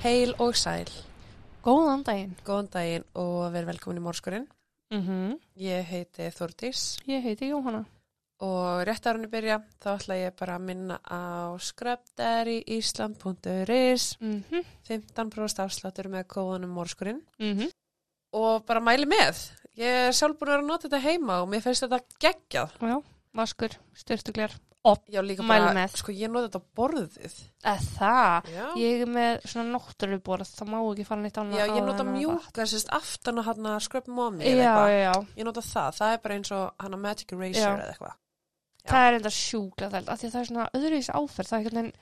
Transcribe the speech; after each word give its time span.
Heil 0.00 0.32
og 0.40 0.54
sæl, 0.56 0.88
Góðan 1.64 2.02
daginn. 2.06 2.30
góðan 2.46 2.68
daginn 2.72 3.02
og 3.20 3.50
verið 3.52 3.66
velkomin 3.74 3.98
í 4.00 4.04
Mórskurinn. 4.04 4.46
Mm 4.90 5.36
Ég 5.60 5.84
heiti 5.86 6.30
Þórdís 6.34 6.98
Ég 7.06 7.22
heiti 7.22 7.48
Jóhanna. 7.50 7.84
og 8.40 8.82
rétt 8.88 9.06
árunni 9.06 9.28
byrja 9.30 9.58
þá 9.80 9.88
ætla 9.98 10.14
ég 10.16 10.32
bara 10.36 10.54
að 10.56 10.60
minna 10.64 10.98
á 11.04 11.54
skröpderíísland.is 11.58 14.16
Mm 14.20 14.42
-hmm. 14.50 14.64
15% 14.88 15.62
afsláttur 15.64 16.08
með 16.08 16.24
kóðanum 16.26 16.70
Mórskurinn 16.74 17.20
Mm 17.38 17.58
-hmm. 17.58 17.70
og 18.32 18.64
bara 18.66 18.80
mæli 18.80 19.06
með. 19.06 19.50
Ég 19.76 19.86
er 20.08 20.12
sjálf 20.12 20.36
búin 20.38 20.48
að 20.48 20.52
vera 20.52 20.62
að 20.62 20.66
nota 20.66 20.88
þetta 20.88 21.00
heima 21.00 21.42
og 21.42 21.48
mér 21.48 21.60
finnst 21.60 21.82
þetta 21.82 22.00
geggjað. 22.20 22.70
Já, 22.80 23.02
vaskur, 23.34 23.68
styrtugler. 24.80 25.12
Já, 25.14 25.20
líka 25.22 25.42
Mæli 25.44 25.60
bara, 25.66 25.74
með. 25.76 25.96
sko 26.00 26.12
ég 26.12 26.30
nota 26.30 26.48
þetta 26.48 26.60
á 26.60 26.70
borðið. 26.78 27.34
Eða 27.64 27.80
það. 27.98 28.48
Já, 28.54 28.66
Ég 28.80 29.00
er 29.02 29.06
með 29.06 29.40
svona 29.44 29.74
náttúruborð, 29.76 30.48
það 30.56 30.68
má 30.72 30.78
ekki 30.80 31.04
fara 31.06 31.20
neitt 31.20 31.38
annað. 31.38 31.58
Já 31.60 31.66
ég 31.66 31.70
áður 31.76 31.86
nota 31.86 32.00
en 32.02 32.08
að 32.08 32.16
mjúka, 32.18 32.66
sérst 32.66 32.88
aftan 32.90 33.38
að 33.38 33.44
hann 33.50 33.66
að 33.66 33.80
skröp 33.84 34.06
það- 34.06 34.40
eða 34.40 34.56
Já, 34.56 34.70
eitthvað. 34.70 34.88
já, 34.90 35.12
já. 35.12 35.26
Ég 35.36 35.44
nota 35.44 35.60
það, 35.60 35.90
það 36.00 36.12
er 36.14 36.18
bara 36.24 36.34
eins 36.34 36.50
og 36.52 36.72
hann 36.80 36.92
að 36.94 37.00
Magic 37.00 37.32
Eraser 37.32 37.60
Já. 37.60 37.76
eða 37.76 37.92
eitthvað. 37.94 38.14
Það 38.90 39.06
er 39.08 39.14
enda 39.14 39.30
sjúkla 39.30 39.90
þelt, 39.90 40.08
af 40.08 40.18
því 40.18 40.26
að 40.26 40.32
það 40.32 40.40
er 40.40 40.48
svona 40.50 40.70
öðruvísi 40.74 41.12
áferð, 41.20 41.48
það 41.50 41.52
er 41.52 41.60
einhvern 41.60 41.82
veginn, 41.82 41.92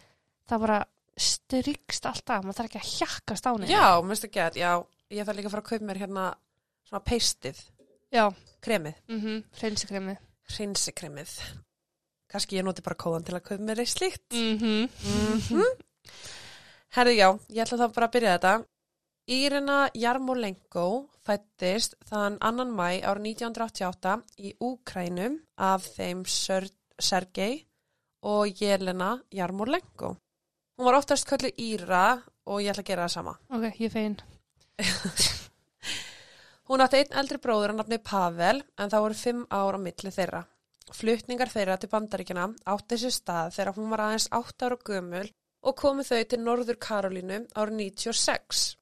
það 0.48 0.60
bara 0.60 0.84
strykst 1.18 2.06
alltaf, 2.06 2.44
maður 2.44 2.58
þarf 2.60 2.68
ekki 2.70 2.78
að 2.78 2.90
hjakkast 2.98 3.46
á 3.48 3.52
neina. 3.58 3.72
Já, 3.72 3.86
minnst 4.06 4.24
ekki 4.28 4.40
að, 4.44 4.54
já, 4.62 4.72
ég 5.10 5.26
þarf 5.26 5.36
líka 5.36 5.48
að 5.48 5.54
fara 5.56 5.62
að 5.62 5.70
kaupa 5.72 5.84
mér 5.90 5.98
hérna 5.98 6.34
svona 6.88 7.02
peistið, 7.04 7.58
Já, 8.14 8.30
kremið, 8.62 8.94
mm 9.08 9.20
-hmm. 9.20 9.44
hreinsikremi. 9.58 10.16
hreinsikremið. 10.54 11.32
Kannski 12.28 12.58
ég 12.58 12.66
noti 12.66 12.84
bara 12.84 12.98
kóðan 13.00 13.24
til 13.24 13.36
að 13.38 13.46
kaupa 13.50 13.64
mér 13.64 13.80
eitt 13.80 13.94
slíkt. 13.94 14.26
Mm 14.32 14.58
-hmm. 14.58 14.88
Mm 15.52 15.62
Herðu, 16.96 17.12
já, 17.12 17.28
ég 17.52 17.62
ætla 17.62 17.78
þá 17.78 17.94
bara 17.94 18.06
að 18.06 18.12
byrja 18.12 18.34
þetta. 18.38 18.64
Írina 19.28 19.90
Jarmolenko 19.94 20.84
fættist 21.26 21.94
þann 22.08 22.38
annan 22.40 22.70
mæ 22.72 23.04
árið 23.04 23.26
1988 23.36 24.22
í 24.38 24.54
Úkrænum 24.60 25.34
af 25.56 25.84
þeim 25.84 26.24
Sör 26.24 26.64
Sergei 26.98 27.66
og 28.22 28.62
Jelena 28.62 29.22
Jarmolenko. 29.30 30.16
Hún 30.78 30.86
var 30.86 30.94
oftast 30.94 31.28
köllu 31.28 31.50
Íra 31.58 32.22
og 32.46 32.62
ég 32.62 32.72
ætla 32.72 32.82
að 32.82 32.88
gera 32.88 33.06
það 33.06 33.14
sama. 33.14 33.34
Ok, 33.50 33.80
ég 33.80 33.92
fein. 33.92 34.16
Hún 36.68 36.80
átti 36.84 37.02
einn 37.02 37.16
eldri 37.20 37.38
bróður 37.42 37.74
að 37.74 37.82
nafni 37.82 37.98
Pavel 37.98 38.62
en 38.78 38.90
það 38.92 39.04
voru 39.04 39.18
fimm 39.18 39.44
ár 39.50 39.76
á 39.76 39.80
milli 39.80 40.12
þeirra. 40.14 40.42
Flutningar 40.94 41.50
þeirra 41.52 41.76
til 41.80 41.90
bandaríkina 41.92 42.48
átti 42.72 42.98
sér 43.00 43.14
stað 43.14 43.54
þegar 43.56 43.76
hún 43.76 43.90
var 43.92 44.04
aðeins 44.06 44.28
8 44.32 44.66
ára 44.68 44.78
gömul 44.88 45.28
og 45.68 45.76
komu 45.76 46.04
þau 46.06 46.20
til 46.24 46.40
Norður 46.42 46.78
Karolínu 46.80 47.40
árið 47.58 47.80
96. 47.82 48.76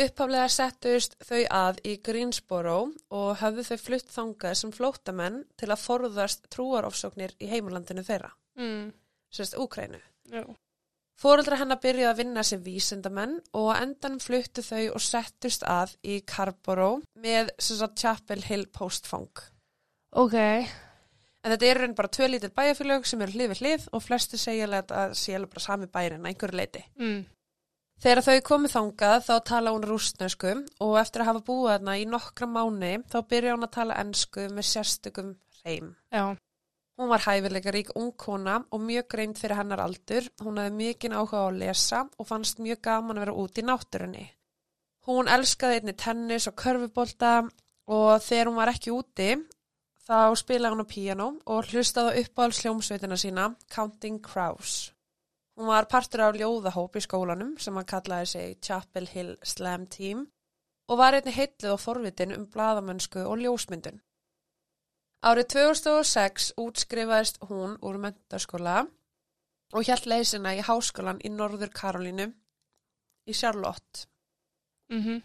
Upphaflega 0.00 0.46
settust 0.54 1.16
þau 1.26 1.40
að 1.50 1.80
í 1.90 1.96
Greensboro 2.06 2.76
og 3.10 3.30
höfðu 3.42 3.64
þau 3.68 3.78
flutt 3.82 4.12
þangað 4.14 4.56
sem 4.60 4.72
flóttamenn 4.72 5.40
til 5.58 5.68
að 5.68 5.82
forðast 5.82 6.46
trúarofsóknir 6.54 7.34
í 7.42 7.50
heimalandinu 7.50 8.04
þeirra, 8.06 8.30
Mm. 8.56 8.92
sérst 9.34 9.56
Úkrænu. 9.58 10.00
Já. 10.30 10.44
Fóreldra 11.20 11.58
hennar 11.60 11.80
byrjuði 11.82 12.08
að 12.08 12.16
vinna 12.16 12.42
sem 12.42 12.62
vísindamenn 12.64 13.40
og 13.52 13.74
endan 13.76 14.18
fluttu 14.20 14.62
þau 14.62 14.94
og 14.94 15.02
settust 15.04 15.62
að 15.62 15.96
í 16.02 16.22
Carborough 16.24 17.02
með 17.18 17.50
sem 17.58 17.76
sagt 17.76 17.98
Chapel 18.00 18.40
Hill 18.40 18.66
postfang. 18.66 19.28
Ok, 20.18 20.34
En 21.40 21.54
þetta 21.54 21.68
eru 21.72 21.86
bara 21.96 22.12
tvö 22.12 22.26
lítil 22.28 22.52
bæjarfélög 22.52 23.06
sem 23.08 23.20
eru 23.24 23.32
hlið 23.32 23.52
við 23.52 23.60
hlið 23.62 23.84
og 23.96 24.02
flesti 24.04 24.40
segja 24.40 24.66
að 24.68 24.90
það 24.90 25.12
sé 25.16 25.38
bara 25.44 25.62
sami 25.64 25.86
bærin 25.88 26.26
að 26.26 26.32
einhverju 26.32 26.58
leiti. 26.60 26.82
mm. 27.00 27.20
Þegar 28.00 28.22
þau 28.24 28.40
komið 28.48 28.72
þangað 28.72 29.24
þá 29.26 29.32
tala 29.44 29.72
hún 29.74 29.82
rústnesku 29.84 30.52
og 30.80 30.94
eftir 30.96 31.20
að 31.20 31.28
hafa 31.28 31.42
búið 31.44 31.72
þarna 31.74 31.96
í 32.00 32.04
nokkra 32.08 32.46
mánu 32.48 32.92
þá 33.12 33.18
byrja 33.28 33.56
hún 33.56 33.66
að 33.66 33.74
tala 33.74 33.98
ensku 34.00 34.46
með 34.48 34.68
sérstökum 34.70 35.34
hreim. 35.60 35.96
já. 36.12 36.36
Hún 36.96 37.08
var 37.08 37.24
hæfilega 37.24 37.72
rík 37.72 37.92
ung 37.96 38.12
kona 38.16 38.58
og 38.70 38.80
mjög 38.80 39.06
greimt 39.08 39.38
fyrir 39.38 39.56
hennar 39.56 39.80
aldur. 39.80 40.26
Hún 40.44 40.58
hafði 40.60 40.76
mikinn 40.76 41.16
áhuga 41.16 41.44
á 41.44 41.48
að 41.48 41.60
lesa 41.62 42.00
og 42.18 42.26
fannst 42.28 42.60
mjög 42.60 42.82
gaman 42.84 43.16
að 43.16 43.24
vera 43.24 43.36
út 43.40 43.56
í 43.56 43.64
náttúrunni. 43.64 44.26
Hún 45.08 45.28
elskaði 45.28 45.80
einni 45.80 45.94
tennis 45.96 46.48
og 46.48 46.56
körfubolta 46.60 47.48
og 47.88 48.20
þegar 48.20 48.50
hún 48.50 48.60
var 48.60 48.72
ekki 48.74 48.92
úti 48.92 49.30
þá 50.10 50.34
spilaði 50.34 50.74
hún 50.74 50.82
á 50.82 50.90
píano 50.90 51.26
og 51.54 51.68
hlustaði 51.70 52.24
upp 52.24 52.40
á 52.40 52.42
alls 52.42 52.58
hljómsveitina 52.64 53.18
sína 53.20 53.44
Counting 53.70 54.18
Crows. 54.24 54.90
Hún 55.54 55.70
var 55.70 55.86
partur 55.92 56.24
af 56.24 56.38
ljóðahóp 56.38 56.98
í 56.98 57.02
skólanum 57.04 57.52
sem 57.62 57.76
hann 57.78 57.86
kallaði 57.86 58.30
sig 58.32 58.56
Chapel 58.64 59.06
Hill 59.06 59.36
Slam 59.46 59.86
Team 59.86 60.24
og 60.90 60.98
var 60.98 61.14
einni 61.14 61.34
heitlið 61.36 61.76
og 61.76 61.82
forvitin 61.82 62.34
um 62.34 62.48
bladamennsku 62.50 63.22
og 63.22 63.38
ljósmyndun. 63.38 64.00
Árið 65.22 65.50
2006 65.54 66.54
útskrifaðist 66.58 67.38
hún 67.46 67.76
úr 67.78 68.00
mentaskóla 68.02 68.80
og 69.76 69.86
hjælt 69.86 70.08
leysina 70.10 70.56
í 70.56 70.64
háskólan 70.66 71.22
í 71.22 71.30
Norður 71.30 71.70
Karolínu 71.76 72.32
í 73.30 73.36
Charlotte. 73.36 74.08
Mm 74.90 75.22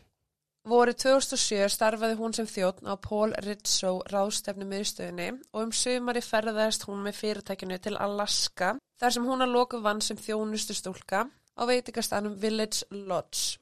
Vorið 0.65 0.95
2007 1.03 1.67
starfaði 1.69 2.15
hún 2.17 2.33
sem 2.33 2.47
þjóttn 2.49 2.87
á 2.89 2.97
Paul 2.97 3.35
Rizzo 3.45 3.99
ráðstefnu 4.09 4.65
miðstöðinni 4.65 5.27
og 5.53 5.67
um 5.67 5.73
sumari 5.77 6.23
ferðaðist 6.25 6.87
hún 6.87 7.03
með 7.05 7.19
fyrirtækinu 7.19 7.77
til 7.77 7.93
Alaska 8.01 8.71
þar 8.97 9.13
sem 9.13 9.27
hún 9.29 9.45
að 9.45 9.53
loku 9.53 9.81
vann 9.85 10.01
sem 10.01 10.17
þjónustu 10.17 10.73
stúlka 10.73 11.27
á 11.29 11.61
veitingastanum 11.69 12.39
Village 12.41 12.81
Lodge. 12.89 13.59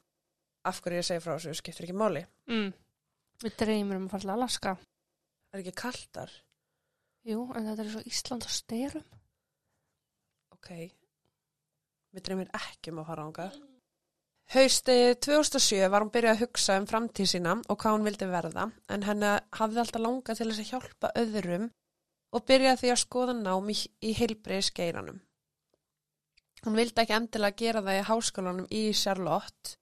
Af 0.64 0.80
hverju 0.80 1.02
ég 1.02 1.09
segi 1.09 1.25
frá 1.25 1.34
þessu 1.36 1.58
skiptir 1.59 1.90
ekki 1.90 1.97
máli. 2.00 2.24
Mm. 2.47 2.72
Við 3.44 3.59
dreymir 3.59 4.00
um 4.00 4.08
að 4.08 4.24
til 4.24 4.34
Alaska. 4.38 4.75
Er 5.52 5.59
ekki 5.59 5.75
kaldar? 5.84 6.31
Jú, 7.28 7.50
en 7.52 7.68
þetta 7.68 7.84
er 7.84 7.91
svo 7.97 8.06
Ísland 8.08 8.47
og 8.47 8.56
styrum. 8.62 9.20
Ok. 10.56 10.72
Við 12.16 12.28
dreymir 12.30 12.56
ekki 12.64 12.96
um 12.96 13.03
að 13.03 13.12
fara 13.12 13.28
ánga. 13.28 13.52
Haustið 14.51 15.15
2007 15.23 15.87
var 15.89 16.03
hún 16.03 16.11
byrjað 16.13 16.35
að 16.35 16.41
hugsa 16.43 16.75
um 16.77 16.87
framtíð 16.89 17.29
sína 17.31 17.53
og 17.63 17.77
hvað 17.79 17.95
hún 17.95 18.07
vildi 18.07 18.27
verða 18.29 18.65
en 18.91 19.05
henni 19.07 19.31
hafði 19.55 19.81
alltaf 19.83 20.03
langað 20.03 20.39
til 20.39 20.49
þess 20.49 20.63
að 20.63 20.71
hjálpa 20.73 21.11
öðrum 21.21 21.69
og 22.33 22.45
byrjaði 22.49 22.81
því 22.81 22.91
að 22.93 23.01
skoða 23.03 23.37
nám 23.37 23.69
í, 23.69 23.77
í 24.03 24.11
heilbriði 24.17 24.67
skeiranum. 24.67 25.21
Hún 26.63 26.77
vildi 26.79 27.01
ekki 27.03 27.15
endilega 27.17 27.59
gera 27.59 27.83
það 27.83 27.99
í 27.99 28.05
háskólanum 28.09 28.67
í 28.71 28.83
Charlotte 28.95 29.77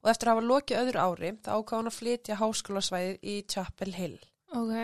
og 0.00 0.10
eftir 0.12 0.30
að 0.30 0.36
hafa 0.36 0.48
lokið 0.48 0.82
öðru 0.82 1.04
ári 1.04 1.32
þá 1.44 1.50
ákvað 1.56 1.80
hún 1.80 1.90
að 1.90 1.96
flytja 1.98 2.40
háskólasvæðið 2.40 3.30
í 3.32 3.36
Chapel 3.50 3.94
Hill. 3.96 4.18
Ok. 4.56 4.74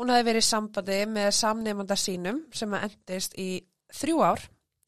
Hún 0.00 0.12
hafi 0.12 0.26
verið 0.26 0.44
í 0.44 0.48
sambandi 0.48 0.98
með 1.10 1.30
samnefnda 1.36 1.96
sínum 1.98 2.42
sem 2.56 2.76
að 2.76 2.86
endist 2.88 3.36
í 3.40 3.50
þrjú 3.94 4.22
ár 4.24 4.44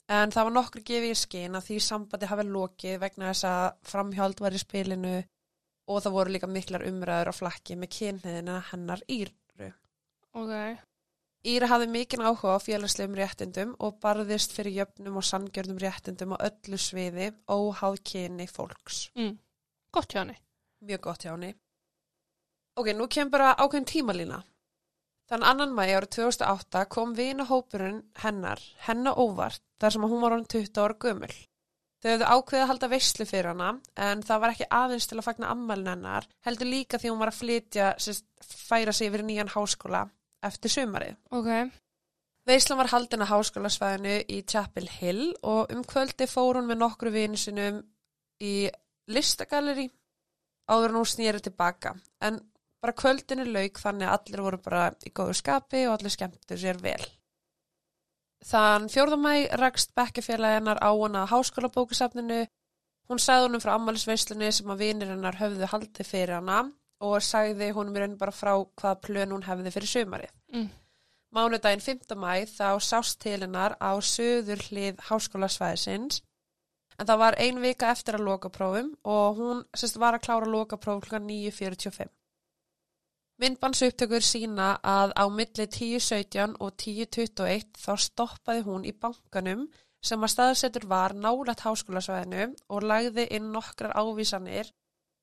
en 0.08 0.32
það 0.34 0.48
var 0.48 0.56
nokkur 0.56 0.84
gefið 0.86 1.14
í 1.14 1.18
skinn 1.18 1.58
að 1.58 1.68
því 1.68 1.78
sambandi 1.86 2.30
hafi 2.30 2.46
lokið 2.48 2.98
vegna 3.02 3.30
þess 3.30 3.48
að 3.50 3.66
framhjáld 3.92 4.42
var 4.42 4.56
í 4.56 4.62
spilinu 4.62 5.18
og 5.90 6.02
það 6.02 6.16
voru 6.16 6.34
líka 6.34 6.48
miklar 6.50 6.86
umræður 6.88 7.30
á 7.30 7.34
flakki 7.34 7.76
með 7.76 7.94
kynniðina 7.98 8.58
hennar 8.70 9.02
Íru. 9.10 9.70
Ok. 10.32 10.52
Íra 11.43 11.66
hafði 11.72 11.88
mikinn 11.90 12.22
áhuga 12.22 12.54
á 12.54 12.62
félagslegum 12.62 13.16
réttindum 13.19 13.72
og 13.82 13.96
barðist 14.00 14.54
fyrir 14.54 14.76
jöfnum 14.76 15.19
og 15.19 15.26
sangjörnum 15.26 15.81
réttindum 15.82 16.37
á 16.38 16.46
öllu 16.46 16.78
sviði 16.78 17.32
óháð 17.50 17.98
kyni 18.06 18.46
fólks. 18.46 19.08
Mm. 19.19 19.34
Gott 19.90 20.14
hjá 20.14 20.22
henni. 20.22 20.37
Mjög 20.87 21.02
gott 21.08 21.26
hjá 21.26 21.32
henni. 21.32 21.50
Ok, 22.78 22.93
nú 22.94 23.08
kemur 23.10 23.34
bara 23.34 23.56
ákveðin 23.58 23.88
tímalína. 23.90 24.38
Þann 25.32 25.46
annan 25.49 25.70
mæi 25.73 25.94
árið 25.96 26.11
2008 26.19 26.81
kom 26.93 27.14
vinahópurinn 27.17 28.02
hennar, 28.20 28.61
hennar 28.84 29.17
óvart, 29.17 29.62
þar 29.81 29.94
sem 29.94 30.02
að 30.05 30.11
hún 30.12 30.20
var 30.26 30.34
hann 30.34 30.43
20 30.44 30.81
ára 30.82 30.96
gömul. 31.00 31.37
Þau 32.02 32.08
hefðu 32.11 32.26
ákveðið 32.34 32.64
að 32.64 32.69
halda 32.69 32.90
veislu 32.93 33.26
fyrir 33.31 33.49
hana, 33.49 33.69
en 33.96 34.25
það 34.29 34.43
var 34.43 34.52
ekki 34.52 34.67
aðeins 34.76 35.08
til 35.08 35.17
að 35.17 35.25
fagna 35.31 35.55
ammælin 35.55 35.88
hennar, 35.88 36.29
heldur 36.44 36.69
líka 36.69 37.00
því 37.00 37.14
hún 37.14 37.23
var 37.23 37.32
að 37.32 37.38
flytja, 37.38 37.88
sérst, 37.96 38.29
færa 38.44 38.93
sig 38.93 39.08
yfir 39.08 39.25
nýjan 39.25 39.55
háskóla 39.55 40.02
eftir 40.44 40.75
sumarið. 40.76 41.17
Ok. 41.32 41.50
Veislan 42.52 42.82
var 42.82 42.93
haldin 42.93 43.25
að 43.25 43.32
háskólasvæðinu 43.32 44.20
í 44.37 44.44
Chapel 44.44 44.93
Hill 44.99 45.31
og 45.49 45.73
um 45.73 45.81
kvöldi 45.88 46.29
fór 46.29 46.61
hún 46.61 46.69
með 46.69 46.82
nokkru 46.84 47.14
vini 47.14 47.40
sinum 47.40 47.81
í 48.44 48.67
listagalleri 49.08 49.88
áður 50.69 50.90
en 50.90 51.00
hún 51.00 51.08
snýri 51.08 51.40
tilbaka. 51.40 51.96
En 52.20 52.43
bara 52.82 52.96
kvöldinu 52.99 53.46
lauk 53.46 53.79
þannig 53.79 54.08
að 54.08 54.14
allir 54.17 54.44
voru 54.46 54.58
bara 54.64 54.87
í 55.06 55.12
góðu 55.14 55.37
skapi 55.38 55.84
og 55.87 55.96
allir 55.96 56.14
skemmtu 56.14 56.58
sér 56.58 56.81
vel. 56.82 57.02
Þann 58.43 58.88
fjórðamæ 58.90 59.55
rakst 59.61 59.93
bekkefélaginnar 59.94 60.82
á 60.82 60.90
hana 60.90 61.23
á 61.23 61.31
háskólabókusafninu. 61.31 62.43
Hún 63.11 63.23
sagði 63.23 63.46
honum 63.46 63.62
frá 63.62 63.76
ammælisveislunni 63.76 64.50
sem 64.55 64.70
að 64.73 64.82
vinir 64.82 65.12
hennar 65.12 65.38
höfðu 65.38 65.69
haldið 65.70 66.08
fyrir 66.08 66.34
hana 66.40 66.64
og 67.02 67.23
sagði 67.23 67.70
honum 67.76 67.96
í 67.96 68.02
raun 68.02 68.19
bara 68.19 68.34
frá 68.34 68.55
hvaða 68.58 68.99
plön 69.06 69.34
hún 69.34 69.46
hefði 69.46 69.75
fyrir 69.75 69.93
sumarið. 69.93 70.34
Mm. 70.55 70.69
Mánudaginn 71.32 71.81
5. 71.81 72.17
mæ 72.19 72.44
þá 72.50 72.76
sást 72.82 73.20
til 73.23 73.38
hennar 73.40 73.76
á 73.81 73.94
söður 74.05 74.61
hlið 74.69 74.99
háskólasvæðisins 75.06 76.20
en 76.99 77.08
það 77.08 77.23
var 77.23 77.38
ein 77.40 77.61
vika 77.62 77.93
eftir 77.94 78.19
að 78.19 78.26
loka 78.26 78.50
prófum 78.52 78.90
og 79.08 79.38
hún 79.38 79.62
sérst 79.73 79.96
var 80.02 80.19
að 80.19 80.26
klára 80.26 80.50
loka 80.50 80.76
próf 80.76 81.00
kl. 81.06 81.23
9.45. 81.23 82.11
Myndbansu 83.43 83.89
upptökur 83.91 84.23
sína 84.23 84.77
að 84.87 85.12
á 85.19 85.25
milli 85.27 85.65
10.17 85.67 86.53
og 86.62 86.77
10.21 86.79 87.65
þá 87.75 87.93
stoppaði 87.99 88.61
hún 88.69 88.85
í 88.87 88.93
bankanum 88.94 89.65
sem 90.03 90.23
að 90.23 90.31
staðsettur 90.31 90.87
var 90.91 91.15
nálægt 91.19 91.65
háskólasvæðinu 91.65 92.44
og 92.71 92.87
lagði 92.87 93.25
inn 93.35 93.49
nokkrar 93.50 93.97
ávísanir 93.99 94.71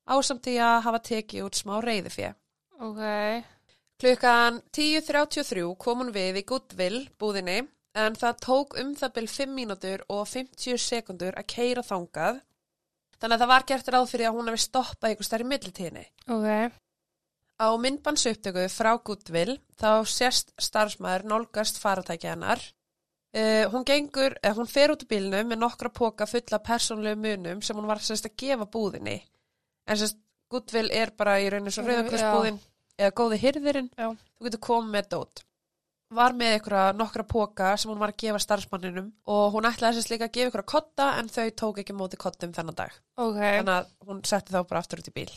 ásamt 0.10 0.44
því 0.44 0.56
að 0.66 0.81
hafa 0.88 1.01
tekið 1.12 1.45
út 1.45 1.60
smá 1.62 1.77
reyðifjö. 1.86 2.33
Ok. 2.89 3.00
Klukkan 4.04 4.60
10.33 4.75 5.63
kom 5.80 6.04
hún 6.04 6.12
við 6.16 6.42
í 6.42 6.45
Goodwill 6.51 7.01
búðinni 7.19 7.62
en 8.00 8.19
það 8.19 8.44
tók 8.44 8.77
um 8.83 8.92
það 9.00 9.16
byrj 9.16 9.31
5 9.38 9.56
mínútur 9.62 10.06
og 10.12 10.27
50 10.27 10.83
sekundur 10.89 11.39
að 11.39 11.50
keira 11.56 11.88
þangað. 11.88 12.44
Þannig 13.16 13.39
að 13.39 13.42
það 13.45 13.54
var 13.56 13.68
gert 13.71 13.95
ráð 13.95 14.12
fyrir 14.12 14.30
að 14.30 14.38
hún 14.38 14.51
hefði 14.51 14.66
stoppað 14.68 15.16
ykkur 15.16 15.31
stærri 15.31 15.50
millitíðinni. 15.56 16.06
Ok. 16.36 16.80
Á 17.59 17.67
myndbansuptöku 17.75 18.65
frá 18.71 18.94
Goodwill 19.03 19.57
þá 19.79 20.07
sérst 20.07 20.53
starfsmæður 20.56 21.25
nálgast 21.27 21.79
faratæki 21.81 22.29
hennar. 22.31 22.61
Uh, 23.35 23.67
hún 23.69 23.83
gengur, 23.85 24.33
uh, 24.39 24.53
hún 24.57 24.69
fer 24.69 24.94
út 24.94 25.03
í 25.06 25.09
bílnum 25.09 25.51
með 25.51 25.59
nokkra 25.61 25.91
póka 25.94 26.25
fulla 26.25 26.61
persónlegu 26.65 27.19
munum 27.19 27.59
sem 27.61 27.77
hún 27.77 27.89
var 27.89 28.01
sérst 28.01 28.25
að 28.25 28.39
gefa 28.41 28.65
búðinni. 28.65 29.19
En 29.85 30.00
sérst 30.00 30.17
Goodwill 30.50 30.89
er 30.95 31.11
bara 31.17 31.35
í 31.44 31.51
rauninu 31.51 31.73
svo 31.75 31.83
Já. 31.83 31.91
rauðakrossbúðin 31.91 32.57
eða 32.97 33.13
góði 33.19 33.41
hyrðirinn. 33.44 33.91
Já. 33.94 34.07
Þú 34.15 34.47
getur 34.47 34.63
komið 34.65 34.95
með 34.95 35.11
dót. 35.13 35.44
Var 36.15 36.33
með 36.33 36.56
ykkur 36.57 36.77
nokkra 36.97 37.27
póka 37.29 37.75
sem 37.77 37.91
hún 37.91 38.01
var 38.01 38.15
að 38.15 38.21
gefa 38.23 38.41
starfsmanninum 38.41 39.11
og 39.29 39.53
hún 39.53 39.67
ætlaði 39.69 40.00
sérst 40.00 40.15
líka 40.15 40.25
að 40.25 40.35
gefa 40.39 40.50
ykkur 40.50 40.63
að 40.63 40.71
kotta 40.73 41.11
en 41.19 41.29
þau 41.29 41.45
tók 41.61 41.83
ekki 41.83 41.94
móti 41.94 42.17
kottum 42.17 42.56
þennan 42.56 42.79
dag. 42.79 42.97
Ok. 43.19 43.38
Þannig 43.38 43.75
að 43.75 43.94
hún 44.09 44.23
setti 44.25 44.56
þá 44.56 44.63
bara 44.63 44.81
aftur 44.81 45.03
út 45.03 45.11
í 45.11 45.17
bíl. 45.19 45.29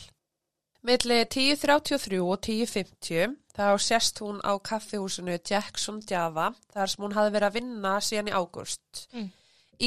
Milli 0.83 1.21
10.33 1.31 2.17
og 2.19 2.41
10.50 2.43 3.37
þá 3.55 3.67
sérst 3.79 4.19
hún 4.19 4.41
á 4.43 4.51
kaffihúsinu 4.59 5.37
Jackson 5.39 6.01
Java 6.09 6.49
þar 6.73 6.91
sem 6.91 7.05
hún 7.05 7.15
hafði 7.15 7.35
verið 7.37 7.47
að 7.47 7.57
vinna 7.59 7.93
síðan 8.03 8.31
í 8.31 8.35
ágúst. 8.35 9.05
Mm. 9.15 9.29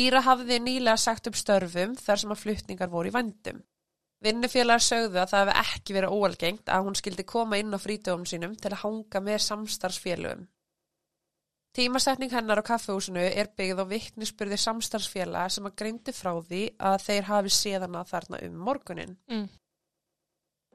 Íra 0.01 0.23
hafði 0.25 0.59
nýlega 0.65 0.97
sagt 1.01 1.29
upp 1.29 1.37
störfum 1.37 1.99
þar 2.01 2.23
sem 2.23 2.33
að 2.33 2.41
flutningar 2.41 2.93
voru 2.93 3.11
í 3.11 3.15
vandum. 3.15 3.61
Vinnufélagar 4.25 4.83
sögðu 4.83 5.21
að 5.21 5.35
það 5.35 5.43
hefði 5.43 5.77
ekki 5.77 5.97
verið 5.99 6.17
óalgengt 6.17 6.73
að 6.73 6.87
hún 6.89 6.97
skildi 6.97 7.27
koma 7.29 7.61
inn 7.61 7.77
á 7.77 7.79
frítöfum 7.79 8.25
sínum 8.25 8.57
til 8.57 8.73
að 8.73 8.81
hanga 8.87 9.23
með 9.29 9.43
samstarfsfélögum. 9.51 10.47
Tímasetning 11.77 12.33
hennar 12.33 12.65
á 12.65 12.69
kaffehúsinu 12.73 13.21
er 13.21 13.53
byggð 13.53 13.85
á 13.85 13.87
viknisspurði 13.93 14.57
samstarfsfélaga 14.65 15.53
sem 15.53 15.69
að 15.69 15.77
greindi 15.77 16.17
frá 16.17 16.33
því 16.41 16.63
að 16.81 16.99
þeir 17.05 17.29
hafi 17.29 17.53
séðana 17.53 18.05
þarna 18.09 18.41
um 18.49 18.59
morgunin. 18.65 19.17
Mm. 19.29 19.47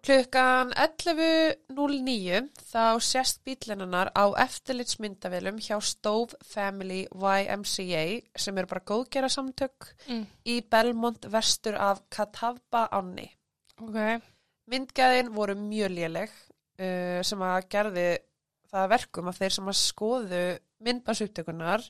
Klukkan 0.02 0.72
11.09 0.74 2.48
þá 2.72 2.86
sést 3.06 3.44
bílinnar 3.46 4.10
á 4.18 4.26
eftirlitsmyndavelum 4.44 5.60
hjá 5.62 5.78
Stove 5.86 6.40
Family 6.42 7.04
YMCA 7.14 8.04
sem 8.34 8.58
eru 8.58 8.68
bara 8.72 8.82
góðgera 8.86 9.30
samtök 9.30 9.92
Mm. 10.08 10.26
í 10.46 10.56
Belmont 10.70 11.26
vestur 11.30 11.76
af 11.78 12.02
Catawba 12.10 12.88
ánni. 12.92 13.30
Ok. 13.78 14.22
Myndgæðin 14.72 15.30
voru 15.36 15.56
mjög 15.56 15.92
léleg 15.94 16.30
uh, 16.80 17.22
sem 17.22 17.42
að 17.42 17.70
gerði 17.70 18.08
það 18.72 18.82
að 18.86 18.90
verkum 18.96 19.28
að 19.30 19.38
þeir 19.42 19.54
sem 19.58 19.68
að 19.70 19.80
skoðu 19.86 20.44
myndbansuptökunar 20.82 21.82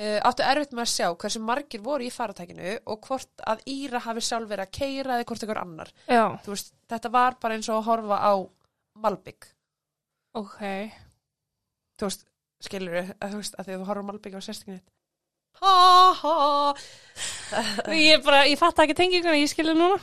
uh, 0.00 0.18
áttu 0.28 0.44
erfitt 0.46 0.74
með 0.76 0.84
að 0.84 0.92
sjá 0.92 1.08
hversu 1.12 1.42
margir 1.44 1.84
voru 1.84 2.06
í 2.06 2.12
faratækinu 2.12 2.76
og 2.84 3.08
hvort 3.08 3.44
að 3.52 3.64
Íra 3.72 4.02
hafi 4.06 4.24
sjálf 4.24 4.50
verið 4.50 4.66
að 4.66 4.74
keira 4.78 5.16
eða 5.16 5.28
hvort 5.30 5.46
einhver 5.46 5.62
annar. 5.62 5.92
Já. 6.08 6.24
Þú 6.44 6.54
veist, 6.54 6.72
þetta 6.92 7.12
var 7.16 7.38
bara 7.42 7.58
eins 7.58 7.70
og 7.70 7.80
að 7.80 7.88
horfa 7.90 8.20
á 8.20 8.34
Malbygg. 9.04 9.48
Ok. 10.36 10.60
Þú 11.96 12.10
veist, 12.10 12.28
skilur 12.66 12.98
við, 12.98 13.16
að 13.20 13.34
þú 13.34 13.42
veist, 13.42 13.58
að 13.60 13.72
þú 13.72 13.80
horfa 13.90 14.04
á 14.04 14.08
Malbygg 14.10 14.38
á 14.38 14.42
ha. 16.20 16.74
Ég 17.96 18.24
bara, 18.24 18.44
ég 18.44 18.58
fatt 18.60 18.82
ekki 18.84 18.96
tenginguna, 18.98 19.38
ég 19.40 19.48
skilur 19.48 19.76
núna. 19.78 19.96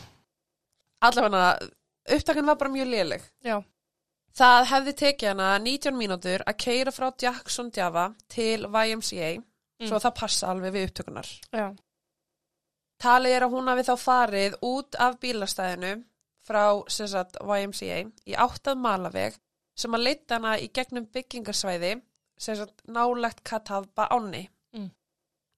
Allavega, 1.04 1.70
upptakan 2.16 2.48
var 2.48 2.58
bara 2.58 2.74
mjög 2.74 2.90
léleg. 2.90 3.26
Já. 3.44 3.60
Það 4.34 4.68
hefði 4.72 4.94
tekið 4.98 5.30
hana 5.30 5.50
19 5.62 5.98
mínútur 5.98 6.42
að 6.50 6.58
keira 6.64 6.94
frá 6.96 7.12
Jackson 7.22 7.70
Java 7.76 8.08
til 8.34 8.66
YMCA, 8.66 9.36
Mm. 9.84 9.90
svo 9.90 10.00
það 10.00 10.16
passa 10.20 10.50
alveg 10.52 10.74
við 10.76 10.88
upptökunar. 10.90 11.30
Já. 11.52 11.68
Talið 13.04 13.36
er 13.36 13.46
að 13.46 13.56
hún 13.58 13.70
hafi 13.72 13.86
þá 13.90 13.94
farið 14.00 14.58
út 14.64 14.98
af 15.02 15.20
bílastæðinu 15.20 15.94
frá 16.48 16.64
sagt, 16.88 17.40
YMCA 17.40 18.00
í 18.28 18.36
áttað 18.36 18.80
malaveg 18.80 19.38
sem 19.80 19.96
að 19.96 20.06
leita 20.08 20.38
hana 20.38 20.58
í 20.62 20.70
gegnum 20.72 21.08
byggingarsvæði 21.12 21.96
sem 22.40 22.58
sagt, 22.60 22.84
nálegt 22.88 23.44
Katavba 23.48 24.08
áni. 24.12 24.46
Mm. 24.76 24.90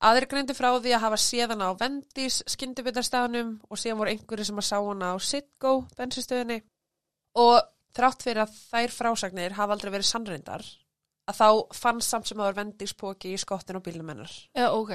Aðri 0.05 0.29
greindi 0.29 0.55
frá 0.57 0.71
því 0.73 0.95
að 0.95 1.03
hafa 1.05 1.19
séð 1.21 1.53
hana 1.55 1.69
á 1.71 1.79
Vendís 1.79 2.41
skyndibitastæðanum 2.51 3.55
og 3.69 3.81
síðan 3.81 4.01
voru 4.01 4.13
einhverju 4.13 4.49
sem 4.49 4.61
að 4.61 4.69
sá 4.69 4.77
hana 4.77 5.13
á 5.13 5.17
Sitgo 5.21 5.75
bensinstöðinni 5.97 6.61
og 7.41 7.61
þrátt 7.95 8.25
fyrir 8.25 8.43
að 8.45 8.57
þær 8.71 8.95
frásagnir 8.95 9.57
hafa 9.57 9.75
aldrei 9.75 9.93
verið 9.93 10.09
sannreindar 10.09 10.65
að 11.29 11.39
þá 11.39 11.77
fann 11.77 12.01
samt 12.05 12.29
sem 12.29 12.39
að 12.39 12.49
var 12.49 12.57
Vendís 12.59 12.93
póki 12.97 13.33
í 13.33 13.39
skottin 13.41 13.79
á 13.79 13.85
bílnum 13.85 14.11
hennar. 14.13 14.33
Já, 14.55 14.69
ok. 14.69 14.93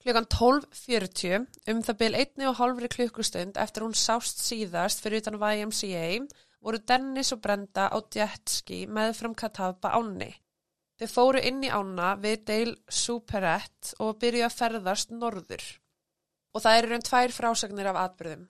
Klukkan 0.00 0.26
12.40 0.32 1.48
um 1.70 1.82
það 1.84 1.98
byl 2.00 2.14
einni 2.16 2.46
og 2.48 2.56
hálfri 2.56 2.88
klukkustund 2.88 3.58
eftir 3.60 3.84
hún 3.84 3.96
sást 3.96 4.40
síðast 4.40 5.02
fyrir 5.04 5.20
utan 5.20 5.36
YMCA 5.36 6.06
voru 6.64 6.80
Dennis 6.88 7.34
og 7.36 7.42
Brenda 7.44 7.88
á 7.92 7.98
jetski 8.00 8.86
meðfram 8.88 9.36
Katavba 9.36 9.92
áni. 9.96 10.30
Þau 11.00 11.08
fóru 11.08 11.40
inn 11.44 11.62
í 11.64 11.72
ána 11.72 12.14
við 12.20 12.42
Dale 12.48 12.74
Superette 12.88 13.94
og 14.04 14.18
byrjuðu 14.20 14.48
að 14.48 14.56
ferðast 14.56 15.12
norður. 15.16 15.64
Og 16.52 16.64
það 16.64 16.78
eru 16.78 16.90
raun 16.90 17.06
tvær 17.06 17.32
frásagnir 17.36 17.88
af 17.88 18.00
atbyrðum. 18.00 18.48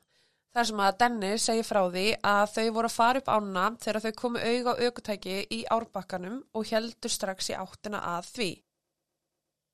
Þar 0.50 0.66
sem 0.66 0.80
að 0.82 0.96
Dennis 0.98 1.44
segir 1.46 1.66
frá 1.66 1.78
því 1.86 2.06
að 2.26 2.54
þau 2.54 2.64
voru 2.74 2.88
að 2.88 2.96
fara 2.96 3.20
upp 3.22 3.28
ána 3.30 3.66
þegar 3.78 4.02
þau 4.04 4.14
komu 4.18 4.40
auga 4.42 4.72
á 4.74 4.80
aukutæki 4.82 5.36
í 5.46 5.60
árbakkanum 5.70 6.40
og 6.58 6.66
heldur 6.72 7.14
strax 7.14 7.52
í 7.52 7.58
áttina 7.58 8.00
að 8.16 8.32
því. 8.34 8.50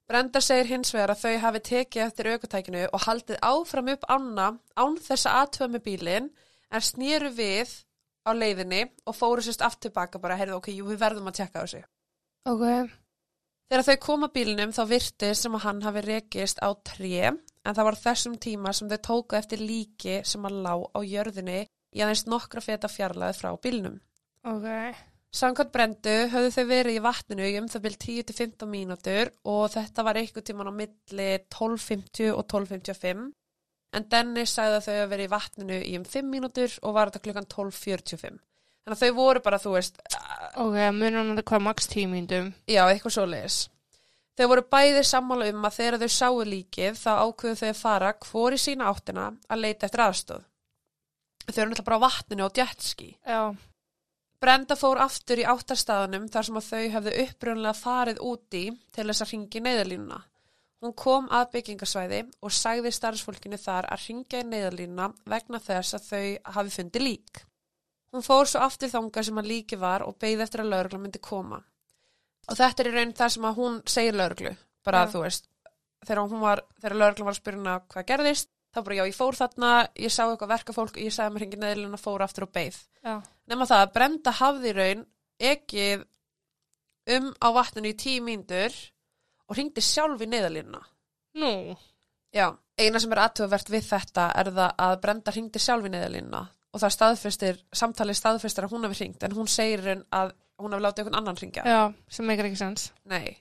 Brenda 0.07 0.43
segir 0.45 0.69
hins 0.69 0.93
vegar 0.95 1.15
að 1.15 1.23
þau 1.25 1.39
hafi 1.47 1.63
tekið 1.71 2.05
eftir 2.05 2.29
aukutækinu 2.35 2.85
og 2.93 3.07
haldið 3.07 3.41
áfram 3.49 3.89
upp 3.95 4.05
ána 4.13 4.51
án 4.77 5.01
þess 5.09 5.27
að 5.27 5.41
aðtöfa 5.41 5.73
með 5.73 5.85
bílinn 5.89 6.29
en 6.71 6.85
snýru 6.85 7.33
við 7.35 7.73
á 8.29 8.31
leiðinni 8.37 8.85
og 9.07 9.17
fóru 9.17 9.43
sérst 9.43 9.65
aftur 9.65 9.89
tilbaka 9.89 10.21
bara, 10.23 10.37
heyrðu, 10.39 10.61
ok, 10.61 10.71
jú, 10.77 10.87
við 10.91 11.01
verðum 11.01 11.31
að 11.31 11.41
tjekka 11.41 11.65
þessu. 11.65 11.83
Ok. 12.53 12.67
Þegar 13.67 13.83
þau 13.89 13.97
koma 14.03 14.29
bílinum 14.31 14.73
þá 14.75 14.83
virtist 14.87 15.43
sem 15.43 15.55
að 15.59 15.65
hann 15.65 15.83
hafi 15.83 16.03
rekist 16.05 16.61
á 16.63 16.71
tré 16.87 17.27
en 17.27 17.75
það 17.75 17.87
var 17.89 17.99
þessum 17.99 18.37
tíma 18.39 18.73
sem 18.77 18.91
þau 18.93 19.01
tóku 19.09 19.39
eftir 19.39 19.65
líki 19.65 20.21
sem 20.23 20.47
að 20.47 20.61
lá 20.63 20.75
á 20.95 21.01
jörðinni 21.03 21.65
í 21.67 22.05
aðeins 22.05 22.27
nokkra 22.31 22.63
feta 22.63 22.91
fjarlæði 22.93 23.39
frá 23.41 23.51
bílnum. 23.59 23.99
Ok. 24.47 24.69
Samkvæmt 25.37 25.73
brendu 25.75 26.15
höfðu 26.33 26.53
þau 26.55 26.69
verið 26.71 26.99
í 27.01 27.03
vatninu 27.05 27.49
í 27.51 27.57
um 27.59 27.67
það 27.73 27.83
byrj 27.89 27.99
10-15 28.05 28.71
mínútur 28.71 29.33
og 29.51 29.65
þetta 29.75 30.05
var 30.07 30.21
einhver 30.21 30.47
tíman 30.47 30.71
á 30.71 30.75
milli 30.79 31.29
12.50 31.59 32.31
og 32.37 32.47
12.55 32.53 33.27
en 33.97 34.07
Dennis 34.13 34.55
sagði 34.55 34.79
að 34.79 34.87
þau 34.87 34.95
höfðu 34.95 35.11
verið 35.11 35.27
í 35.27 35.33
vatninu 35.35 35.81
í 35.83 35.97
um 35.99 36.07
5 36.15 36.31
mínútur 36.31 36.79
og 36.87 36.95
var 36.97 37.11
þetta 37.11 37.25
klukkan 37.27 37.51
12.45. 37.51 38.39
Þannig 38.87 38.97
að 38.97 39.03
þau 39.03 39.17
voru 39.19 39.41
bara, 39.43 39.59
þú 39.59 39.73
veist, 39.75 39.97
Ok, 40.57 40.77
munum 40.97 41.19
hann 41.21 41.37
að 41.37 41.45
hvað 41.51 41.65
max 41.67 41.89
tímindum. 41.93 42.53
Já, 42.65 42.87
eitthvað 42.89 43.13
svo 43.13 43.25
leiðis. 43.29 43.57
Þau 44.37 44.47
voru 44.53 44.63
bæði 44.73 45.03
sammála 45.05 45.49
um 45.53 45.65
að 45.69 45.75
þegar 45.77 45.97
þau 46.01 46.13
sáu 46.15 46.43
líkið 46.49 46.99
þá 47.01 47.11
ákveðu 47.25 47.59
þau 47.61 47.69
að 47.69 47.81
fara 47.81 48.13
hvor 48.25 48.57
í 48.57 48.61
sína 48.61 48.89
áttina 48.89 49.27
að 49.53 49.63
leita 49.65 49.89
eftir 49.89 50.03
aðstöð. 50.05 50.45
Þau 51.47 51.61
eru 51.61 51.69
náttúrulega 51.71 51.89
bara 51.89 51.99
á 52.01 52.05
vatninu 52.07 52.49
á 52.49 52.57
jetski. 52.57 53.09
Já. 53.21 53.43
Brenda 54.41 54.77
fór 54.77 55.01
aftur 55.01 55.41
í 55.41 55.49
áttarstaðanum 55.49 56.29
þar 56.33 56.49
sem 56.49 56.61
að 56.61 56.71
þau 56.71 56.85
hefðu 56.97 57.13
upprunlega 57.25 57.81
farið 57.81 58.23
úti 58.31 58.65
til 58.93 59.07
þess 59.09 59.25
að 59.25 59.33
ringi 59.33 59.63
neyðalínuna. 59.65 60.23
Hún 60.85 60.97
kom 60.97 61.29
að 61.33 61.51
byggingasvæði 61.57 62.23
og 62.45 62.53
sagði 62.53 62.93
starfsfólkinu 62.93 63.61
þar 63.61 63.89
að 63.93 64.09
ringja 64.09 64.41
í 64.41 64.49
neyðalínuna 64.51 65.11
vegna 65.29 65.61
þess 65.65 65.97
að 65.97 66.09
þau 66.11 66.57
hafi 66.57 66.75
fundið 66.77 67.07
lík. 67.07 67.45
Hún 68.17 68.25
fór 68.25 68.49
svo 68.49 68.63
aftur 68.65 68.89
þangað 68.89 69.27
sem 69.29 69.39
að 69.43 69.49
líki 69.51 69.77
var 69.77 70.01
og 70.07 70.15
beigði 70.17 70.45
eftir 70.47 70.63
að 70.63 70.71
laurugla 70.73 70.99
myndi 71.03 71.21
koma. 71.21 71.59
Og 72.49 72.57
þetta 72.57 72.81
er 72.83 72.89
í 72.89 72.93
raun 72.95 73.13
það 73.19 73.33
sem 73.35 73.45
að 73.45 73.59
hún 73.59 73.77
segir 73.93 74.17
lauruglu, 74.17 74.53
bara 74.87 75.03
Já. 75.03 75.11
þú 75.13 75.21
veist, 75.27 75.51
þegar 76.07 76.21
hún 76.23 76.41
var, 76.41 76.63
þegar 76.81 76.97
laurugla 77.03 77.27
var 77.27 77.35
að 77.35 77.41
spyrja 77.43 77.61
hana 77.61 77.75
hvað 77.93 78.07
gerðist, 78.09 78.51
þá 78.73 78.81
bara 78.87 78.97
já, 78.97 79.03
ég 79.11 79.19
fór 79.19 79.39
þarna, 79.43 79.75
ég 80.07 80.15
sá 80.17 80.23
eitthvað 80.25 80.53
verkafólk, 80.55 80.99
ég 81.03 81.13
sagði 81.13 81.35
mér 81.35 81.45
hringið 81.45 81.63
neðlun 81.67 81.99
og 81.99 82.05
fór 82.07 82.25
aftur 82.25 82.49
og 82.49 82.55
beigð. 82.57 82.81
Já. 83.05 83.15
Nefna 83.53 83.69
það 83.75 83.85
að 83.85 83.95
Brenda 83.99 84.37
hafði 84.41 84.73
í 84.73 84.77
raun 84.81 85.07
ekið 85.53 86.09
um 87.19 87.31
á 87.37 87.49
vatninu 87.61 87.93
í 87.93 88.01
tíu 88.01 88.25
mínútur 88.25 88.81
og 89.45 89.59
hringdi 89.61 89.85
sjálf 89.85 90.25
í 90.25 90.33
neðalínuna. 90.33 90.81
Nú. 91.37 91.55
Já, 92.33 92.49
eina 92.81 93.01
sem 93.03 93.13
er 93.13 93.27
aðtöfuvert 93.27 93.77
við 93.77 93.89
þetta 93.93 94.31
er 94.41 94.55
það 94.57 94.85
að 94.89 95.01
Brenda 95.05 95.37
hringdi 95.37 95.61
sjálf 95.61 95.85
í 95.85 95.93
neðalínuna 95.93 96.47
og 96.77 96.83
það 96.83 96.95
staðfestir, 96.97 97.61
samtalið 97.73 98.19
staðfestir 98.21 98.67
að 98.67 98.75
hún 98.75 98.87
hafi 98.87 99.01
hringt 99.01 99.25
en 99.25 99.37
hún 99.37 99.49
segir 99.51 99.85
henn 99.87 100.05
að 100.15 100.35
hún 100.61 100.77
hafi 100.77 100.85
látið 100.85 101.03
einhvern 101.03 101.19
annan 101.21 101.41
hringja. 101.41 101.65
Já, 101.65 101.81
sem 102.13 102.29
meikar 102.29 102.51
ekki 102.51 102.61
sens. 102.61 102.91
Nei. 103.09 103.39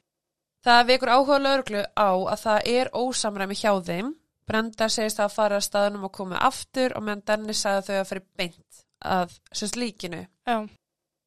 Það 0.65 0.87
vekur 0.89 1.11
áhuga 1.11 1.41
lögreglu 1.41 1.83
á 1.93 2.09
að 2.15 2.39
það 2.45 2.71
er 2.71 2.93
ósamræmi 2.95 3.59
hjá 3.59 3.73
þeim. 3.85 4.15
Brenda 4.45 4.87
segist 4.93 5.19
að 5.21 5.35
fara 5.35 5.59
að 5.59 5.67
staðnum 5.67 6.07
og 6.07 6.13
komið 6.15 6.41
aftur 6.47 6.95
og 6.97 7.05
meðan 7.05 7.23
Dennis 7.27 7.61
sagði 7.65 7.79
að 7.81 7.87
þau 7.87 7.99
að 7.99 8.09
fyrir 8.09 8.25
beint 8.39 8.81
að 9.05 9.37
semst 9.51 9.77
líkinu. 9.77 10.21
Já, 10.45 10.57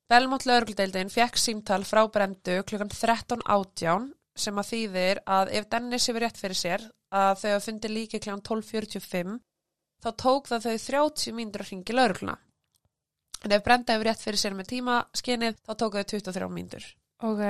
Belmont 0.09 0.47
lögregludeildin 0.49 1.11
fekk 1.12 1.37
símtal 1.37 1.83
frá 1.85 2.00
Brendu 2.09 2.62
klukkan 2.65 2.88
13.18 2.88 4.07
sem 4.38 4.61
að 4.61 4.71
þýðir 4.71 5.21
að 5.29 5.50
ef 5.59 5.67
Dennis 5.69 6.07
hefur 6.09 6.25
rétt 6.25 6.41
fyrir 6.41 6.57
sér 6.57 6.85
að 7.12 7.43
þau 7.43 7.50
hafa 7.50 7.65
fundið 7.67 7.93
líki 7.93 8.21
klukkan 8.23 8.45
12.45 8.47 9.35
þá 10.02 10.09
tók 10.23 10.49
það 10.50 10.67
þau 10.69 10.76
30 10.87 11.35
mínútur 11.38 11.64
að 11.64 11.71
ringi 11.73 11.97
lögregluna. 11.97 12.37
En 13.45 13.52
ef 13.55 13.62
Brenda 13.64 13.95
hefur 13.95 14.09
rétt 14.11 14.23
fyrir 14.23 14.38
sér 14.40 14.55
með 14.59 14.71
tímaskinnið 14.73 15.59
þá 15.67 15.73
tók 15.78 15.99
þau 15.99 16.05
23 16.14 16.49
mínútur. 16.50 16.85
ok, 17.23 17.43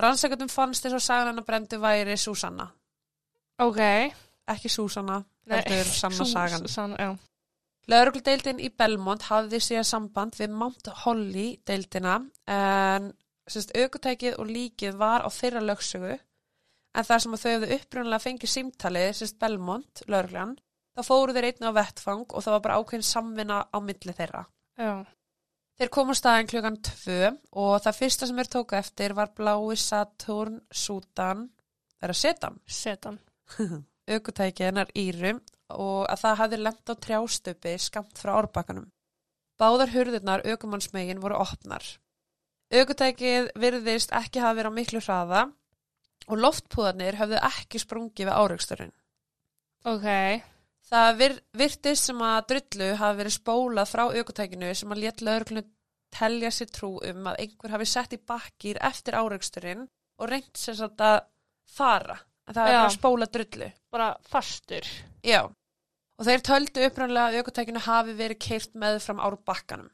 Rannsækjum 0.00 0.48
fannst 0.48 0.84
þess 0.84 0.94
að 0.96 1.02
sagan 1.04 1.28
hennar 1.32 1.44
Brendu 1.44 1.78
væri 1.78 2.16
Súsanna. 2.16 2.70
ok. 3.58 3.80
Ekki 4.50 4.68
Súsanna, 4.68 5.24
heldur 5.46 5.84
Sanna 5.84 6.16
Sú- 6.24 6.32
sagan. 6.32 6.68
Sann, 6.68 6.96
já, 6.98 7.16
Lögregludeildin 7.90 8.60
í 8.60 8.68
Belmont 8.76 9.22
hafði 9.22 9.58
síðan 9.62 9.84
samband 9.88 10.36
við 10.38 10.50
Mount 10.50 10.86
Holly 11.04 11.60
deildina 11.66 12.20
en 12.46 13.12
aukutækið 13.50 14.38
og 14.38 14.46
líkið 14.46 14.98
var 15.00 15.24
á 15.26 15.28
þeirra 15.30 15.62
lögsögu 15.64 16.12
en 16.94 17.04
þar 17.04 17.18
sem 17.24 17.32
að 17.34 17.42
þau 17.42 17.50
hefðu 17.52 17.74
upprunlega 17.78 18.24
fengið 18.24 18.52
símtalið, 18.54 19.38
Belmont, 19.38 20.02
lögreglan, 20.06 20.56
þá 20.96 21.02
fóru 21.06 21.36
þeir 21.36 21.48
einnig 21.50 21.70
á 21.70 21.78
vettfang 21.78 22.26
og 22.28 22.44
það 22.44 22.56
var 22.56 22.64
bara 22.66 22.78
ákveðin 22.80 23.08
samvinna 23.10 23.62
á 23.70 23.78
milli 23.80 24.16
þeirra. 24.16 24.44
já, 24.78 24.92
Þeir 25.80 25.88
komu 25.88 26.12
staðin 26.12 26.48
klukkan 26.50 26.74
tvö 26.84 27.30
og 27.56 27.78
það 27.80 27.96
fyrsta 27.96 28.26
sem 28.28 28.36
þeir 28.36 28.48
tóku 28.52 28.76
eftir 28.76 29.14
var 29.16 29.30
blái 29.32 29.78
Saturn 29.80 30.58
Sútan, 30.68 31.46
er 32.04 32.12
að 32.12 32.18
setan, 32.20 32.58
setan. 32.68 33.16
aukutækið 34.10 34.66
hennar 34.66 34.90
Íru 34.98 35.38
og 35.70 36.04
að 36.10 36.20
það 36.24 36.38
hafði 36.42 36.58
lent 36.60 36.92
á 36.92 36.94
trjástöpi 37.06 37.74
skamt 37.80 38.20
frá 38.20 38.34
árbakkanum. 38.36 38.90
Báðar 39.60 39.92
hurðirnar 39.94 40.44
aukumannsmegin 40.48 41.20
voru 41.22 41.38
opnar. 41.40 41.84
Aukutækið 42.70 43.50
virðist 43.60 44.12
ekki 44.14 44.42
hafa 44.42 44.58
verið 44.60 44.72
á 44.72 44.78
miklu 44.78 45.02
hraða 45.04 45.46
og 46.28 46.42
loftpúðarnir 46.44 47.18
höfðu 47.18 47.40
ekki 47.48 47.80
sprungið 47.82 48.28
við 48.28 48.36
áraugsturinn. 48.36 48.92
Ok, 49.88 50.06
Það 50.90 51.10
vir, 51.20 51.34
virtist 51.54 52.08
sem 52.08 52.22
að 52.26 52.38
drullu 52.50 52.88
hafi 52.98 53.18
verið 53.20 53.34
spólað 53.36 53.90
frá 53.92 54.02
aukutækinu 54.10 54.72
sem 54.74 54.90
að 54.94 55.02
létt 55.04 55.22
lögreglunu 55.22 55.62
telja 56.10 56.50
sér 56.50 56.70
trú 56.74 56.96
um 57.06 57.28
að 57.30 57.38
einhver 57.44 57.70
hafi 57.76 57.86
sett 57.86 58.16
í 58.16 58.18
bakkir 58.26 58.80
eftir 58.82 59.14
áraugsturinn 59.14 59.84
og 60.18 60.28
reynt 60.32 60.58
sem 60.58 60.74
sagt 60.74 60.98
að 61.06 61.20
fara. 61.70 62.18
En 62.50 62.56
það 62.56 62.72
bara 62.74 62.90
spólað 62.96 63.32
drullu. 63.36 63.68
bara 63.94 64.08
fastur. 64.26 64.88
Já, 65.22 65.44
og 66.18 66.26
þeir 66.26 66.42
töldu 66.50 66.82
upprænlega 66.88 67.28
að 67.30 67.38
aukutækinu 67.38 67.82
hafi 67.86 68.16
verið 68.18 68.40
keirt 68.42 68.74
með 68.74 68.98
fram 69.04 69.20
ár 69.22 69.36
bakkanum. 69.46 69.90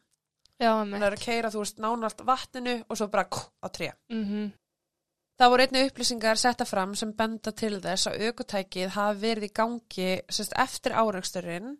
Já, 0.56 0.70
Það 0.72 0.86
með. 0.88 1.02
er 1.04 1.12
að 1.18 1.24
keira, 1.26 1.50
þú 1.52 1.60
veist, 1.60 1.78
nánalt 1.84 2.22
vatninu 2.24 2.78
og 2.88 2.96
svo 2.96 3.10
bara 3.12 3.26
kú, 3.28 3.42
á 3.60 3.68
tré. 3.68 3.92
Mm 4.08 4.52
Það 5.36 5.50
voru 5.52 5.64
einnig 5.66 5.90
upplýsingar 5.90 6.38
setta 6.40 6.64
fram 6.64 6.94
sem 6.96 7.12
benda 7.12 7.52
til 7.52 7.76
þess 7.84 8.08
að 8.08 8.22
aukutækið 8.28 8.94
hafi 8.94 9.20
verið 9.20 9.48
í 9.50 9.52
gangi 9.52 10.10
sérst, 10.32 10.54
eftir 10.56 10.96
áreiksturinn 10.96 11.74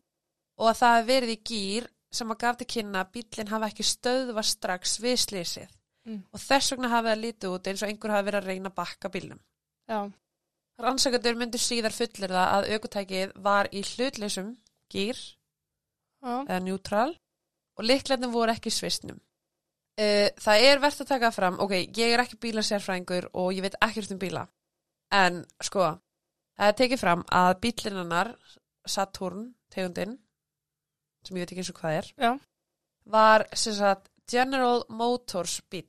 og 0.60 0.68
að 0.68 0.78
það 0.82 0.94
hafi 0.96 1.08
verið 1.12 1.32
í 1.32 1.40
gýr 1.50 1.88
sem 2.12 2.30
að 2.32 2.40
gaf 2.44 2.58
til 2.60 2.68
kynna 2.74 3.02
að 3.04 3.12
bílinn 3.16 3.52
hafi 3.52 3.70
ekki 3.70 3.86
stöðva 3.88 4.44
strax 4.44 4.98
við 5.00 5.18
slísið 5.24 5.72
Mm. 6.06 6.22
og 6.30 6.38
þess 6.38 6.70
vegna 6.70 6.88
hafi 6.92 7.08
það 7.10 7.22
lítið 7.24 7.54
út 7.56 7.66
eins 7.66 7.82
og 7.82 7.88
einhver 7.90 8.12
hafi 8.14 8.26
verið 8.28 8.38
að 8.38 8.48
reyna 8.52 8.70
að 8.70 8.76
bakka 8.78 9.08
bílnum. 9.10 9.40
Já, 9.90 9.98
Rannsakandur 10.78 11.38
myndu 11.40 11.58
síðar 11.58 11.94
fullir 11.96 12.30
það 12.36 12.52
að 12.54 12.66
aukutækið 12.76 13.32
var 13.42 13.68
í 13.72 13.82
hlutleysum 13.82 14.52
gýr 14.92 15.18
eða 16.46 16.60
neutral 16.62 17.08
og 17.76 17.84
liklarnir 17.84 18.30
voru 18.30 18.54
ekki 18.54 18.70
svistnum. 18.70 19.18
Uh, 19.96 20.28
það 20.42 20.66
er 20.68 20.82
verðt 20.82 21.04
að 21.06 21.12
taka 21.14 21.32
fram, 21.32 21.60
ok, 21.64 21.72
ég 21.96 22.12
er 22.12 22.20
ekki 22.20 22.36
bílasérfræðingur 22.42 23.30
og 23.32 23.54
ég 23.56 23.64
veit 23.64 23.78
ekkert 23.80 24.12
um 24.12 24.20
bíla, 24.20 24.42
en 25.16 25.38
sko, 25.64 25.86
það 26.58 26.72
er 26.72 26.76
tekið 26.82 27.00
fram 27.00 27.24
að 27.32 27.52
bílinannar, 27.64 28.34
Saturn, 28.86 29.48
tegundin, 29.72 30.18
sem 31.24 31.38
ég 31.38 31.46
veit 31.46 31.54
ekki 31.54 31.64
eins 31.64 31.72
og 31.72 31.80
hvað 31.80 31.96
er, 32.02 32.12
já, 32.26 32.30
var 33.16 33.46
sem 33.56 33.74
sagt 33.78 34.10
General 34.28 34.84
Motors 34.90 35.60
bíl 35.70 35.88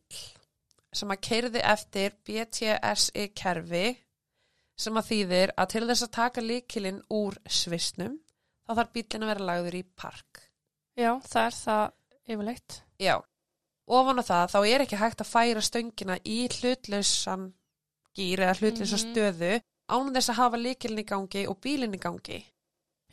sem 0.95 1.11
að 1.13 1.23
keirði 1.27 1.61
eftir 1.65 2.15
BTSI 2.25 3.27
kerfi 3.37 3.87
sem 4.77 4.97
að 4.97 5.09
þýðir 5.11 5.53
að 5.57 5.71
til 5.73 5.85
þess 5.89 6.05
að 6.05 6.13
taka 6.17 6.43
líkilinn 6.43 6.99
úr 7.13 7.37
svistnum 7.49 8.19
þá 8.67 8.75
þarf 8.79 8.93
bílinn 8.95 9.25
að 9.25 9.31
vera 9.33 9.47
lagður 9.49 9.79
í 9.79 9.83
park. 9.97 10.43
já, 10.97 11.11
það 11.25 11.43
er 11.43 11.57
það 11.57 11.83
yfirleitt. 12.27 12.77
Já, 13.01 13.15
ofan 13.88 14.20
á 14.20 14.24
það 14.27 14.51
þá 14.53 14.60
er 14.67 14.84
ekki 14.86 15.00
hægt 15.00 15.22
að 15.24 15.32
færa 15.32 15.62
stöngina 15.63 16.17
í 16.25 16.38
hlutlausan 16.51 17.53
gýr 18.17 18.39
eða 18.44 18.58
hlutlausa 18.60 18.98
Mhm. 18.98 19.03
stöðu 19.06 19.62
ánum 19.89 20.13
þess 20.15 20.29
að 20.34 20.39
hafa 20.41 20.58
líkilinn 20.58 21.00
í 21.03 21.08
gangi 21.08 21.48
og 21.48 21.60
bílinn 21.62 21.96
í 21.96 22.00
gangi. 22.00 22.44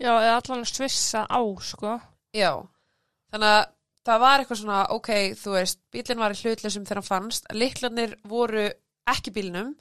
Já, 0.00 0.10
eða 0.18 0.40
allan 0.42 0.64
svissa 0.66 1.26
á, 1.30 1.38
sko. 1.62 2.00
Já, 2.34 2.66
þannig 3.30 3.50
að 3.54 3.66
það 4.04 4.20
var 4.20 4.40
eitthvað 4.40 4.58
svona, 4.60 4.80
ok, 4.90 5.08
þú 5.38 5.50
veist, 5.54 5.78
bílinn 5.92 6.18
var 6.18 6.30
í 6.34 6.40
hlutlausum 6.42 6.84
þegar 6.84 6.98
hann 7.02 7.10
fannst, 7.12 7.46
líklarnir 7.54 8.16
voru 8.26 8.72
ekki 9.06 9.30
bílnum, 9.32 9.76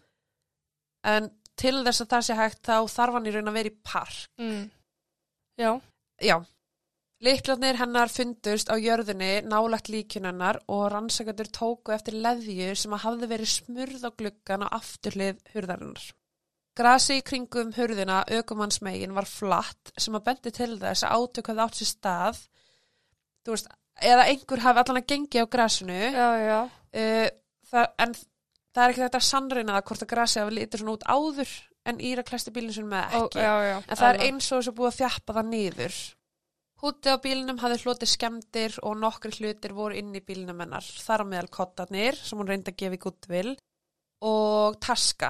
en 1.03 1.31
til 1.57 1.83
þess 1.83 2.01
að 2.05 2.11
það 2.13 2.21
sé 2.27 2.35
hægt 2.37 2.61
þá 2.61 2.77
þarf 2.93 3.13
hann 3.17 3.25
í 3.25 3.33
raun 3.33 3.49
að 3.51 3.53
vera 3.57 3.69
í 3.69 3.75
park. 3.83 4.27
Mm. 4.39 4.69
Já, 5.57 5.81
Já, 6.21 6.37
líklarnir 7.23 7.77
hennar 7.79 8.11
fundust 8.11 8.67
á 8.67 8.75
jörðinni 8.75 9.43
nálagt 9.47 9.89
líkunennar 9.91 10.59
og 10.71 10.89
rannsakandur 10.91 11.49
tóku 11.55 11.93
eftir 11.95 12.17
leðju 12.19 12.73
sem 12.79 12.95
að 12.95 13.05
hafði 13.05 13.29
verið 13.31 13.51
smurð 13.53 14.03
á 14.03 14.11
gluggan 14.11 14.65
á 14.65 14.75
afturlið 14.75 15.39
hurðarinnar. 15.53 16.09
Grasi 16.73 17.19
í 17.21 17.23
kringum 17.25 17.69
hurðina 17.75 18.23
aukumannsmegin 18.33 19.13
var 19.13 19.29
flatt 19.29 19.93
sem 19.97 20.15
að 20.17 20.25
bendi 20.27 20.53
til 20.55 20.71
þess 20.81 21.05
að 21.05 21.19
átök 21.21 21.51
hafði 21.51 21.65
átt 21.67 21.79
sér 21.79 21.89
stað, 21.91 22.39
veist, 23.47 23.69
eða 24.01 24.25
einhver 24.31 24.63
hafi 24.63 24.81
allan 24.81 25.01
að 25.03 25.09
gengi 25.13 25.43
á 25.43 25.47
grasinu, 25.53 25.99
já, 26.15 26.29
já. 26.41 26.59
uh, 26.65 27.27
það, 27.69 27.91
en 28.05 28.15
það 28.73 28.83
er 28.83 28.95
ekki 28.95 29.05
þetta 29.05 29.21
sannreina 29.27 29.77
það 29.77 29.85
hvort 29.91 30.05
að 30.07 30.11
grasi 30.15 30.41
hafi 30.41 30.57
litið 30.57 30.81
svona 30.81 30.97
út 30.97 31.07
áður 31.07 31.53
en 31.83 32.01
Íra 32.01 32.23
klæsti 32.25 32.51
bílinn 32.55 32.73
sem 32.73 32.89
með 32.89 33.15
Ó, 33.15 33.21
ekki. 33.21 33.43
já, 33.43 33.53
já. 33.69 33.77
En 33.85 33.99
það 33.99 34.09
er 34.09 34.21
eins 34.27 34.49
og 34.49 34.59
þess 34.59 34.71
að 34.71 34.77
búið 34.77 34.89
að 34.89 34.99
þjappa 35.01 35.37
það 35.37 35.49
niður. 35.51 35.97
Húti 36.83 37.07
á 37.07 37.17
bílnum 37.23 37.61
hafði 37.61 37.77
hlotið 37.79 38.09
skemmtir 38.11 38.73
og 38.83 38.97
nokkri 38.99 39.31
hlutir 39.37 39.71
voru 39.75 39.95
inn 39.95 40.11
í 40.17 40.21
bílnum 40.23 40.59
hennar. 40.59 40.83
Þar 40.83 41.23
á 41.23 41.25
meðal 41.31 41.51
kottarnir 41.57 42.17
sem 42.19 42.41
hún 42.41 42.49
reyndi 42.49 42.73
að 42.73 42.79
gefa 42.81 42.97
í 42.97 43.03
guttvil 43.05 43.53
og 44.27 44.79
taska. 44.83 45.29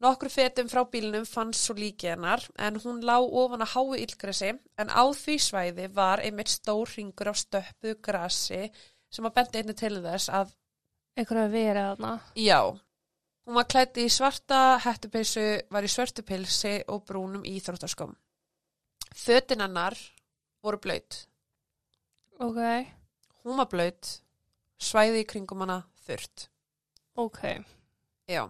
Nokkru 0.00 0.30
fetum 0.32 0.70
frá 0.70 0.84
bílnum 0.88 1.26
fannst 1.28 1.66
svo 1.66 1.76
líki 1.76 2.08
hennar 2.08 2.44
en 2.56 2.78
hún 2.80 3.02
lá 3.04 3.18
ofan 3.18 3.66
að 3.66 3.74
háu 3.74 3.98
ílgresi 3.98 4.54
en 4.54 4.88
á 4.88 5.04
því 5.12 5.36
svæði 5.42 5.88
var 5.92 6.22
einmitt 6.24 6.54
stór 6.54 6.88
ringur 6.94 7.34
af 7.34 7.40
stöppu 7.42 7.98
grasi 8.00 8.62
sem 9.12 9.28
að 9.28 9.36
bendi 9.40 9.60
einni 9.60 9.76
til 9.76 9.98
þess 10.00 10.32
að 10.40 10.54
Einhverju 11.18 11.44
að 11.48 11.54
vera 11.56 11.86
þarna. 11.90 12.12
Já. 12.38 12.60
Hún 13.48 13.56
var 13.58 13.66
klætt 13.66 13.98
í 13.98 14.04
svarta 14.12 14.78
hettupeysu, 14.84 15.46
var 15.72 15.82
í 15.82 15.90
svörtu 15.90 16.22
pilsi 16.22 16.76
og 16.86 17.02
brúnum 17.08 17.42
íþróttaskom. 17.48 18.12
Fötin 19.16 19.64
hennar 19.64 19.96
voru 20.62 20.78
blöyt. 20.78 21.26
Ok, 22.40 22.58
Hún 23.44 23.56
var 23.56 23.68
blöyt, 23.70 24.20
svæði 24.78 25.22
í 25.22 25.26
kringum 25.26 25.60
hana 25.64 25.82
þurrt. 26.06 26.48
ok. 27.16 27.38
Já. 28.28 28.44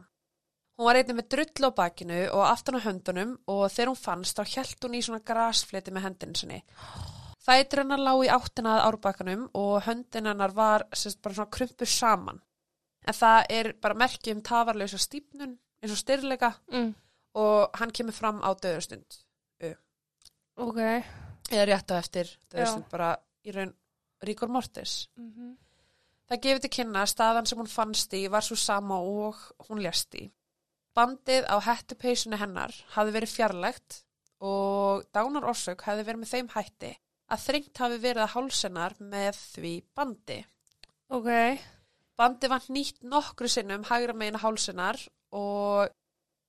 Hún 0.79 0.87
var 0.87 0.95
einnig 0.99 1.17
með 1.19 1.29
drull 1.29 1.69
á 1.69 1.71
bakinu 1.75 2.19
og 2.33 2.45
aftan 2.47 2.79
á 2.79 2.87
höndunum 2.87 3.37
og 3.51 3.71
þegar 3.71 3.89
hún 3.93 3.99
fannst 3.99 4.37
þá 4.39 4.45
hjælt 4.47 4.85
hún 4.85 4.95
í 4.95 5.03
svona 5.03 5.21
grasfleti 5.27 5.91
með 5.91 6.03
hendinu 6.07 6.35
sinni. 6.39 6.61
Þættir 7.49 7.83
hennar 7.83 7.99
lá 8.03 8.13
í 8.23 8.29
áttina 8.31 8.77
að 8.79 8.85
árbakkanum 8.93 9.47
og 9.55 9.83
höndin 9.87 10.27
hennar 10.29 10.53
var 10.55 10.85
sérst, 10.93 11.21
bara 11.23 11.35
svona 11.35 11.51
krumpur 11.51 11.87
saman. 11.89 12.41
En 13.07 13.15
það 13.15 13.47
er 13.51 13.73
bara 13.81 13.95
merki 13.95 14.33
um 14.35 14.43
tafarlausa 14.43 14.99
stípnun 14.99 15.57
eins 15.83 15.93
og 15.95 15.99
styrleika 16.03 16.55
Mm. 16.71 16.95
og 17.35 17.71
hann 17.79 17.91
kemur 17.91 18.13
fram 18.13 18.41
á 18.43 18.51
döðustund 18.55 19.23
Ok. 20.59 20.79
Eða 21.51 21.67
rétt 21.71 21.91
á 21.93 21.95
eftir 21.99 22.31
Já. 22.53 22.71
bara 22.91 23.17
í 23.45 23.55
raun 23.55 23.75
Ríkor 24.23 24.49
Mortis 24.49 25.09
Mm 25.17 25.31
-hmm. 25.33 25.57
það 26.29 26.41
gefur 26.43 26.61
til 26.61 26.71
kynna 26.71 27.03
að 27.03 27.13
staðan 27.15 27.47
sem 27.47 27.59
hún 27.59 27.75
fannst 27.77 28.13
í 28.13 28.29
var 28.31 28.43
svo 28.43 28.57
sama 28.57 28.99
og 28.99 29.35
hún 29.69 29.83
lést 29.83 30.15
í 30.15 30.31
bandið 30.99 31.47
á 31.47 31.57
hettupeysunni 31.63 32.37
hennar 32.37 32.75
hafði 32.95 33.13
verið 33.13 33.35
fjarlægt 33.37 34.05
og 34.41 35.05
dánar 35.15 35.47
orsök 35.51 35.83
hefði 35.87 36.07
verið 36.07 36.21
með 36.23 36.33
þeim 36.33 36.49
hætti 36.55 36.93
að 37.29 37.45
þrengt 37.47 37.83
hafi 37.83 37.99
verið 38.03 38.25
að 38.25 38.33
hálsennar 38.35 38.95
með 38.99 39.37
því 39.37 39.73
bandi. 39.95 40.39
Ok. 41.13 41.29
Bandi 42.19 42.51
var 42.51 42.67
nýtt 42.73 43.03
nokkru 43.03 43.51
sinnum 43.53 43.85
hægra 43.85 44.15
meina 44.17 44.41
hálsennar 44.43 45.01
og 45.37 45.89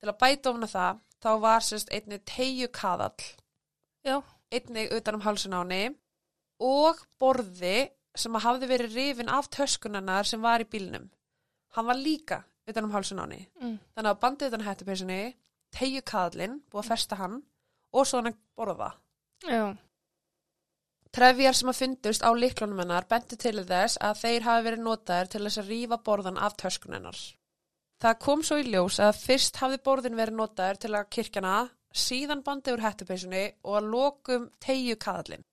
til 0.00 0.08
að 0.08 0.18
bæta 0.22 0.50
ofna 0.50 0.66
það 0.70 1.00
þá 1.20 1.30
var 1.44 1.66
sérst 1.66 1.92
einnig 1.92 2.24
tegju 2.26 2.70
kaðall 2.72 3.26
Já. 4.06 4.22
Einnig 4.50 4.92
utan 4.96 5.18
um 5.18 5.24
hálsunáni 5.24 5.82
og 6.60 7.00
borði 7.20 7.90
sem 8.16 8.34
hafði 8.34 8.68
verið 8.70 8.96
rifin 8.96 9.30
af 9.32 9.48
töskunarnar 9.54 10.28
sem 10.28 10.42
var 10.42 10.62
í 10.62 10.68
bílnum. 10.68 11.08
Hann 11.76 11.86
var 11.86 11.98
líka 11.98 12.42
utan 12.68 12.86
um 12.86 12.94
hálsunáni. 12.94 13.44
Mm. 13.60 13.78
Þannig 13.94 14.10
að 14.10 14.20
bandið 14.24 14.50
utan 14.50 14.66
hættupeysunni, 14.66 15.20
tegju 15.74 16.02
kaðlinn, 16.06 16.58
búið 16.70 16.82
að 16.84 16.90
festa 16.90 17.20
hann 17.20 17.38
og 17.94 18.06
svo 18.06 18.20
hann 18.20 18.36
borða. 18.58 18.92
Já. 19.46 19.76
Trefjar 21.10 21.56
sem 21.58 21.70
að 21.72 21.80
fundust 21.80 22.22
á 22.22 22.30
liklunum 22.34 22.82
hennar 22.84 23.06
bentu 23.10 23.38
til 23.40 23.64
þess 23.66 23.98
að 23.98 24.20
þeir 24.22 24.46
hafi 24.46 24.66
verið 24.68 24.84
notaðir 24.84 25.30
til 25.32 25.42
þess 25.46 25.62
að 25.62 25.70
rífa 25.72 25.98
borðan 26.06 26.38
af 26.38 26.54
töskunennar. 26.60 27.18
Það 28.00 28.20
kom 28.24 28.44
svo 28.46 28.60
í 28.60 28.68
ljós 28.70 29.00
að 29.02 29.18
fyrst 29.18 29.58
hafði 29.60 29.80
borðin 29.84 30.16
verið 30.16 30.38
notaðir 30.38 30.78
til 30.84 30.92
að 30.94 31.08
kirkjana, 31.16 31.56
síðan 31.92 32.42
bandið 32.46 32.76
úr 32.76 32.84
hættupeysunni 32.86 33.44
og 33.64 33.76
að 33.80 33.88
lokum 33.94 34.48
tegju 34.62 34.96
kaðlinn. 35.02 35.44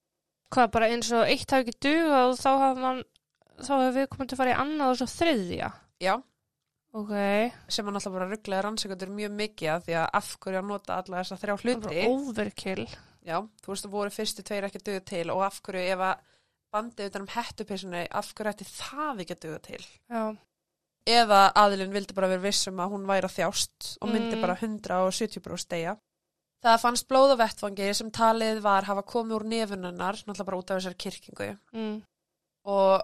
Hvað, 0.53 0.71
bara 0.71 0.87
eins 0.93 1.11
og 1.11 1.25
eitt 1.27 1.51
hafi 1.51 1.65
ekki 1.67 1.79
dugað 1.83 2.31
og 2.31 2.39
þá 2.39 3.71
hefur 3.73 3.95
við 3.97 4.07
komið 4.13 4.27
til 4.29 4.35
að 4.37 4.41
fara 4.43 4.53
í 4.53 4.59
annað 4.61 4.91
og 4.93 4.99
svo 5.01 5.07
þriðja. 5.17 5.71
Já, 5.99 6.15
Ok. 6.97 7.11
sem 7.69 7.85
hann 7.85 7.97
alltaf 7.99 8.13
bara 8.13 8.29
rugglaði 8.31 8.63
rannsækjöndur 8.63 9.09
mjög 9.13 9.33
mikið 9.37 9.69
af 9.73 9.83
því 9.85 9.95
að 9.99 10.07
af 10.17 10.29
hverju 10.39 10.59
að 10.61 10.67
nota 10.71 10.95
alla 11.01 11.19
þessa 11.23 11.37
þrjá 11.41 11.55
Það 11.57 11.65
hluti. 11.65 11.81
bara 11.87 12.07
overkill. 12.13 12.87
Já, 13.27 13.37
þú 13.61 13.67
veist 13.73 13.85
að 13.85 13.91
voru 13.97 14.09
fyrstu 14.15 14.43
tveir 14.47 14.63
ekki 14.69 14.79
að 14.79 14.85
duga 14.87 15.01
til 15.11 15.29
og 15.33 15.41
af 15.43 15.59
hverju 15.61 15.83
ef 15.93 15.99
að 15.99 16.21
bandið 16.73 17.09
utan 17.11 17.21
um 17.21 17.27
hættupeysunni, 17.27 18.07
af 18.11 18.33
hverju 18.33 18.53
ætti 18.53 18.65
það 18.71 19.21
ekki 19.25 19.35
að 19.35 19.43
duga 19.47 19.59
til. 19.59 19.85
Já. 20.09 20.37
eða 21.07 21.53
aðilinn 21.55 21.93
vildi 21.93 22.13
bara 22.13 22.27
vera 22.27 22.41
vissum 22.43 22.75
að 22.83 22.91
hún 22.91 23.05
væri 23.07 23.23
að 23.29 23.35
þjást 23.37 23.97
og 24.01 24.09
myndi 24.11 24.35
Mm. 24.35 24.41
bara 24.41 24.55
170 24.55 25.39
bróst 25.39 25.69
deyja. 25.69 25.97
Það 26.67 26.81
fannst 26.83 27.05
blóð 27.07 27.31
á 27.37 27.41
vettfangi 27.45 27.85
sem 27.95 28.09
talið 28.11 28.57
var 28.65 28.83
hafa 28.89 29.03
komið 29.07 29.35
úr 29.37 29.45
nefununnar, 29.47 30.17
náttúrulega 30.27 30.47
bara 30.49 30.57
út 30.59 30.71
af 30.73 30.81
þessari 30.81 30.97
kirkingu 31.03 31.45
Mm. 31.71 32.01
og 32.67 33.03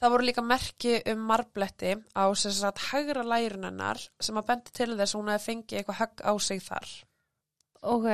það 0.00 0.12
voru 0.14 0.24
líka 0.24 0.42
merki 0.44 0.94
um 1.12 1.18
marbletti 1.28 1.92
á 2.16 2.24
sem 2.34 2.52
sagt 2.56 2.78
hægra 2.88 3.24
lærunennar 3.24 4.00
sem 4.20 4.36
að 4.36 4.46
bendi 4.46 4.72
til 4.72 4.96
þess 4.96 5.14
að 5.14 5.18
hún 5.20 5.32
hefði 5.32 5.46
fengið 5.48 5.78
eitthvað 5.78 6.00
högg 6.00 6.22
á 6.24 6.32
sig 6.40 6.62
þar. 6.62 6.88
Ok. 7.82 8.08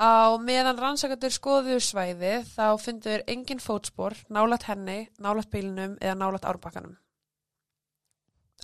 Á 0.00 0.34
meðan 0.40 0.78
rannsakandur 0.80 1.30
skoðuðu 1.30 1.80
svæði 1.84 2.32
þá 2.50 2.66
fundur 2.80 3.22
engin 3.28 3.60
fótspor, 3.60 4.16
nálat 4.30 4.64
henni, 4.66 5.10
nálat 5.20 5.50
bílnum 5.52 5.98
eða 6.00 6.16
nálat 6.16 6.44
árbakkanum. 6.48 6.96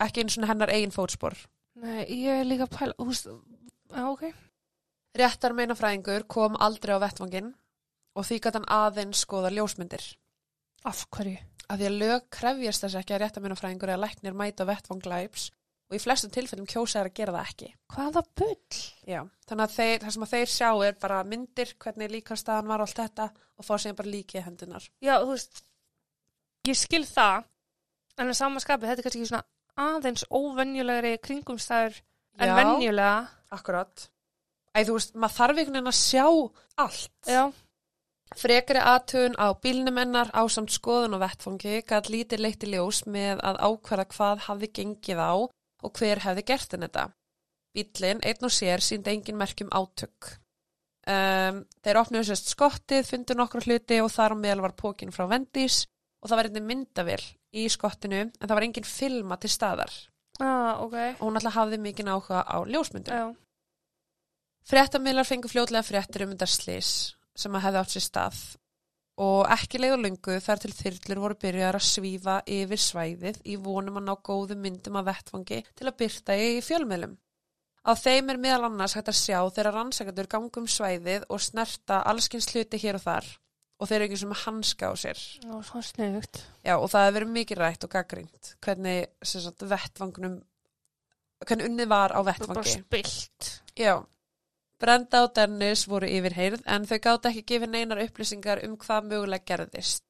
Ekki 0.01 0.25
eins 0.25 0.39
og 0.39 0.49
hennar 0.49 0.73
eigin 0.73 0.91
fótspor. 0.95 1.37
Nei, 1.77 2.05
ég 2.09 2.41
er 2.41 2.49
líka 2.49 2.67
pæla, 2.67 2.95
já, 2.97 4.03
ok. 4.09 4.33
Réttar 5.17 5.55
meinafræðingur 5.57 6.27
kom 6.29 6.57
aldrei 6.61 6.97
á 6.97 7.01
vettvangin 7.01 7.53
og 8.17 8.27
því 8.27 8.41
gæti 8.41 8.59
hann 8.59 8.71
aðeins 8.73 9.23
skoða 9.25 9.53
ljósmyndir. 9.55 10.05
Af 10.85 11.07
hverju? 11.13 11.39
Af 11.67 11.81
því 11.81 11.89
að 11.89 12.01
lög 12.03 12.27
krefjast 12.31 12.85
þess 12.85 12.99
ekki 13.01 13.17
að 13.17 13.23
réttar 13.25 13.45
meinafræðingur 13.45 13.93
eða 13.93 14.03
læknir 14.05 14.37
mæta 14.37 14.67
vettvanglæps 14.69 15.49
og 15.87 15.97
í 15.97 16.03
flestum 16.03 16.33
tilfellum 16.35 16.69
kjósa 16.69 17.01
er 17.01 17.11
að 17.11 17.17
gera 17.19 17.35
það 17.37 17.51
ekki. 17.51 17.69
Hvaða 17.95 18.23
bull? 18.39 18.81
Já, 19.07 19.21
þannig 19.49 19.65
að 19.65 19.75
þeir, 19.77 19.99
það 20.03 20.15
sem 20.17 20.27
að 20.27 20.33
þeir 20.35 20.53
sjá 20.53 20.71
er 20.87 20.97
bara 21.03 21.19
myndir, 21.27 21.75
hvernig 21.83 22.13
líkastaðan 22.15 22.71
var 22.73 22.85
allt 22.85 23.01
þetta 23.01 23.29
og 23.57 23.67
fá 23.67 23.75
síðan 23.79 23.99
bara 24.01 24.13
líkið 24.15 24.47
hendunar. 24.47 24.89
Já, 25.05 25.15
þú 25.23 25.31
veist, 25.33 25.63
ég 26.67 26.79
skil 26.81 27.05
það, 27.07 27.47
en 28.19 28.33
að 28.33 28.39
samanskapið, 28.41 28.91
þetta 28.91 29.05
er 29.05 29.09
kannski 29.09 29.31
svona 29.31 29.47
aðeins 29.87 30.27
óvenjulegri 30.33 31.15
kringumstæður 31.23 32.01
en 32.41 32.51
Já. 32.51 32.57
venjulega. 32.59 33.17
Akkurat. 33.55 34.09
Æ, 34.77 34.85
þú 34.85 34.97
veist, 34.99 35.15
maður 35.17 35.37
þarf 35.39 35.59
einhvern 35.63 35.77
veginn 35.79 35.93
að 35.93 35.99
sjá 35.99 36.27
allt. 36.85 37.13
Já. 37.33 37.45
Frekari 38.37 38.81
aðtugun 38.83 39.37
á 39.41 39.47
bílnum 39.63 40.01
hennar 40.01 40.29
á 40.35 40.43
samt 40.53 40.73
skoðun 40.75 41.15
og 41.17 41.23
vettfangi 41.23 41.79
gæt 41.87 42.11
lítið 42.13 42.43
leitt 42.43 42.65
í 42.67 42.73
ljós 42.75 43.05
með 43.07 43.41
að 43.47 43.61
ákvæða 43.69 44.07
hvað 44.13 44.43
hafði 44.49 44.69
gengið 44.81 45.23
á 45.23 45.33
og 45.87 45.93
hver 46.01 46.21
hefði 46.27 46.45
gert 46.51 46.75
henni 46.75 46.89
þetta. 46.91 47.05
Bílinn, 47.77 48.21
einn 48.27 48.49
og 48.49 48.53
sér, 48.53 48.83
síndi 48.85 49.13
engin 49.15 49.39
merkjum 49.39 49.71
átök. 49.77 50.33
Um, 51.07 51.61
þeir 51.87 52.01
opnuðu 52.01 52.27
sérst 52.33 52.49
skottið, 52.51 53.05
fundu 53.07 53.37
nokkru 53.39 53.61
hluti 53.63 54.01
og 54.03 54.11
þar 54.11 54.35
á 54.35 54.37
meðal 54.43 54.65
var 54.65 54.75
pókin 54.75 55.13
frá 55.15 55.29
Vendís 55.31 55.85
og 56.19 56.27
það 56.33 56.37
var 56.41 56.49
einnig 56.49 56.65
myndavél 56.67 57.23
í 57.55 57.69
skottinu 57.71 58.25
en 58.27 58.33
það 58.43 58.55
var 58.59 58.67
engin 58.67 58.89
filma 58.91 59.37
til 59.39 59.53
staðar 59.53 59.93
Ah, 60.43 60.83
ok. 60.83 60.97
og 61.21 61.23
hún 61.29 61.39
alltaf 61.39 61.55
hafði 61.61 61.79
mikið 61.85 62.11
áhuga 62.11 62.43
á 62.43 62.57
ljósmyndum. 62.67 63.15
Já. 63.15 63.27
Fréttamiðlar 64.67 65.29
fengu 65.29 65.51
fljótlega 65.51 65.87
fréttir 65.87 66.25
um 66.25 66.33
þetta 66.33 66.49
slís 66.51 66.93
sem 67.39 67.55
að 67.55 67.69
hefði 67.69 67.81
átt 67.83 67.93
sér 67.95 68.05
stað 68.07 68.39
og 69.23 69.47
ekki 69.55 69.79
leið 69.79 69.95
og 69.95 70.03
lungu 70.03 70.39
þar 70.45 70.61
til 70.61 70.73
þyrlur 70.77 71.21
voru 71.23 71.37
byrjar 71.41 71.79
að 71.79 71.87
svífa 71.87 72.35
yfir 72.51 72.81
svæðið 72.83 73.39
í 73.49 73.55
vonum 73.63 74.01
að 74.01 74.09
ná 74.09 74.13
góðum 74.27 74.61
myndum 74.65 74.99
af 75.01 75.07
vettfangi 75.07 75.61
til 75.71 75.87
að 75.87 75.97
byrta 76.03 76.37
í 76.37 76.49
fjölmiðlum. 76.67 77.15
Á 77.87 77.93
þeim 77.95 78.33
er 78.33 78.41
meðal 78.43 78.67
annars 78.67 78.97
hægt 78.99 79.13
að 79.13 79.19
sjá 79.21 79.39
þeirra 79.55 79.73
rannsakandur 79.77 80.29
gangum 80.35 80.67
svæðið 80.69 81.29
og 81.31 81.41
snerta 81.47 82.01
allskins 82.11 82.51
hluti 82.51 82.81
hér 82.83 82.99
og 82.99 83.05
þar 83.07 83.31
og 83.77 83.89
þeir 83.89 83.97
eru 84.01 84.09
ekki 84.09 84.21
sem 84.25 84.35
að 84.35 84.43
hanska 84.43 84.91
á 84.91 84.95
sér. 84.99 85.23
Já, 85.45 85.55
svo 85.69 85.85
sniðugt. 85.85 86.43
Já, 86.67 86.75
og 86.75 86.91
það 86.91 87.07
hefur 87.07 87.17
verið 87.21 87.33
mikið 87.37 87.63
rætt 87.63 87.87
og 87.87 87.95
gaggrínt 87.95 88.53
hvernig 88.67 89.07
sagt, 89.23 89.65
vettvangunum, 89.71 90.37
hvernig 91.47 91.71
unnið 91.71 91.91
var 91.95 92.17
á 92.17 92.21
Það 92.27 92.35
er 92.35 92.53
bara 92.53 92.69
spilt. 92.75 93.51
Já. 93.79 93.95
Brenda 94.81 95.23
og 95.25 95.33
Dennis 95.37 95.87
voru 95.89 96.09
yfirheyrð 96.11 96.67
en 96.69 96.85
þau 96.89 96.99
gátt 97.07 97.29
ekki 97.31 97.45
gefið 97.53 97.73
neinar 97.73 98.03
upplýsingar 98.05 98.61
um 98.67 98.77
hvað 98.81 99.11
mögulega 99.13 99.49
gerðist. 99.53 100.05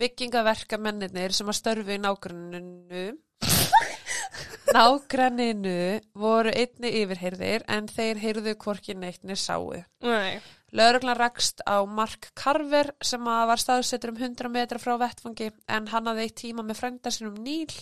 Byggingaverka 0.00 0.78
mennirnir 0.80 1.32
sem 1.36 1.48
að 1.48 1.58
störfu 1.60 1.94
í 1.94 2.00
nágranninu 2.02 3.04
nágranninu 4.76 5.76
voru 6.18 6.52
einni 6.52 6.90
yfirheyrðir 7.02 7.64
en 7.72 7.88
þeir 7.88 8.20
heyrðu 8.22 8.54
hvorki 8.60 8.96
neittni 8.96 9.36
sáu. 9.36 9.72
Nei. 10.04 10.40
Lögreglan 10.72 11.18
rakst 11.18 11.60
á 11.68 11.84
Mark 11.84 12.30
Carver 12.38 12.92
sem 13.04 13.26
að 13.28 13.48
var 13.50 13.60
staðsettur 13.60 14.14
um 14.14 14.20
100 14.20 14.52
metra 14.52 14.80
frá 14.80 14.94
vettfangi 15.00 15.50
en 15.68 15.88
hann 15.92 16.08
hafði 16.08 16.28
eitt 16.28 16.38
tíma 16.40 16.64
með 16.64 16.80
frænda 16.80 17.12
sinum 17.12 17.36
Níl 17.44 17.72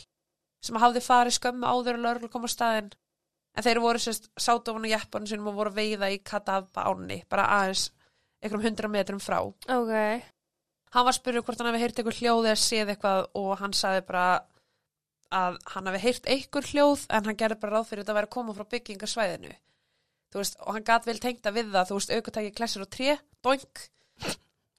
sem 0.61 0.79
hafði 0.83 1.03
farið 1.05 1.39
skömmu 1.39 1.71
áður 1.71 1.99
að 1.99 2.05
lögreglan 2.07 2.33
kom 2.35 2.47
á 2.47 2.51
staðinn. 2.51 2.91
En 3.57 3.67
þeir 3.67 3.81
voru 3.83 4.01
sérst 4.03 4.29
sátu 4.39 4.73
ofan 4.73 4.87
á 4.87 4.95
jeppanum 4.95 5.29
sinum 5.31 5.49
og 5.51 5.57
voru 5.59 5.73
veiða 5.75 6.11
í 6.15 6.21
Kadabba 6.23 6.85
ánni, 6.91 7.23
bara 7.29 7.49
aðeins 7.59 7.89
einhverjum 8.41 8.69
100 8.71 8.93
metrum 8.93 9.23
frá. 9.23 9.41
Ok. 9.43 9.95
Hann 10.95 11.07
var 11.07 11.15
spurður 11.15 11.45
hvort 11.47 11.61
hann 11.61 11.71
hefði 11.71 11.83
heyrt 11.85 11.99
eitthvað 12.01 12.21
hljóð 12.21 12.49
eða 12.51 12.61
séð 12.63 12.93
eitthvað 12.95 13.27
og 13.39 13.51
hann 13.61 13.75
sagði 13.77 14.05
bara 14.09 14.27
að 15.31 15.59
hann 15.75 15.91
hefði 15.91 16.03
heyrt 16.05 16.31
eitthvað 16.35 16.71
hljóð 16.73 17.05
en 17.09 17.29
hann 17.29 17.39
gerði 17.43 17.59
bara 17.63 17.77
ráð 17.77 17.91
fyrir 17.91 18.03
þetta 18.03 18.15
að 18.15 18.21
vera 18.21 18.31
að 18.31 18.37
koma 18.37 18.57
frá 18.57 18.67
byggingarsvæðinu. 18.75 19.53
Veist, 20.35 20.59
og 20.63 20.77
hann 20.77 20.87
gat 20.87 21.07
vel 21.07 21.19
tengt 21.23 21.47
að 21.47 21.57
við 21.59 21.73
það, 21.75 21.89
þú 21.89 21.97
veist, 21.99 22.13
aukutæki 22.15 22.53
klessur 22.55 22.85
og 22.85 22.91
tré, 22.95 23.17
doink. 23.43 23.85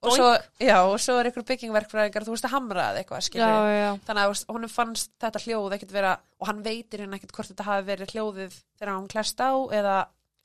Og 0.02 0.16
svo, 0.16 0.30
já, 0.58 0.78
og 0.82 0.96
svo 0.98 1.20
er 1.20 1.28
einhver 1.30 1.44
byggingverkfræðingar, 1.46 2.24
þú 2.26 2.34
veist, 2.34 2.46
að 2.48 2.56
hamra 2.56 2.86
eða 2.90 3.02
eitthvað, 3.04 3.28
Já, 3.38 3.74
já. 3.76 3.90
Þannig 4.08 4.24
að 4.24 4.40
honum 4.56 4.72
fannst 4.74 5.12
þetta 5.22 5.42
hljóð 5.44 5.76
ekkert 5.78 5.94
vera, 5.94 6.14
og 6.42 6.50
hann 6.50 6.64
veitir 6.66 7.04
henni 7.04 7.20
ekkert 7.20 7.36
hvort 7.38 7.52
þetta 7.52 7.68
hafi 7.68 7.86
verið 7.92 8.16
hljóðið 8.16 8.56
þegar 8.80 8.94
hann 8.96 9.12
klest 9.12 9.44
á 9.46 9.52
eða 9.78 9.98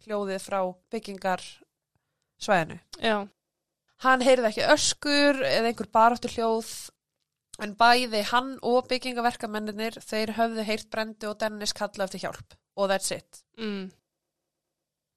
hljóðið 0.04 0.44
frá 0.44 0.60
byggingarsvæðinu. 0.92 2.78
Hann 4.04 4.26
heyrði 4.26 4.50
ekki 4.50 4.68
öskur 4.74 5.40
eða 5.40 5.70
einhver 5.70 5.88
baráttu 5.96 6.28
hljóð 6.34 6.72
en 7.64 7.72
bæði 7.80 8.20
hann 8.28 8.50
og 8.60 8.90
byggingaverkamennir 8.90 9.96
þeir 10.04 10.34
höfðu 10.36 10.66
heyrt 10.68 10.90
Brendu 10.92 11.30
og 11.30 11.38
Dennis 11.40 11.72
kalla 11.76 12.04
eftir 12.04 12.26
hjálp 12.26 12.58
og 12.76 12.90
that's 12.92 13.08
it. 13.16 13.40
Mm. 13.56 13.88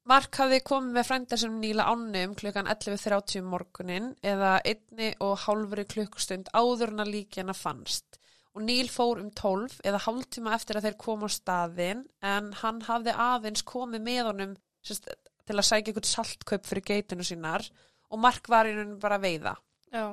Mark 0.09 0.39
hafði 0.41 0.63
komið 0.65 0.95
með 0.95 1.05
frænda 1.05 1.37
sem 1.37 1.57
nýla 1.61 1.85
ánum 1.85 2.31
klukkan 2.37 2.69
11.30 2.71 3.43
morgunin 3.45 4.13
eða 4.25 4.55
einni 4.65 5.11
og 5.21 5.35
hálfri 5.43 5.85
klukkustund 5.85 6.49
áður 6.55 6.95
en 6.95 7.03
að 7.03 7.13
líkjana 7.13 7.53
fannst 7.53 8.17
og 8.55 8.65
Níl 8.65 8.89
fór 8.91 9.21
um 9.21 9.29
12 9.37 9.79
eða 9.85 10.01
hálftíma 10.07 10.55
eftir 10.57 10.79
að 10.79 10.87
þeir 10.87 10.97
koma 11.03 11.29
á 11.29 11.31
staðin 11.31 12.01
en 12.25 12.49
hann 12.61 12.81
hafði 12.87 13.13
aðeins 13.13 13.63
komið 13.67 14.03
með 14.07 14.21
honum 14.31 14.55
sérst, 14.83 15.07
til 15.45 15.57
að 15.57 15.67
sækja 15.69 15.91
einhvern 15.91 16.09
saltkaup 16.09 16.65
fyrir 16.67 16.85
geitinu 16.89 17.25
sínar 17.25 17.65
og 18.09 18.21
Mark 18.21 18.49
var 18.49 18.67
í 18.67 18.73
rauninu 18.73 18.97
bara 19.01 19.19
að 19.19 19.27
veiða. 19.27 19.53
Já. 19.93 20.05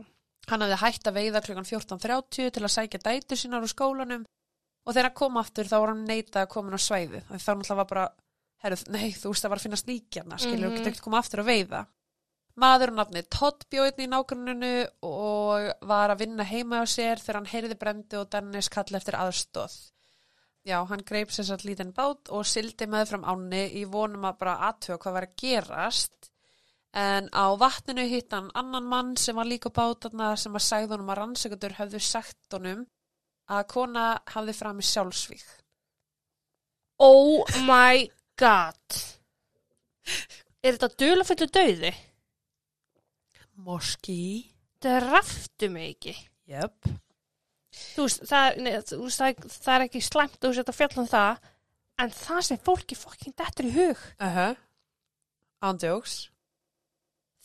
Hann 0.47 0.63
hafði 0.63 0.81
hætt 0.83 1.09
að 1.09 1.17
veiða 1.17 1.43
klukkan 1.43 1.69
14.30 1.69 2.53
til 2.55 2.63
að 2.63 2.75
sækja 2.77 3.03
dætur 3.03 3.41
sínar 3.41 3.65
úr 3.65 3.73
skólanum 3.73 4.27
og 4.87 4.93
þegar 4.93 5.09
hann 5.09 5.19
kom 5.19 5.41
aftur 5.41 5.69
þá 5.71 5.77
var 5.81 5.93
hann 5.95 6.07
neitað 6.07 6.45
að 6.45 6.53
koma 6.53 6.77
á 6.77 6.81
svæði. 6.81 7.25
Þá 7.33 7.51
náttúrulega 7.57 7.81
var 7.81 7.91
bara 7.91 8.07
herru, 8.63 8.77
nei, 8.89 9.11
þú 9.13 9.33
veist 9.33 9.45
það 9.45 9.53
var 9.53 9.59
að 9.61 9.67
finna 9.67 9.81
sníkjarna, 9.83 10.39
skilur, 10.39 10.57
mm 10.57 10.65
Mhm. 10.65 10.73
-hmm. 10.73 10.79
getur 10.79 10.93
ekki 10.93 11.05
koma 11.05 11.19
aftur 11.19 11.41
að 11.41 11.51
veiða. 11.53 11.87
Maður 12.57 12.89
og 12.89 12.97
nafni 12.97 13.23
Todd 13.29 13.67
bjóðin 13.71 14.01
í 14.01 14.09
nágruninu 14.09 14.87
og 15.03 15.73
var 15.83 16.11
að 16.11 16.19
vinna 16.19 16.45
heima 16.45 16.81
á 16.81 16.85
sér 16.89 17.21
þegar 17.21 17.35
hann 17.35 17.53
heyriði 17.53 17.77
brendi 17.79 18.17
og 18.17 18.31
Dennis 18.31 18.69
kalla 18.69 18.97
eftir 18.97 19.15
aðstóð. 19.15 19.91
Já, 20.65 20.85
hann 20.89 21.05
greip 21.05 21.29
sér 21.31 21.45
satt 21.45 21.65
lítinn 21.65 21.93
bát 21.93 22.31
og 22.31 22.47
sildi 22.47 22.87
með 22.87 23.09
fram 23.09 23.25
áni 23.25 23.71
í 23.75 23.85
vonum 23.85 24.25
að 24.25 24.39
bara 24.39 24.73
aðtöga 24.73 24.99
hvað 24.99 25.13
var 25.13 25.23
að 25.27 25.37
gerast. 25.37 26.31
En 26.95 27.29
á 27.29 27.45
vatninu 27.61 28.09
hitt 28.09 28.33
hann 28.33 28.51
annan 28.55 28.85
mann 28.89 29.17
sem 29.17 29.37
var 29.37 29.45
líka 29.45 29.69
á 29.69 29.77
bátarna 29.77 30.37
sem 30.37 30.53
að 30.55 30.65
sagði 30.65 30.89
honum 30.97 31.11
að 31.11 31.19
rannsökundur 31.19 31.77
höfðu 31.77 32.01
sagt 32.01 32.53
honum 32.53 32.87
að 33.51 33.67
kona 33.69 34.19
hafði 34.27 34.55
fram 34.55 34.79
í 34.79 34.83
sjálfsvík. 34.83 35.45
Oh 36.99 37.45
my 37.67 38.09
god. 38.41 38.99
Er 40.63 40.77
þetta 40.77 40.91
dulafullu 41.01 41.49
dauði? 41.55 41.93
Morski. 43.67 44.21
Það 44.83 45.01
raftu 45.09 45.71
mig 45.73 45.95
ekki. 45.97 46.15
Jöp. 46.51 46.93
Þú 47.77 48.07
veist, 48.07 48.23
það, 48.29 48.61
nei, 48.63 48.73
þú 48.87 49.01
veist, 49.03 49.21
það, 49.21 49.29
er- 49.33 49.51
það 49.57 49.75
er 49.75 49.85
ekki 49.87 50.03
slæmt 50.05 50.39
þú 50.41 50.53
veist 50.53 50.71
að 50.73 50.79
fjalla 50.79 51.03
um 51.03 51.11
það, 51.11 51.51
en 52.05 52.15
það 52.21 52.41
sem 52.49 52.63
fólki 52.69 52.97
fokking 52.97 53.37
dettur 53.37 53.69
í 53.69 53.75
hug. 53.75 54.07
Uh 54.21 54.37
-huh. 54.37 54.57
Ándjóks. 55.63 56.31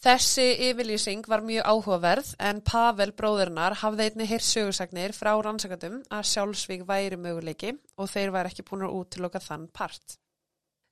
Þessi 0.02 0.46
yfirlýsing 0.72 1.28
var 1.30 1.44
mjög 1.46 1.64
áhugaverð 1.66 2.36
en 2.40 2.62
Pavel 2.62 3.12
bróðurnar 3.14 3.76
hafði 3.84 4.04
einni 4.04 4.26
heyrt 4.26 4.42
sögursagnir 4.44 5.14
frá 5.14 5.36
rannsakandum 5.38 6.02
að 6.10 6.26
sjálfsvík 6.26 6.88
væri 6.88 7.18
möguleiki 7.18 7.78
og 7.98 8.10
þeir 8.10 8.32
væri 8.34 8.50
ekki 8.50 8.64
búin 8.64 8.82
að 8.82 8.96
útiloka 8.98 9.40
þann 9.40 9.68
part. 9.68 10.18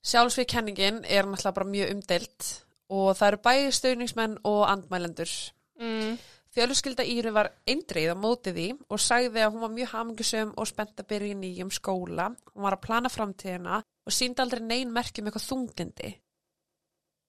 Sjálfsvíkkenningin 0.06 1.04
er 1.04 1.28
náttúrulega 1.28 1.56
bara 1.56 1.72
mjög 1.74 1.94
umdelt 1.96 2.50
og 2.90 3.16
það 3.18 3.28
eru 3.28 3.40
bæði 3.46 3.72
stöðningsmenn 3.78 4.38
og 4.48 4.62
andmælendur. 4.70 5.32
Mm. 5.80 6.18
Fjölskylda 6.50 7.06
Íru 7.06 7.34
var 7.36 7.52
eindreið 7.70 8.16
á 8.16 8.18
móti 8.18 8.54
því 8.56 8.70
og 8.90 9.02
sagði 9.04 9.44
að 9.44 9.52
hún 9.54 9.64
var 9.66 9.76
mjög 9.76 9.92
hamingjusum 9.92 10.56
og 10.58 10.68
spennt 10.68 11.04
að 11.04 11.10
byrja 11.12 11.36
í 11.36 11.38
nýjum 11.38 11.70
skóla. 11.72 12.32
Hún 12.56 12.66
var 12.66 12.78
að 12.78 12.86
plana 12.88 13.12
framtíðina 13.14 13.84
og 13.84 14.16
síndi 14.16 14.42
aldrei 14.42 14.64
neyn 14.66 14.96
merkjum 14.96 15.30
eitthvað 15.30 15.46
þunglindi. 15.46 16.16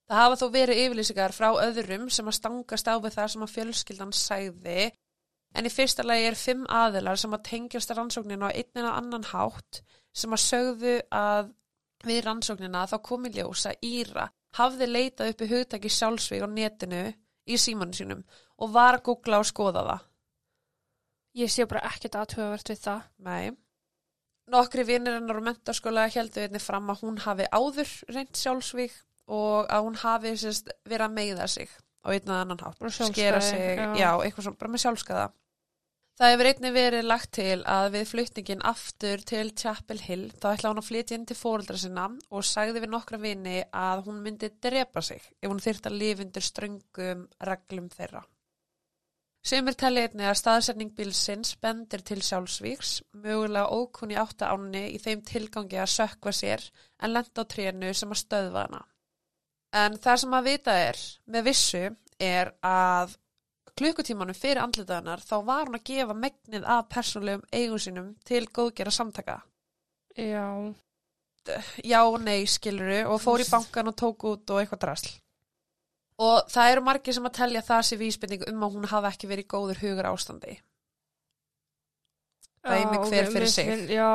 Það 0.08 0.22
hafa 0.22 0.40
þó 0.40 0.46
verið 0.54 0.80
yfirlýsingar 0.86 1.36
frá 1.36 1.50
öðrum 1.52 2.08
sem 2.10 2.26
að 2.26 2.38
stangast 2.38 2.88
á 2.88 2.94
við 2.96 3.14
það 3.18 3.28
sem 3.34 3.44
að 3.44 3.54
fjölskyldan 3.54 4.16
sagði 4.16 4.88
en 5.54 5.66
í 5.68 5.72
fyrsta 5.74 6.06
lagi 6.06 6.26
er 6.30 6.38
fimm 6.38 6.64
aðilar 6.66 7.20
sem 7.20 7.36
að 7.36 7.44
tengjast 7.50 7.92
rannsóknina 7.94 8.50
á 8.50 8.54
einn 8.54 8.80
eða 8.80 8.96
annan 8.98 9.28
hátt 9.30 9.82
sem 10.16 10.32
að 10.34 10.42
sögðu 10.46 10.96
að 11.14 11.52
við 12.06 12.22
rannsóknina 12.24 12.86
þá 12.90 12.98
komi 13.04 13.32
ljósa 13.34 13.72
Íra 13.84 14.28
hafði 14.58 14.88
leitað 14.90 15.32
uppi 15.34 15.48
hugtaki 15.50 15.90
sjálfsvík 15.92 16.44
á 16.44 16.48
netinu 16.50 17.02
í 17.46 17.58
símanu 17.58 17.96
sínum 17.96 18.22
og 18.60 18.72
var 18.74 18.98
að 18.98 19.04
googla 19.10 19.40
og 19.40 19.48
skoða 19.48 19.84
það. 19.88 20.06
Ég 21.40 21.52
sé 21.52 21.66
bara 21.70 21.84
ekkert 21.86 22.18
aðhugavert 22.18 22.72
við 22.72 22.80
það. 22.82 23.04
Nei. 23.26 23.52
Nokkri 24.50 24.84
vinir 24.86 25.14
hennar 25.14 25.38
á 25.38 25.46
mentarskóla 25.46 26.08
heldur 26.10 26.48
einnig 26.48 26.62
fram 26.64 26.90
að 26.90 27.04
hún 27.04 27.20
hafi 27.22 27.46
áður 27.54 27.92
reynt 28.10 28.40
sjálfsvík 28.40 28.96
og 29.30 29.70
að 29.70 29.84
hún 29.86 30.00
hafi 30.00 30.34
sérst, 30.40 30.72
verið 30.88 31.06
að 31.06 31.14
meiða 31.14 31.46
sig 31.46 31.70
á 32.02 32.08
einn 32.10 32.24
eða 32.24 32.40
annan 32.42 32.62
hátt. 32.64 32.82
Skera 32.90 33.40
sig, 33.44 33.78
já. 33.78 33.94
já. 33.94 34.10
eitthvað 34.24 34.48
svona, 34.48 34.58
bara 34.58 34.72
með 34.72 34.84
sjálfskaða. 34.84 35.28
Það 36.20 36.34
hefur 36.34 36.48
einnig 36.50 36.72
verið 36.76 37.06
lagt 37.08 37.30
til 37.32 37.62
að 37.64 37.86
við 37.94 38.02
flutningin 38.10 38.64
aftur 38.68 39.22
til 39.24 39.46
Chapel 39.56 40.02
Hill 40.04 40.26
þá 40.34 40.50
ætla 40.50 40.72
hún 40.74 40.80
að 40.82 40.88
flytja 40.90 41.16
inn 41.16 41.22
til 41.30 41.36
fóreldra 41.38 41.78
sinna 41.80 42.02
og 42.28 42.44
sagði 42.44 42.82
við 42.82 42.92
nokkra 42.92 43.20
vini 43.22 43.62
að 43.72 44.02
hún 44.10 44.18
myndi 44.26 44.50
drepa 44.60 45.00
sig 45.00 45.22
ef 45.40 45.46
hún 45.48 45.62
þyrft 45.64 45.88
að 45.88 45.96
lifa 46.02 46.26
undir 46.26 46.44
ströngum 46.44 47.22
reglum 47.48 47.86
þeirra. 47.94 48.20
Sumir 49.40 49.78
telli 49.80 50.02
einnig 50.04 50.28
að 50.28 50.36
staðsetning 50.42 50.92
bílsins 50.98 51.54
bendir 51.56 52.04
til 52.04 52.20
sjálfsvíks, 52.20 52.92
mögulega 53.16 53.72
ókunni 53.72 54.20
átta 54.20 54.52
ánni 54.52 54.90
í 54.92 55.00
þeim 55.00 55.24
tilgangi 55.24 55.80
að 55.80 55.94
sökva 55.94 56.36
sér 56.36 56.66
en 57.00 57.14
lenda 57.14 57.48
á 57.48 57.48
trénu 57.48 57.94
sem 57.96 58.12
að 58.12 58.20
stöðva 58.26 58.66
hana. 58.66 58.84
En 59.72 59.96
það 59.96 60.20
sem 60.26 60.36
að 60.36 60.52
vita 60.52 60.76
er, 60.84 61.02
með 61.32 61.48
vissu, 61.48 61.84
er 62.20 62.52
að 62.60 63.16
klukkutímanum 63.78 64.36
fyrir 64.36 64.62
andlitaðanar 64.62 65.22
þá 65.24 65.34
var 65.46 65.68
hún 65.68 65.78
að 65.78 65.86
gefa 65.90 66.16
megnið 66.16 66.66
af 66.66 66.88
persónulegum 66.92 67.46
eigum 67.52 67.82
sínum 67.82 68.12
til 68.26 68.44
góðgera 68.46 68.92
samtaka. 68.94 69.40
Já. 70.16 70.74
Já 71.84 72.00
og 72.04 72.20
nei 72.22 72.44
skiluru 72.50 73.02
og 73.08 73.20
fór 73.22 73.42
í 73.42 73.48
bankan 73.48 73.90
og 73.90 73.96
tók 73.96 74.26
út 74.28 74.52
og 74.52 74.60
eitthvað 74.60 74.82
drasl. 74.84 75.12
Og 76.20 76.50
það 76.52 76.72
eru 76.74 76.84
margir 76.84 77.16
sem 77.16 77.26
að 77.26 77.36
telja 77.38 77.62
það 77.64 77.86
sér 77.88 78.00
vísbending 78.02 78.42
um 78.50 78.66
að 78.66 78.74
hún 78.76 78.90
hafi 78.90 79.08
ekki 79.08 79.30
verið 79.30 79.46
í 79.46 79.50
góður 79.54 79.80
hugur 79.80 80.08
ástandi. 80.10 80.56
Dæmi 82.60 82.98
Já, 82.98 83.04
hver 83.08 83.28
ok, 83.28 83.32
fyrir 83.32 83.48
sig. 83.48 83.70
Já. 83.88 84.10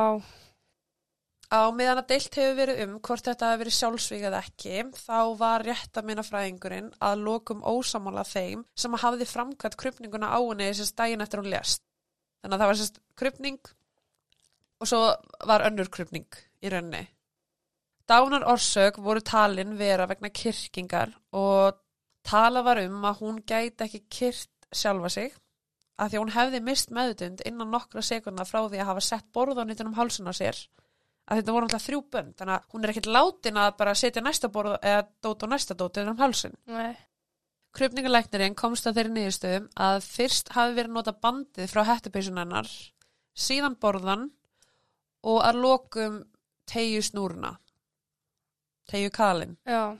Á 1.53 1.69
meðan 1.69 2.01
að 2.01 2.07
deilt 2.09 2.35
hefur 2.39 2.55
verið 2.57 2.79
um 2.85 2.93
hvort 3.05 3.27
þetta 3.27 3.49
hefur 3.51 3.61
verið 3.61 3.75
sjálfsvík 3.77 4.23
eða 4.29 4.41
ekki, 4.41 4.83
þá 4.97 5.17
var 5.37 5.65
rétt 5.65 5.97
að 5.99 6.07
minna 6.09 6.23
fræðingurinn 6.25 6.87
að 7.05 7.25
lokum 7.27 7.61
ósamála 7.61 8.23
þeim 8.25 8.63
sem 8.73 8.97
hafði 9.01 9.27
framkvæmt 9.29 9.77
krupninguna 9.77 10.31
á 10.33 10.39
henni 10.41 10.71
sérst 10.73 10.97
daginn 10.97 11.21
eftir 11.21 11.43
hún 11.43 11.51
lést. 11.53 11.83
Þannig 12.41 12.55
að 12.55 12.63
það 12.63 12.71
var 12.71 12.79
sérst 12.79 13.01
krupning 13.21 13.59
og 14.81 14.89
svo 14.89 15.01
var 15.51 15.65
önnur 15.69 15.91
krupning 15.93 16.39
í 16.65 16.71
rauninni. 16.73 17.05
Dánar 18.09 18.45
orsök 18.49 18.97
voru 19.01 19.21
talin 19.21 19.77
vera 19.77 20.09
vegna 20.09 20.29
kyrkingar 20.29 21.13
og 21.33 21.77
tala 22.25 22.61
var 22.65 22.81
um 22.81 23.05
að 23.05 23.21
hún 23.21 23.41
gæti 23.45 23.85
ekki 23.85 24.01
kyrt 24.09 24.69
sjálfa 24.73 25.13
sig 25.13 25.37
að 26.01 26.11
því 26.11 26.21
hún 26.21 26.33
hefði 26.35 26.61
mist 26.65 26.91
meðutund 26.93 27.45
innan 27.45 27.71
nokkra 27.71 28.01
sekundar 28.03 28.49
frá 28.49 28.63
því 28.65 28.81
að 28.81 28.89
hafa 28.91 29.05
sett 29.05 29.29
borðan 29.33 29.71
utan 29.73 29.91
um 29.91 29.97
hálsun 29.97 30.29
á 30.29 30.33
sér 30.35 30.57
að 31.25 31.39
þetta 31.39 31.55
voru 31.55 31.67
alltaf 31.67 31.85
þrjú 31.85 32.01
bönn 32.13 32.31
þannig 32.37 32.55
að 32.55 32.71
hún 32.73 32.85
er 32.85 32.93
ekkert 32.93 33.11
látin 33.15 33.59
að 33.61 33.73
bara 33.79 33.97
setja 33.97 34.23
næsta 34.23 34.49
borð 34.53 34.77
eða 34.77 35.03
dót 35.25 35.45
og 35.45 35.51
næsta 35.51 35.77
dót 35.77 35.97
utan 35.97 36.13
um 36.13 36.53
Nei. 36.75 36.95
Krupningalæknirinn 37.75 38.55
komst 38.55 38.87
að 38.87 38.99
þeirri 38.99 39.13
niðurstöðum 39.15 39.67
að 39.87 39.97
fyrst 40.05 40.53
hafi 40.55 40.77
verið 40.77 40.95
nota 40.95 41.11
bandið 41.11 41.71
frá 41.71 41.83
hættupeysun 41.89 42.39
hennar 42.39 42.69
síðan 43.35 43.75
borðan 43.81 44.29
og 45.25 45.41
að 45.43 45.61
lokum 45.65 46.21
tegju 46.69 47.01
snúruna 47.03 47.55
tegju 48.87 49.11
kalin 49.11 49.57
Já. 49.65 49.97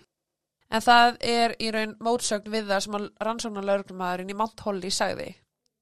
En 0.74 0.82
það 0.82 1.18
er 1.22 1.54
í 1.62 1.70
raun 1.74 1.94
mótsögn 2.04 2.52
við 2.52 2.70
það 2.72 2.84
sem 2.86 2.98
að 2.98 3.08
rannsóknar 3.28 3.68
lauruglumæðurinn 3.70 4.32
í 4.34 4.38
Mount 4.38 4.64
Holly 4.66 4.90
sagði. 4.92 5.28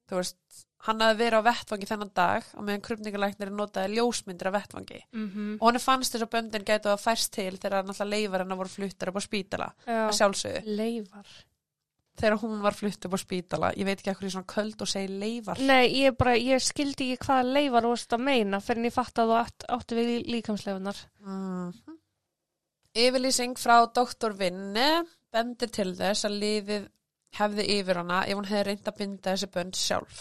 Þú 0.10 0.20
veist, 0.20 0.66
hann 0.88 1.00
hafði 1.04 1.20
verið 1.24 1.40
á 1.40 1.48
vettvangi 1.48 1.88
þennan 1.88 2.12
dag 2.18 2.50
og 2.58 2.66
meðan 2.68 2.82
krupningalæknirinn 2.88 3.56
notaði 3.60 3.96
ljósmyndir 3.98 4.50
af 4.50 4.56
vettvangi. 4.58 5.00
Mm 5.16 5.56
Og 5.62 5.66
hann 5.70 5.80
fannst 5.80 6.14
þess 6.18 6.26
að 6.28 6.34
böndin 6.36 6.66
gætu 6.68 6.92
að 6.92 7.02
færst 7.06 7.32
til 7.38 7.56
þegar 7.58 7.86
náttúrulega 7.88 8.12
leifar 8.18 8.44
hennar 8.44 8.60
voru 8.60 8.74
fluttar 8.74 9.12
upp 9.14 9.20
á 9.20 9.24
spítala. 9.24 9.70
Já. 9.88 10.00
Að 10.10 10.16
sjálfsögðu. 10.20 10.78
Leifar. 10.82 11.34
Þegar 12.14 12.36
hún 12.44 12.60
var 12.62 12.76
flutt 12.78 13.06
upp 13.08 13.16
á 13.16 13.20
spítala, 13.24 13.72
ég 13.74 13.88
veit 13.88 13.98
ekki 14.04 14.12
hvað 14.14 14.28
ég 14.28 14.34
svona 14.36 14.52
köld 14.54 14.82
og 14.86 14.90
segi 14.92 15.16
leifar. 15.18 15.58
Nei, 15.66 15.88
ég 16.04 16.14
bara, 16.20 16.36
ég 16.38 16.62
skildi 16.62 17.08
ekki 17.16 17.26
hvaða 17.26 17.48
leifar 17.56 17.88
veist 17.90 18.14
að 18.14 18.22
meina 18.28 18.60
fyrir 18.62 18.84
en 18.84 18.86
ég 18.92 18.94
fatt 18.94 19.18
að 19.24 19.32
þú 19.32 19.38
átt, 19.40 19.66
átti 19.74 19.98
við 19.98 20.10
lí- 20.12 20.28
líkamsleifunar. 20.36 21.00
Mm 21.26 21.72
Yfirlýsing 22.94 23.56
frá 23.58 23.80
doktor 23.90 24.36
Vinne 24.38 25.04
bendir 25.34 25.72
til 25.74 25.96
þess 25.98 26.28
að 26.28 26.36
liðið 26.44 26.84
hefði 27.40 27.64
yfir 27.80 27.98
hana 28.04 28.20
ef 28.30 28.38
hún 28.38 28.46
hefði 28.46 28.66
reynd 28.68 28.90
að 28.92 28.98
binda 29.00 29.32
þessi 29.34 29.50
bönd 29.56 29.80
sjálf. 29.80 30.20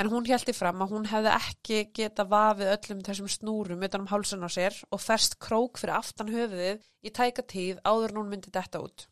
En 0.00 0.08
hún 0.08 0.24
hjælti 0.24 0.54
fram 0.56 0.80
að 0.80 0.94
hún 0.94 1.08
hefði 1.10 1.32
ekki 1.36 1.78
geta 1.92 2.24
vafið 2.24 2.70
öllum 2.72 3.00
þessum 3.04 3.28
snúrum 3.28 3.82
utan 3.84 4.06
um 4.06 4.08
hálsun 4.08 4.44
á 4.44 4.48
sér 4.52 4.76
og 4.88 5.02
ferst 5.04 5.36
krók 5.42 5.80
fyrir 5.80 5.98
aftan 5.98 6.32
höfuðið 6.32 6.86
í 7.04 7.12
tæka 7.12 7.44
tíð 7.44 7.82
áður 7.84 8.14
en 8.14 8.20
hún 8.22 8.30
myndi 8.30 8.52
detta 8.54 8.80
út. 8.80 9.04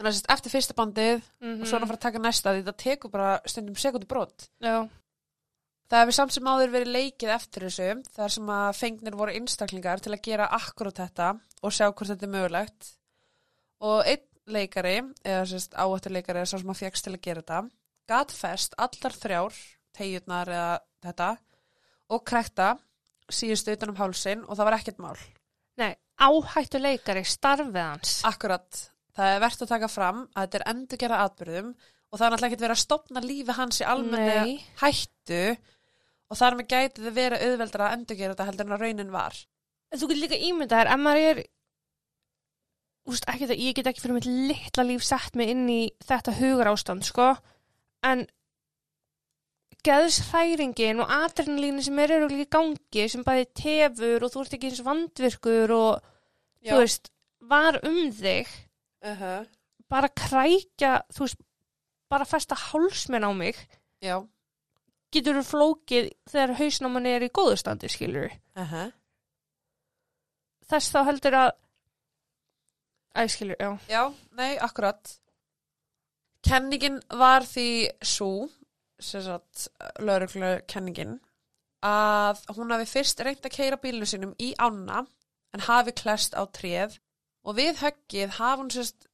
Þannig 0.00 0.16
að 0.16 0.32
eftir 0.32 0.54
fyrsta 0.54 0.76
bandið 0.78 1.18
Mm 1.44 1.60
og 1.60 1.68
svo 1.68 1.76
er 1.76 1.82
hann 1.82 1.84
að 1.84 1.92
fara 1.92 1.98
að 1.98 2.06
taka 2.06 2.22
næsta 2.24 2.54
því 2.56 2.64
það 2.70 2.78
tekur 2.84 3.12
bara 3.12 3.32
stundum 3.44 3.76
sekundu 3.76 4.08
brot. 4.08 4.46
Já. 4.64 4.88
Það 5.90 6.00
hefur 6.04 6.16
samt 6.16 6.32
sem 6.32 6.48
áður 6.48 6.72
verið 6.72 6.94
leikið 6.94 7.32
eftir 7.34 7.66
þessu 7.66 7.90
þar 8.14 8.32
sem 8.32 8.50
að 8.54 8.68
fengnir 8.78 9.18
voru 9.18 9.34
einstaklingar 9.34 10.00
til 10.00 10.14
að 10.14 10.22
gera 10.24 10.46
akkurat 10.56 11.02
þetta 11.02 11.28
og 11.60 11.74
sjá 11.74 11.90
hvort 11.90 12.12
þetta 12.14 12.26
er 12.28 12.32
mögulegt 12.32 12.90
og 13.84 14.06
einn 14.06 14.26
leikari 14.50 14.96
eða 15.26 15.44
sérst 15.50 15.76
áhættuleikari 15.76 16.40
eða 16.40 16.50
svo 16.52 16.62
sem 16.62 16.72
að 16.72 16.80
fegst 16.80 17.04
til 17.04 17.12
að 17.12 17.24
gera 17.26 17.42
þetta 17.42 17.60
gat 18.10 18.34
fest 18.34 18.76
allar 18.80 19.16
þrjár 19.16 19.58
tegjurnar 19.96 20.50
eða 20.50 20.78
þetta 21.04 21.28
og 22.10 22.24
krekta 22.26 22.70
síðustu 23.30 23.74
utan 23.76 23.92
um 23.92 24.00
hálsin 24.00 24.42
og 24.46 24.58
það 24.58 24.68
var 24.68 24.78
ekkert 24.80 25.02
mál. 25.02 25.18
Nei, 25.80 25.92
áhættu 26.20 26.80
leikari, 26.82 27.22
starfið 27.24 27.78
hans. 27.78 28.16
Akkurat, 28.28 28.82
það 29.16 29.34
er 29.34 29.42
verðt 29.44 29.64
að 29.64 29.72
taka 29.74 29.90
fram 29.90 30.24
að 30.34 30.46
þetta 30.46 30.60
er 30.60 30.66
endur 30.74 31.00
gera 31.00 31.20
atbyrðum 31.26 31.70
og 31.70 32.18
það 32.18 32.26
er 32.26 32.32
náttúrulega 32.34 32.50
ekkert 32.50 32.64
verið 32.64 32.76
að 32.76 32.82
stopna 32.82 33.22
lífi 33.24 33.56
hans 33.56 33.80
í 33.80 33.86
almenni 33.86 34.56
hættu 34.82 35.44
og 36.30 36.38
þar 36.38 36.58
með 36.58 36.68
gæti 36.74 37.04
þið 37.04 37.16
verið 37.16 37.46
auðveldra 37.46 37.86
að 37.86 37.96
endur 37.96 38.18
gera 38.18 38.34
þetta 38.34 38.48
heldur 38.50 38.68
en 38.68 38.76
að 38.76 38.84
raunin 38.84 39.14
var. 39.14 39.38
Þú 39.90 40.10
getur 40.10 40.22
líka 40.24 40.38
ímyndað 40.50 40.82
þér, 40.82 40.90
ef 40.90 41.02
maður 41.02 41.28
er 41.30 41.40
úst, 43.10 43.26
ekki 43.30 43.48
það, 43.50 43.62
ég 43.64 43.78
get 43.78 43.88
ekki 43.90 44.04
fyrir 44.04 44.18
mitt 44.18 44.28
litla 44.50 44.84
líf 44.86 45.06
sett 45.06 45.38
mig 45.38 45.50
inn 45.54 45.64
í 45.70 45.80
þetta 46.06 46.36
hugar 46.38 46.70
ástand, 46.70 47.06
sko, 47.06 47.32
en 48.02 48.26
geðshræringin 49.84 51.00
og 51.00 51.08
adrenalínu 51.14 51.82
sem 51.84 51.98
er 52.02 52.12
eru 52.18 52.28
í 52.34 52.46
gangi, 52.52 53.06
sem 53.08 53.22
bæði 53.24 53.46
tefur 53.56 54.26
og 54.26 54.32
þú 54.34 54.42
ert 54.44 54.56
ekki 54.56 54.70
eins 54.70 54.82
vandvirkur 54.84 55.72
og, 55.76 56.02
Já. 56.60 56.74
þú 56.74 56.80
veist, 56.82 57.10
var 57.40 57.80
um 57.84 58.10
þig, 58.12 58.48
Uh 59.02 59.16
-huh. 59.20 59.46
bara 59.88 60.08
krækja, 60.08 61.00
þú 61.12 61.18
veist, 61.20 61.36
bara 62.10 62.24
festa 62.24 62.54
hálsmenn 62.54 63.24
á 63.24 63.32
mig, 63.32 63.56
Já. 64.02 64.26
getur 65.12 65.34
þú 65.40 65.44
flókið 65.52 66.10
þegar 66.28 66.54
hausnáman 66.58 67.06
er 67.06 67.22
í 67.22 67.28
góðu 67.30 67.56
standi, 67.56 67.88
skilur 67.88 68.30
Uh 68.56 68.72
-huh. 68.72 68.92
Þess 70.68 70.92
þá 70.94 71.04
heldur 71.04 71.32
að, 71.34 71.50
æ, 73.16 73.26
skilur, 73.28 73.56
já. 73.60 73.78
Já, 73.88 74.14
nei, 74.32 74.56
akkurat. 74.58 75.19
Kenningin 76.46 77.00
var 77.20 77.44
því 77.44 77.66
svo, 78.02 78.48
sem 79.00 79.22
sagt, 79.24 79.68
lauruglu 80.00 80.54
kenningin, 80.68 81.18
að 81.84 82.40
hún 82.56 82.72
hafi 82.74 82.86
fyrst 82.90 83.20
reynt 83.24 83.44
að 83.46 83.54
keira 83.56 83.78
bílinu 83.80 84.06
sinum 84.08 84.34
í 84.40 84.50
ána 84.60 85.02
en 85.54 85.64
hafi 85.66 85.92
klest 85.96 86.34
á 86.36 86.44
tréð 86.52 86.98
og 87.44 87.56
við 87.56 87.78
höggið 87.80 88.34
hafi 88.36 88.60
hún 88.60 88.72
sérst 88.74 89.06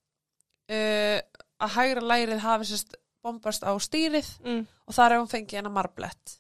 uh, 0.71 1.19
að 1.63 1.75
hægra 1.77 2.03
lærið 2.11 2.43
hafi 2.43 2.67
sérst 2.73 2.97
bombast 3.23 3.63
á 3.67 3.71
stýrið 3.83 4.27
Mm. 4.45 4.67
og 4.87 4.95
þar 4.95 5.11
hefur 5.15 5.23
hún 5.25 5.31
fengið 5.35 5.59
hennar 5.61 5.75
marblett. 5.75 6.37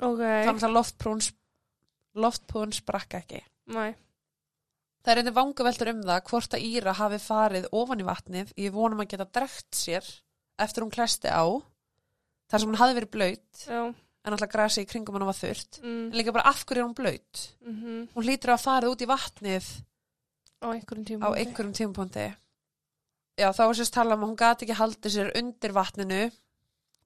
Ok, 0.00 0.20
Þannig 0.20 0.64
að 0.64 0.74
loftprún, 0.76 1.20
loftprún 2.16 2.72
sprakk 2.76 3.14
ekki. 3.20 3.40
næ, 3.72 3.92
Það 5.02 5.12
er 5.12 5.20
einnig 5.22 5.34
vangaveltur 5.34 5.90
um 5.90 6.02
það 6.06 6.20
hvort 6.30 6.54
að 6.54 6.64
Íra 6.68 6.92
hafi 6.94 7.18
farið 7.18 7.64
ofan 7.74 8.02
í 8.02 8.06
vatnið. 8.06 8.52
Í 8.54 8.68
vonum 8.70 9.02
að 9.02 9.08
geta 9.14 9.26
drekt 9.34 9.74
sér 9.74 10.06
eftir 10.62 10.84
hún 10.84 10.92
klesti 10.94 11.32
á 11.32 11.42
þar 12.52 12.60
sem 12.62 12.70
hún 12.70 12.78
hafi 12.78 12.94
verið 13.00 13.10
blöyt 13.16 13.62
en 14.22 14.36
alltaf 14.36 14.50
grasi 14.52 14.84
í 14.84 14.86
kringum 14.86 15.16
hann 15.18 15.26
var 15.26 15.34
þurrt. 15.38 15.80
Mm, 15.82 16.04
en 16.12 16.18
líka 16.18 16.34
bara 16.36 16.46
af 16.52 16.62
hverju 16.62 16.84
er 16.84 16.86
hún 16.86 16.94
blöyt 16.94 17.42
mm 17.64 18.04
hún 18.14 18.26
hlýtur 18.28 18.52
að 18.54 18.62
fara 18.62 18.92
út 18.92 19.02
í 19.02 19.08
vatnið 19.10 19.66
á 20.62 20.66
einhverjum 20.70 21.06
tíma. 21.08 21.26
á 21.26 21.28
einhverjum 21.34 21.74
tímapunkti. 21.74 22.28
Já 23.40 23.48
þá 23.56 23.62
er 23.64 23.74
sérst 23.80 23.94
tala 23.96 24.14
um 24.14 24.22
að 24.22 24.30
hún 24.30 24.38
gati 24.38 24.66
ekki 24.66 24.78
haldið 24.78 25.16
sér 25.16 25.32
undir 25.40 25.72
vatninu 25.74 26.22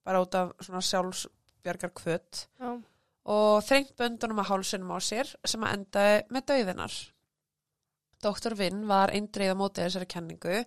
bara 0.04 0.20
út 0.20 0.34
af 0.36 0.52
svona 0.60 0.82
sjálfsbjargar 0.84 1.94
kvöt 1.96 2.46
Já, 2.60 2.76
og 3.24 3.64
þrengt 3.64 3.96
böndunum 3.96 4.42
að 4.42 4.50
hálsunum 4.50 4.92
á 4.92 4.98
sér 5.00 5.32
sem 5.44 5.64
að 5.64 5.78
endaði 5.78 6.18
með 6.34 6.46
dauðinar. 6.50 6.96
Dr. 8.22 8.54
Vinn 8.58 8.86
var 8.88 9.12
eindreið 9.14 9.52
á 9.52 9.56
móti 9.58 9.82
þessari 9.84 10.08
kenningu. 10.08 10.64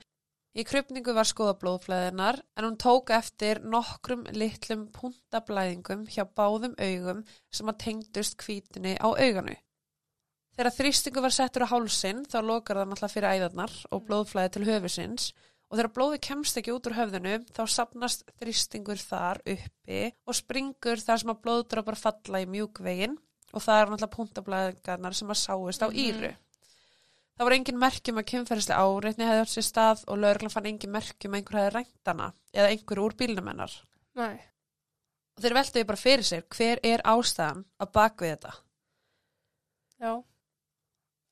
Í 0.57 0.63
krypningu 0.65 1.13
var 1.13 1.27
skoða 1.29 1.55
blóðflæðinar 1.62 2.39
en 2.57 2.65
hún 2.65 2.77
tók 2.81 3.12
eftir 3.13 3.62
nokkrum 3.62 4.25
litlum 4.33 4.88
puntablæðingum 4.95 6.07
hjá 6.09 6.23
báðum 6.25 6.73
augum 6.81 7.23
sem 7.53 7.69
að 7.69 7.77
tengdust 7.85 8.38
kvítinni 8.41 8.95
á 8.97 9.07
auganu. 9.13 9.55
Þegar 10.57 10.75
þrýstingu 10.75 11.21
var 11.23 11.31
settur 11.31 11.63
á 11.69 11.71
hálsin 11.71 12.25
þá 12.27 12.39
lokar 12.43 12.81
það 12.81 12.89
náttúrulega 12.89 13.13
fyrir 13.13 13.38
æðarnar 13.38 13.75
og 13.93 14.03
blóðflæði 14.09 14.51
til 14.55 14.65
höfusins 14.67 15.29
og 15.69 15.77
þegar 15.77 15.91
blóði 15.95 16.19
kemst 16.25 16.57
ekki 16.59 16.73
út 16.73 16.89
úr 16.89 16.97
höfðinu 16.97 17.35
þá 17.53 17.62
sapnast 17.69 18.25
þrýstingur 18.41 18.99
þar 18.99 19.39
uppi 19.53 20.01
og 20.25 20.35
springur 20.35 20.99
þar 21.05 21.21
sem 21.21 21.31
að 21.31 21.41
blóðdrópar 21.45 21.99
falla 22.01 22.41
í 22.43 22.49
mjúkvegin 22.49 23.15
og 23.53 23.63
það 23.63 23.79
er 23.83 23.91
náttúrulega 23.93 24.15
puntablaðingarnar 24.17 25.15
sem 25.15 25.29
að 25.31 25.41
sáist 25.45 25.85
á 25.85 25.88
Mhm. 25.88 25.99
íru. 26.09 26.33
Það 27.39 27.47
voru 27.47 27.56
engin 27.56 27.78
merkjum 27.80 28.17
að 28.19 28.25
kynferðislega 28.34 28.84
áreitni 28.84 29.23
hefði 29.30 29.41
átt 29.45 29.52
sér 29.54 29.63
stað 29.63 30.02
og 30.12 30.17
lögreglan 30.19 30.52
fann 30.52 30.65
engin 30.67 30.91
merkjum 30.91 31.36
að 31.36 31.39
einhver 31.39 31.60
hefði 31.62 31.73
rænt 31.78 32.10
hana 32.12 32.25
eða 32.52 32.71
einhver 32.73 32.99
úr 32.99 33.13
bílnum 33.15 33.47
hennar. 33.47 33.75
næ, 34.19 34.28
Og 35.38 35.43
þeir 35.45 35.56
veltuði 35.56 35.86
bara 35.88 36.02
fyrir 36.02 36.25
sér 36.28 36.43
hver 36.52 36.82
er 36.84 37.04
ástæðan 37.08 37.62
að 37.80 37.91
bakvið 37.95 38.34
þetta. 38.34 38.52
já. 40.04 40.12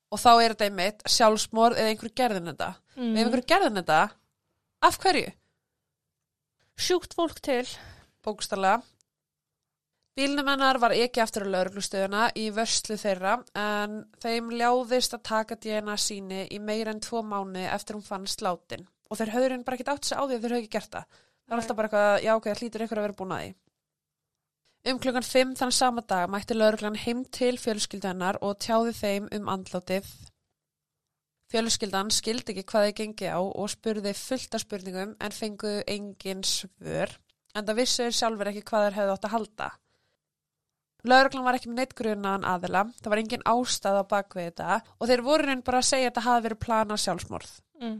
Og 0.08 0.18
þá 0.22 0.30
er 0.40 0.54
þetta 0.54 0.64
einmitt 0.70 1.02
sjálfsmorð 1.04 1.76
eða 1.82 1.90
einhver 1.92 2.14
gerðin 2.16 2.48
þetta. 2.48 2.68
Mm. 2.96 3.12
Ef 3.12 3.26
einhver 3.26 3.44
gerðin 3.52 3.76
þetta, 3.82 3.98
af 4.88 4.98
hverju? 5.02 5.32
Sjúkt 6.78 7.12
fólk 7.18 7.40
til. 7.44 7.66
bókstarlega. 8.24 8.80
Bílnum 10.18 10.48
hennar 10.50 10.80
var 10.82 10.90
ekki 10.98 11.20
aftur 11.22 11.44
á 11.46 11.52
lauruglustöðuna 11.52 12.24
í 12.34 12.48
vörslu 12.50 12.96
þeirra 12.98 13.36
en 13.54 14.00
þeim 14.18 14.48
ljáðist 14.50 15.12
að 15.14 15.20
taka 15.28 15.56
DNA 15.62 15.94
síni 15.94 16.40
í 16.50 16.58
meira 16.58 16.90
en 16.90 16.98
tvo 17.04 17.20
mánu 17.22 17.62
eftir 17.62 17.94
hún 17.94 18.02
fann 18.02 18.26
slátin 18.26 18.82
og 19.06 19.20
þeir 19.20 19.32
höfðurinn 19.36 19.62
bara 19.68 19.78
ekkert 19.78 19.92
átt 19.94 20.08
sig 20.10 20.18
á 20.18 20.26
því 20.26 20.34
að 20.34 20.42
þeir 20.42 20.54
höfðu 20.56 20.64
ekki 20.64 20.74
gert 20.74 20.90
það. 20.96 21.06
Það 21.12 21.54
var 21.54 21.62
alltaf 21.62 21.78
bara 21.78 21.90
eitthvað, 21.92 22.18
já 22.26 22.32
ok, 22.34 22.50
það 22.50 22.64
hlýtur 22.64 22.86
ykkur 22.88 23.02
að 23.02 23.06
vera 23.06 23.18
búin 23.20 23.36
að 23.36 23.44
því. 23.44 23.54
Um 24.90 25.00
klukkan 25.06 25.30
5 25.30 25.56
þann 25.62 25.76
sama 25.78 26.06
dag 26.10 26.34
mætti 26.34 26.58
lauruglan 26.58 27.00
heim 27.04 27.24
til 27.38 27.54
fjölskyldu 27.62 28.10
hennar 28.10 28.42
og 28.42 28.58
tjáði 28.66 28.98
þeim 28.98 29.32
um 29.38 29.50
andlátið. 29.54 30.12
Fjölskyldan 31.54 32.10
skildi 32.10 32.56
ekki 32.56 32.66
hvað 32.72 32.88
þið 32.90 32.96
gengi 33.04 33.30
á 33.30 33.38
og 33.38 33.70
spurði 33.70 34.18
fullt 34.18 34.58
af 34.58 34.66
spurningum 34.66 35.14
en 35.14 35.42
fengu 35.42 35.78
engin 35.86 36.42
svör 36.42 37.20
en 37.54 37.62
það 37.68 37.84
vissu 37.86 38.08
þeir 38.08 38.24
sjálfur 38.24 38.50
ekki 38.50 38.66
hvað 38.66 38.88
þeir 38.88 38.98
hefðu 38.98 39.14
átt 39.14 39.28
að 39.28 39.38
halda. 39.38 39.76
Lauruglan 41.06 41.46
var 41.46 41.54
ekki 41.54 41.70
með 41.70 41.78
neitt 41.78 41.94
grunaðan 41.98 42.46
aðila, 42.48 42.84
það 42.98 43.12
var 43.12 43.20
engin 43.22 43.44
ástæð 43.46 43.98
á 44.02 44.04
bakvið 44.10 44.46
þetta 44.48 44.78
og 44.98 45.10
þeir 45.10 45.20
voru 45.22 45.46
raun 45.46 45.64
bara 45.66 45.82
að 45.82 45.90
segja 45.92 46.08
að 46.08 46.10
þetta 46.10 46.24
hafi 46.26 46.46
verið 46.48 46.60
planað 46.64 47.02
sjálfsmorð. 47.04 47.52
Mm. 47.78 47.98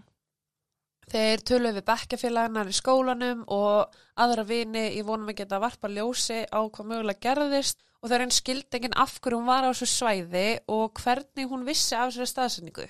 Þeir 1.08 1.44
töluðu 1.48 1.78
við 1.78 1.86
bekkjafélaginnar 1.88 2.68
í 2.68 2.76
skólanum 2.76 3.44
og 3.54 4.00
aðra 4.20 4.44
vini 4.48 4.84
í 4.98 5.04
vonum 5.06 5.30
að 5.30 5.38
geta 5.38 5.60
varpa 5.62 5.88
ljósi 5.88 6.42
á 6.50 6.58
hvað 6.58 6.90
mögulega 6.90 7.22
gerðist 7.28 7.80
og 8.02 8.10
þeir 8.10 8.24
einn 8.26 8.34
skildi 8.34 8.78
enginn 8.80 8.98
af 8.98 9.16
hverju 9.22 9.38
hún 9.38 9.48
var 9.48 9.64
á 9.64 9.70
þessu 9.70 9.88
svæði 9.94 10.48
og 10.74 11.00
hvernig 11.00 11.48
hún 11.48 11.64
vissi 11.68 11.96
af 11.96 12.10
þessari 12.10 12.32
staðsendingu. 12.34 12.88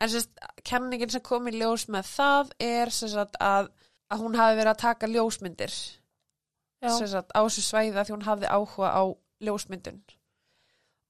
En 0.00 0.10
sérst, 0.10 0.32
kenningin 0.64 1.12
sem 1.12 1.22
kom 1.22 1.46
í 1.46 1.54
ljós 1.60 1.86
með 1.92 2.08
það 2.08 2.52
er 2.66 2.92
sérst 2.96 3.36
að, 3.36 3.70
að 4.08 4.24
hún 4.24 4.38
hafi 4.40 4.58
verið 4.58 4.72
að 4.72 4.84
taka 4.88 5.12
ljósmyndir 5.12 5.76
sagt, 6.80 7.32
á 7.36 7.40
þessu 7.44 7.64
svæði 7.66 7.98
af 7.98 8.08
því 8.08 8.14
hún 8.16 8.28
hafði 8.28 8.50
áhuga 8.50 8.92
á 8.96 9.02
ljósmyndun. 9.44 10.00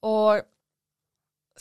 Og 0.06 0.42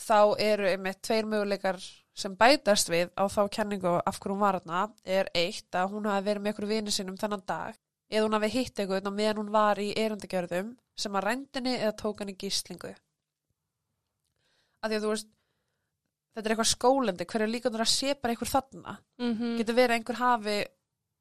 þá 0.00 0.20
eru 0.40 0.68
einmitt 0.70 1.02
tveir 1.04 1.28
möguleikar 1.28 1.80
sem 2.16 2.34
bætast 2.36 2.90
við 2.90 3.10
á 3.16 3.24
þá 3.30 3.42
kenningu 3.52 3.98
af 3.98 4.18
hverju 4.18 4.34
hún 4.34 4.42
var 4.42 4.60
hana 4.60 4.86
er 5.04 5.30
eitt 5.36 5.76
að 5.76 5.94
hún 5.94 6.08
hafi 6.10 6.26
verið 6.26 6.44
með 6.44 6.54
ykkur 6.54 6.68
vini 6.70 6.94
sinum 6.94 7.18
þennan 7.20 7.44
dag 7.46 7.76
eða 8.10 8.24
hún 8.26 8.36
hafi 8.36 8.50
hitt 8.54 8.80
eitthvað 8.80 9.06
á 9.06 9.12
meðan 9.14 9.40
hún 9.42 9.52
var 9.54 9.80
í 9.80 9.92
erandagjörðum 9.94 10.72
sem 10.98 11.16
að 11.16 11.26
rændinni 11.28 11.76
eða 11.78 11.94
tók 12.02 12.20
hann 12.20 12.32
í 12.32 12.38
gíslingu. 12.40 12.90
Að 14.80 14.90
því 14.90 14.98
að 14.98 15.04
þú 15.04 15.12
veist 15.14 15.30
þetta 16.34 16.46
er 16.46 16.54
eitthvað 16.54 16.72
skólandi 16.72 17.28
hverju 17.30 17.48
líka 17.50 17.70
að 17.70 17.88
sé 17.92 18.14
bara 18.14 18.34
einhver 18.34 18.50
þarna? 18.50 18.98
Mm 19.20 19.56
getur 19.60 19.78
verið 19.78 19.96
einhver 19.96 20.20
hafi 20.20 20.58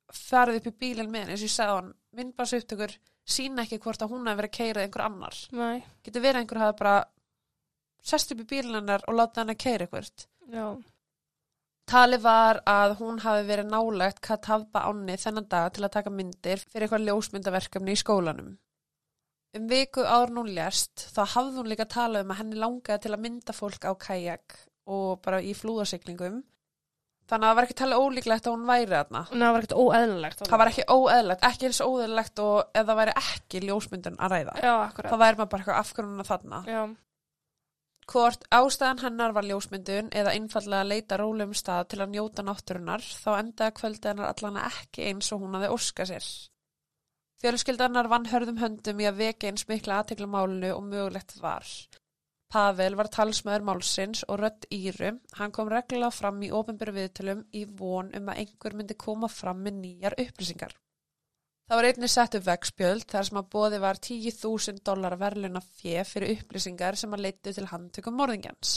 farið 0.10 0.60
upp 0.60 0.68
í 0.68 0.78
bílinn 0.80 1.12
með 1.12 1.20
henni, 1.22 1.36
eins 1.36 1.44
og 1.44 1.50
ég 1.50 1.54
sagði 1.54 1.74
á 1.76 1.80
hann 1.80 1.94
myndbars 2.18 2.56
upptökur 2.58 2.96
sína 3.30 3.66
ekki 3.66 3.82
hvort 3.84 4.02
að 4.02 4.14
hún 4.14 4.28
hafi 4.28 4.42
verið 4.42 4.52
að 4.52 4.58
keira 4.58 4.86
einhver 4.86 5.06
annar 5.06 5.42
næ, 5.52 5.82
getur 6.04 6.24
verið 6.24 6.40
að 6.40 6.44
einhver 6.44 6.64
hafi 6.64 6.80
bara 6.80 6.96
sest 8.12 8.32
upp 8.34 8.46
í 8.46 8.48
bílinn 8.54 8.80
hennar 8.80 9.06
og 9.08 9.20
láta 9.20 9.44
hann 9.44 9.54
að 9.54 9.62
keira 9.66 9.86
eitthvað 9.86 10.26
já, 10.50 10.66
Talið 11.90 12.22
var 12.22 12.60
að 12.70 12.92
hún 13.00 13.16
hafi 13.24 13.46
verið 13.48 13.72
nálægt 13.72 14.20
Katavba 14.22 14.84
ánni 14.92 15.16
þennan 15.18 15.48
dag 15.50 15.72
til 15.74 15.88
að 15.88 15.94
taka 15.96 16.12
myndir 16.14 16.62
fyrir 16.62 16.86
eitthvað 16.86 17.08
ljósmyndaverkefni 17.08 17.96
í 17.96 17.98
skólanum. 17.98 18.52
Um 19.58 19.66
viku 19.72 20.04
áður 20.06 20.36
hún 20.38 20.52
lést 20.54 21.08
þá 21.16 21.24
hafði 21.34 21.58
hún 21.58 21.70
líka 21.72 21.88
talað 21.90 22.28
um 22.28 22.34
að 22.36 22.40
henni 22.44 22.60
langaði 22.62 23.02
til 23.06 23.14
að 23.16 23.24
mynda 23.24 23.56
fólk 23.58 23.88
á 23.90 23.94
kajak 24.06 24.60
og 24.86 25.24
bara 25.26 25.42
í 25.42 25.56
flúðasiklingum. 25.58 26.44
Þannig 27.30 27.46
að 27.46 27.50
það 27.50 27.58
var 27.60 27.68
ekki 27.68 27.78
talið 27.80 28.04
ólíklegt 28.04 28.48
að 28.48 28.56
hún 28.56 28.70
væri 28.70 28.90
þarna. 28.96 29.20
og 29.30 29.36
það 29.36 29.52
var 29.54 29.60
ekkert 29.60 29.76
óeðlilegt. 29.84 30.40
Það 30.50 30.62
var 30.62 30.72
ekki 30.72 30.86
óeðlegt, 30.90 31.44
ekki 31.50 31.68
eins 31.70 31.82
óeðlegt 31.86 32.42
og 32.46 32.56
ef 32.74 32.88
það 32.88 33.00
væri 33.02 33.14
ekki 33.22 33.62
ljósmyndun 33.68 34.18
að 34.18 34.34
ræða. 34.34 34.56
Já, 34.64 34.74
akkurat. 34.88 35.14
Það 35.14 35.22
væri 35.24 35.40
maður 35.40 35.52
bara 35.54 35.64
eitthvað 35.64 35.84
afgrunna 35.84 36.26
þarna. 36.26 36.62
Já, 36.66 36.82
Hvort 38.10 38.48
ástæðan 38.50 39.04
hennar 39.04 39.34
var 39.38 39.46
ljósmyndun 39.46 40.08
eða 40.18 40.32
einfallega 40.34 40.82
að 40.82 40.88
leita 40.90 41.18
rólegum 41.22 41.54
stað 41.58 41.92
til 41.92 42.00
að 42.02 42.16
njóta 42.16 42.46
náttúrunar 42.46 43.04
þá 43.06 43.30
endaði 43.36 43.76
kvöldi 43.78 44.10
hennar 44.10 44.32
allana 44.32 44.64
ekki 44.66 45.06
eins 45.12 45.30
og 45.36 45.44
hún 45.44 45.54
hafði 45.54 45.70
óska 45.76 46.08
sér. 46.10 46.30
Fjölskyldanar 47.44 48.10
vann 48.10 48.26
hörðum 48.32 48.58
höndum 48.64 49.04
í 49.04 49.06
að 49.06 49.22
vekja 49.22 49.52
eins 49.52 49.68
mikla 49.70 50.00
aðtekla 50.02 50.26
málinu 50.26 50.72
og 50.74 50.88
mögulegt 50.90 51.38
var. 51.44 51.70
Pavel 52.50 52.96
var 52.98 53.12
talsmaður 53.14 53.66
málsins 53.68 54.24
og 54.26 54.40
rödd 54.42 54.66
Íru. 54.74 55.12
Hann 55.38 55.52
kom 55.54 55.70
reglulega 55.70 56.10
fram 56.16 56.40
í 56.42 56.50
ofinbyrju 56.60 56.96
viðtölum 56.96 57.44
í 57.54 57.66
von 57.82 58.10
um 58.18 58.32
að 58.34 58.44
einhver 58.44 58.78
myndi 58.78 58.98
koma 58.98 59.30
fram 59.30 59.62
með 59.66 59.82
nýjar 59.84 60.16
upplýsingar. 60.24 60.74
Það 61.70 61.78
var 61.78 61.88
einnig 61.92 62.10
sett 62.10 62.36
upp 62.40 62.46
vegspjöld 62.48 63.06
þar 63.12 63.28
sem 63.28 63.38
að 63.44 63.50
bóði 63.54 63.80
var 63.84 64.00
10.000 64.08 64.82
dólar 64.90 65.16
verðluna 65.22 65.62
fjö 65.62 66.06
fyrir 66.12 66.40
upplýsingar 66.40 66.98
sem 66.98 67.14
að 67.14 67.28
leittu 67.28 67.54
til 67.54 67.68
handtökum 67.70 68.18
morðingjans. 68.18 68.72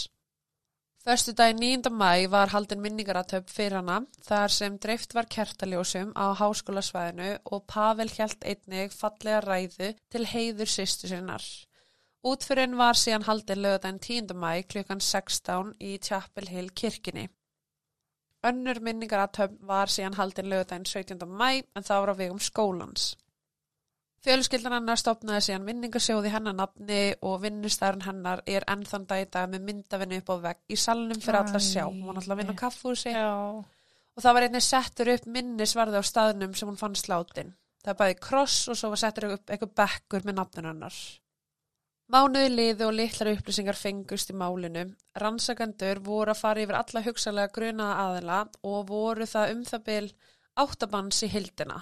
Föstu 1.03 1.33
dag 1.33 1.57
9. 1.57 1.89
mæ 1.89 2.29
var 2.31 2.53
haldin 2.53 2.85
minningaratöp 2.85 3.49
fyrir 3.51 3.81
hana 3.81 4.03
þar 4.29 4.53
sem 4.55 4.77
dreift 4.85 5.17
var 5.17 5.33
kertaljósum 5.33 6.13
á 6.13 6.37
háskólasvæðinu 6.37 7.33
og 7.49 7.65
Pavel 7.73 8.13
hjælt 8.13 8.45
einnig 8.45 8.93
fallega 8.93 9.41
ræðu 9.49 9.95
til 10.13 10.29
heiður 10.37 10.77
sýstu 10.77 11.09
sinnar. 11.09 11.43
Útfyrin 12.23 12.77
var 12.79 12.95
síðan 12.95 13.25
haldin 13.27 13.65
lögðan 13.65 13.97
10. 13.99 14.35
mæ 14.39 14.63
klukkan 14.71 15.01
16 15.03 15.73
í 15.83 15.97
Chapel 15.99 16.47
Hill 16.47 16.69
kirkjunni. 16.71 17.25
Önnur 18.47 18.79
minningaratöp 18.79 19.57
var 19.67 19.91
síðan 19.91 20.15
haldin 20.15 20.51
lögðan 20.53 20.87
17. 20.87 21.27
mæ 21.27 21.65
en 21.75 21.83
það 21.83 22.05
var 22.05 22.13
á 22.15 22.21
vegum 22.21 22.39
skólans. 22.39 23.17
Fjölskyldan 24.23 24.77
hennar 24.77 25.01
stopnaði 25.01 25.49
síðan 25.49 25.67
vinningasjóði 25.67 26.31
hennar 26.31 26.55
nafni 26.55 27.01
og 27.27 27.41
vinnustæðurinn 27.43 28.07
hennar 28.07 28.43
er 28.47 28.67
ennþann 28.71 29.09
dag 29.11 29.25
í 29.25 29.27
dag 29.35 29.49
með 29.51 29.65
myndavinni 29.67 30.21
upp 30.23 30.31
á 30.31 30.37
vegg 30.45 30.61
í 30.71 30.79
salnum 30.79 31.19
fyrir 31.25 31.41
alla 31.41 31.59
sjá. 31.59 31.89
Hún 31.89 32.05
var 32.07 32.21
alltaf 32.21 32.37
að 32.37 32.43
vinna 32.45 32.55
á 32.55 32.63
kaffúsi 32.63 33.17
og 33.19 34.23
það 34.23 34.37
var 34.37 34.47
einnig 34.47 34.63
settur 34.63 35.11
upp 35.17 35.27
minnisvarði 35.27 35.99
á 35.99 36.05
staðnum 36.07 36.55
sem 36.55 36.71
hún 36.71 36.79
fann 36.79 36.95
slátin. 36.95 37.51
Það 37.83 37.99
bæði 37.99 38.17
kross 38.29 38.69
og 38.71 38.79
svo 38.79 38.93
var 38.95 39.03
settur 39.03 39.29
upp 39.33 39.51
eitthvað 39.51 39.75
bekkur 39.83 40.23
með 40.29 40.39
nafnun 40.39 40.71
hennar. 40.71 41.03
Mánuði 42.13 42.51
liði 42.53 42.85
og 42.85 42.93
litlar 42.93 43.31
upplýsingar 43.33 43.79
fengust 43.79 44.33
í 44.33 44.37
málinu. 44.37 44.85
Rannsakandur 45.17 46.03
voru 46.05 46.35
að 46.35 46.43
fara 46.43 46.61
yfir 46.61 46.77
alla 46.77 47.03
hugsalega 47.07 47.53
grunaða 47.55 48.05
aðila 48.05 48.39
og 48.69 48.85
voru 48.91 49.29
það 49.29 49.55
um 49.55 49.63
það 49.65 49.85
bil 49.87 50.07
áttabanns 50.61 51.23
í 51.25 51.31
hildina. 51.33 51.79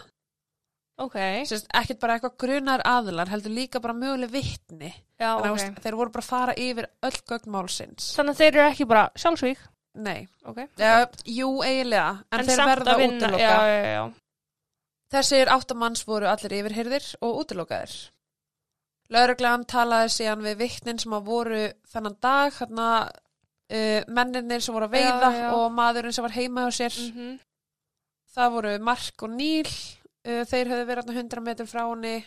Ok. 1.01 1.16
Sérst, 1.49 1.66
ekkert 1.75 2.01
bara 2.03 2.19
eitthvað 2.19 2.37
grunar 2.45 2.83
aðilar, 2.85 3.31
heldur 3.33 3.55
líka 3.57 3.81
bara 3.83 3.97
möguleg 3.97 4.31
vittni. 4.35 4.93
Já, 5.16 5.33
Þannig 5.40 5.55
ok. 5.57 5.66
að 5.81 5.85
þeir 5.87 5.99
voru 5.99 6.14
bara 6.14 6.25
að 6.27 6.31
fara 6.31 6.57
yfir 6.61 6.88
öll 7.09 7.21
gögn 7.33 7.55
málsins. 7.55 8.11
Þannig 8.19 8.37
að 8.37 8.43
þeir 8.43 8.51
eru 8.53 8.64
ekki 8.66 8.88
bara 8.90 9.05
sjálfsvík. 9.23 9.62
Nei. 10.01 10.29
Ok. 10.47 10.61
Ja, 10.79 10.95
jú, 11.27 11.49
eiginlega, 11.66 12.11
en, 12.31 12.45
þeir 12.45 12.61
samt 12.61 12.73
verða 12.75 12.97
útiloka. 13.01 13.43
Já, 13.43 13.57
já, 13.66 13.95
já. 13.97 14.03
Þessir 15.11 15.51
áttamanns 15.51 16.05
voru 16.07 16.29
allir 16.31 16.55
yfirhyrðir 16.61 17.09
og 17.27 17.40
útilokaðir. 17.43 17.97
Lauruglan 19.11 19.66
talaði 19.66 20.12
síðan 20.14 20.44
við 20.44 20.61
vittnin 20.61 21.01
sem 21.03 21.14
að 21.16 21.27
voru 21.27 21.62
þennan 21.90 22.16
dag, 22.23 22.53
hérna 22.61 22.88
uh, 23.11 24.03
menninir 24.07 24.62
sem 24.62 24.75
voru 24.77 24.87
að 24.87 24.99
veiða 24.99 25.31
Já, 25.31 25.38
já. 25.40 25.49
og 25.57 25.73
maðurinn 25.75 26.14
sem 26.14 26.27
var 26.27 26.37
heima 26.37 26.66
á 26.66 26.70
sér. 26.75 26.99
Mm 27.14 27.38
Það 28.31 28.53
voru 28.55 28.73
Mark 28.87 29.23
og 29.27 29.33
Níl, 29.35 29.66
uh, 29.66 30.44
þeir 30.46 30.68
höfðu 30.70 30.85
verið 30.87 31.09
þarna 31.09 31.14
100 31.18 31.40
metrum 31.49 31.66
frá 31.66 31.81
henni 31.83 32.20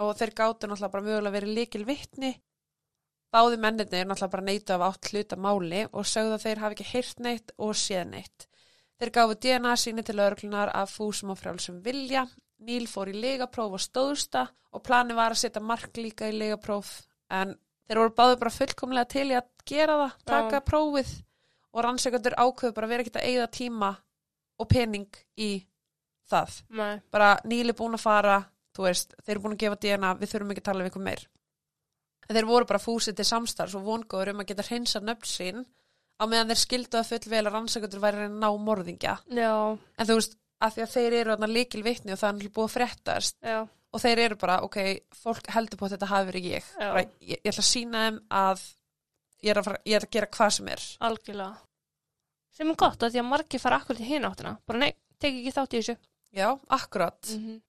og 0.00 0.14
þeir 0.16 0.30
gátu 0.32 0.70
náttúrulega 0.70 0.94
bara 0.94 1.04
mögulega 1.04 1.34
verið 1.34 1.58
líkil 1.58 1.84
vittni. 1.84 2.30
Báði 3.30 3.58
menninir 3.60 4.08
náttúrulega 4.08 4.32
bara 4.32 4.46
neytu 4.46 4.72
af 4.72 4.84
átt 4.86 5.10
hluta 5.12 5.36
máli 5.36 5.82
og 5.92 6.08
sögðu 6.08 6.38
að 6.38 6.46
þeir 6.46 6.62
hafi 6.62 6.78
ekki 6.78 6.88
heyrt 6.94 7.20
neitt 7.26 7.52
og 7.58 7.76
séð 7.76 8.06
neitt. 8.14 8.46
Þeir 8.96 9.12
gáfu 9.18 9.36
DNA 9.36 9.74
síni 9.76 10.02
til 10.04 10.16
lauruglunar 10.16 10.72
af 10.72 10.96
fúsum 10.96 11.34
og 11.34 11.38
frjálsum 11.42 11.82
vilja. 11.84 12.24
Níl 12.66 12.84
fór 12.90 13.10
í 13.12 13.16
legapróf 13.16 13.78
og 13.78 13.82
stóðsta 13.82 14.46
og 14.76 14.82
plani 14.86 15.16
var 15.16 15.34
að 15.34 15.42
setja 15.42 15.62
Mark 15.64 15.96
líka 15.96 16.28
í 16.28 16.36
legapróf 16.36 17.00
en 17.32 17.56
þeir 17.88 18.02
voru 18.02 18.14
báðu 18.18 18.38
bara 18.42 18.54
fullkomlega 18.54 19.10
til 19.10 19.26
í 19.32 19.38
að 19.38 19.48
gera 19.66 19.96
það, 20.02 20.14
taka 20.30 20.60
prófið 20.66 21.10
og 21.70 21.84
rannsökundur 21.86 22.36
ákveðu 22.38 22.76
bara 22.76 22.90
vera 22.90 23.04
ekkert 23.04 23.18
að 23.20 23.28
eigða 23.30 23.50
tíma 23.54 23.90
og 24.60 24.68
pening 24.70 25.20
í 25.40 25.50
það. 26.30 26.56
Nei. 26.78 26.94
Bara 27.10 27.34
Níl 27.48 27.72
er 27.72 27.78
búin 27.78 27.96
að 27.96 28.04
fara, 28.04 28.38
þú 28.76 28.86
veist, 28.86 29.14
þeir 29.24 29.34
eru 29.34 29.44
búin 29.44 29.56
að 29.56 29.62
gefa 29.64 29.80
DNA, 29.82 30.14
við 30.20 30.32
þurfum 30.34 30.54
ekki 30.54 30.62
að 30.62 30.68
tala 30.70 30.84
við 30.84 30.92
ykkur 30.92 31.06
meir. 31.06 31.26
En 32.28 32.36
þeir 32.36 32.46
voru 32.46 32.68
bara 32.70 32.82
fúsið 32.82 33.16
til 33.18 33.26
samstarfs 33.26 33.74
og 33.78 33.86
vongóður 33.86 34.34
um 34.34 34.42
að 34.44 34.50
geta 34.52 34.66
hreinsa 34.68 35.02
nöfn 35.02 35.26
sín 35.26 35.64
á 36.20 36.22
meðan 36.28 36.52
þeir 36.52 36.60
skildu 36.60 37.00
að 37.00 37.08
full 37.08 37.32
vel 37.32 37.42
að 37.42 37.54
rannsökundur 37.56 38.02
væri 38.04 38.26
að 38.28 38.36
ná 38.38 38.48
morðingja. 38.68 39.16
Já, 39.34 39.54
En 39.98 40.06
þú 40.06 40.18
veist, 40.20 40.36
af 40.60 40.74
því 40.74 40.84
að 40.84 40.94
þeir 40.94 41.16
eru 41.20 41.34
þarna 41.34 41.50
líkil 41.50 41.84
vitni 41.86 42.14
og 42.14 42.20
það 42.20 42.28
er 42.28 42.34
náttúrulega 42.36 42.56
búið 42.58 42.68
að 42.68 42.74
frettast 42.74 43.38
já. 43.40 43.58
og 43.64 44.02
þeir 44.04 44.22
eru 44.26 44.38
bara, 44.40 44.58
ok, 44.66 44.78
fólk 45.16 45.50
heldur 45.54 45.80
på 45.80 45.88
að 45.88 45.96
þetta 45.96 46.10
hafi 46.10 46.30
verið 46.30 46.50
ég. 46.50 46.68
Bara, 46.76 47.06
ég, 47.24 47.40
ég 47.40 47.50
ætla 47.52 47.64
að 47.64 47.70
sína 47.70 48.04
þeim 48.04 48.20
að 48.42 48.66
ég 49.40 49.52
er 49.52 49.60
að, 49.60 49.68
fara, 49.70 49.82
ég 49.88 49.98
er 49.98 50.06
að 50.06 50.14
gera 50.16 50.30
hvað 50.36 50.54
sem 50.58 50.70
er. 50.74 50.86
Algjörlega. 51.08 51.66
Sem 52.60 52.70
er 52.72 52.78
gott 52.82 53.02
að 53.02 53.14
því 53.14 53.22
að 53.22 53.28
margir 53.30 53.62
fara 53.62 53.80
akkur 53.80 53.98
til 53.98 54.08
hinn 54.10 54.28
áttina. 54.28 54.54
Bara 54.68 54.84
nei, 54.84 54.92
tek 55.22 55.32
ekki 55.32 55.56
þátt 55.56 55.74
í 55.74 55.80
þessu. 55.80 55.96
Já, 56.36 56.48
akkurat. 56.68 57.20
-hmm. 57.34 57.60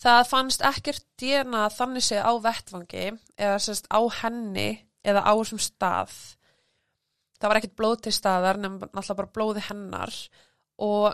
Það 0.00 0.20
fannst 0.30 0.62
ekkert 0.64 1.04
DNA 1.20 1.66
þannig 1.76 2.04
séð 2.06 2.24
á 2.24 2.32
vettvangi 2.40 3.06
eða 3.36 3.58
sérst 3.60 3.90
á 3.92 4.00
henni 4.22 4.70
eða 5.04 5.24
á 5.28 5.32
þessum 5.36 5.60
stað. 5.60 6.14
Það 7.40 7.48
var 7.48 7.60
ekkert 7.60 7.76
blóð 7.76 7.98
til 8.04 8.12
staðar 8.12 8.60
nefnum 8.60 8.88
náttúrulega 8.88 9.18
bara 9.20 9.34
blóði 9.36 9.64
hennar 9.68 10.14
og 10.80 11.12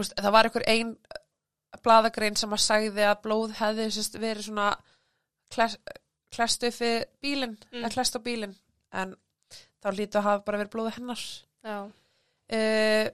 veist, 0.00 0.14
það 0.16 0.32
var 0.32 0.48
einhver 0.48 0.64
ein 0.68 0.96
bladagrein 1.82 2.36
sem 2.36 2.52
að 2.52 2.62
sagði 2.64 3.04
að 3.08 3.22
blóð 3.24 3.52
hefði 3.58 3.88
sérst, 3.90 4.18
verið 4.20 4.46
svona 4.48 4.68
kles, 5.52 5.76
klest 6.32 6.64
upp 6.68 6.78
við 6.80 7.04
bílinn, 7.22 7.56
Mm. 7.72 7.80
eða 7.84 7.92
klest 7.94 8.16
á 8.16 8.20
bílinn 8.24 8.54
en 8.92 9.16
þá 9.82 9.88
lítu 9.96 10.18
að 10.20 10.22
hafa 10.28 10.44
bara 10.44 10.58
verið 10.62 10.70
blóði 10.74 10.94
hennar. 10.98 11.22
Uh, 12.52 13.08